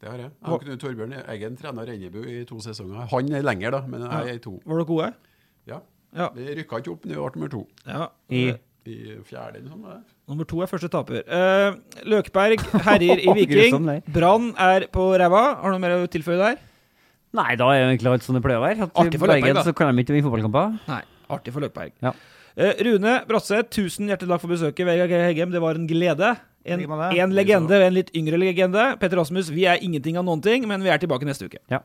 [0.00, 0.30] det har jeg.
[0.48, 3.04] Jeg Knut Torbjørn Eggen trena Rennebu i to sesonger.
[3.12, 4.56] Han er lenger, da, men jeg er i to.
[4.64, 5.12] Var dere gode?
[5.70, 5.78] Ja.
[6.16, 6.30] Ja.
[6.34, 7.66] Vi rykka ikke opp, men vi ble nummer to.
[7.86, 8.08] Ja.
[8.32, 8.48] I
[8.88, 9.98] i fjerde det?
[10.28, 11.20] Nummer to er første taper.
[11.28, 11.76] Uh,
[12.08, 13.88] Løkberg herjer i Viking.
[14.14, 15.42] Brann er på ræva.
[15.60, 16.58] Har du noe mer å tilføye der?
[17.36, 18.88] Nei, da er jo egentlig alt som det pleier å være.
[18.88, 19.64] At Artig for Løkberg, Bergen da.
[19.66, 20.78] så kan de ikke vinne fotballkamper.
[20.88, 21.02] Nei.
[21.36, 21.92] Artig for Løkberg.
[22.04, 22.14] Ja.
[22.58, 24.88] Uh, Rune Bratseth, tusen hjertelig takk for besøket.
[24.88, 26.32] Vegard Heggem, det var en glede.
[26.68, 28.90] En, en legende, en litt yngre legende.
[29.00, 31.60] Petter Rasmus, vi er ingenting av noen ting, men vi er tilbake neste uke.
[31.72, 31.84] Ja.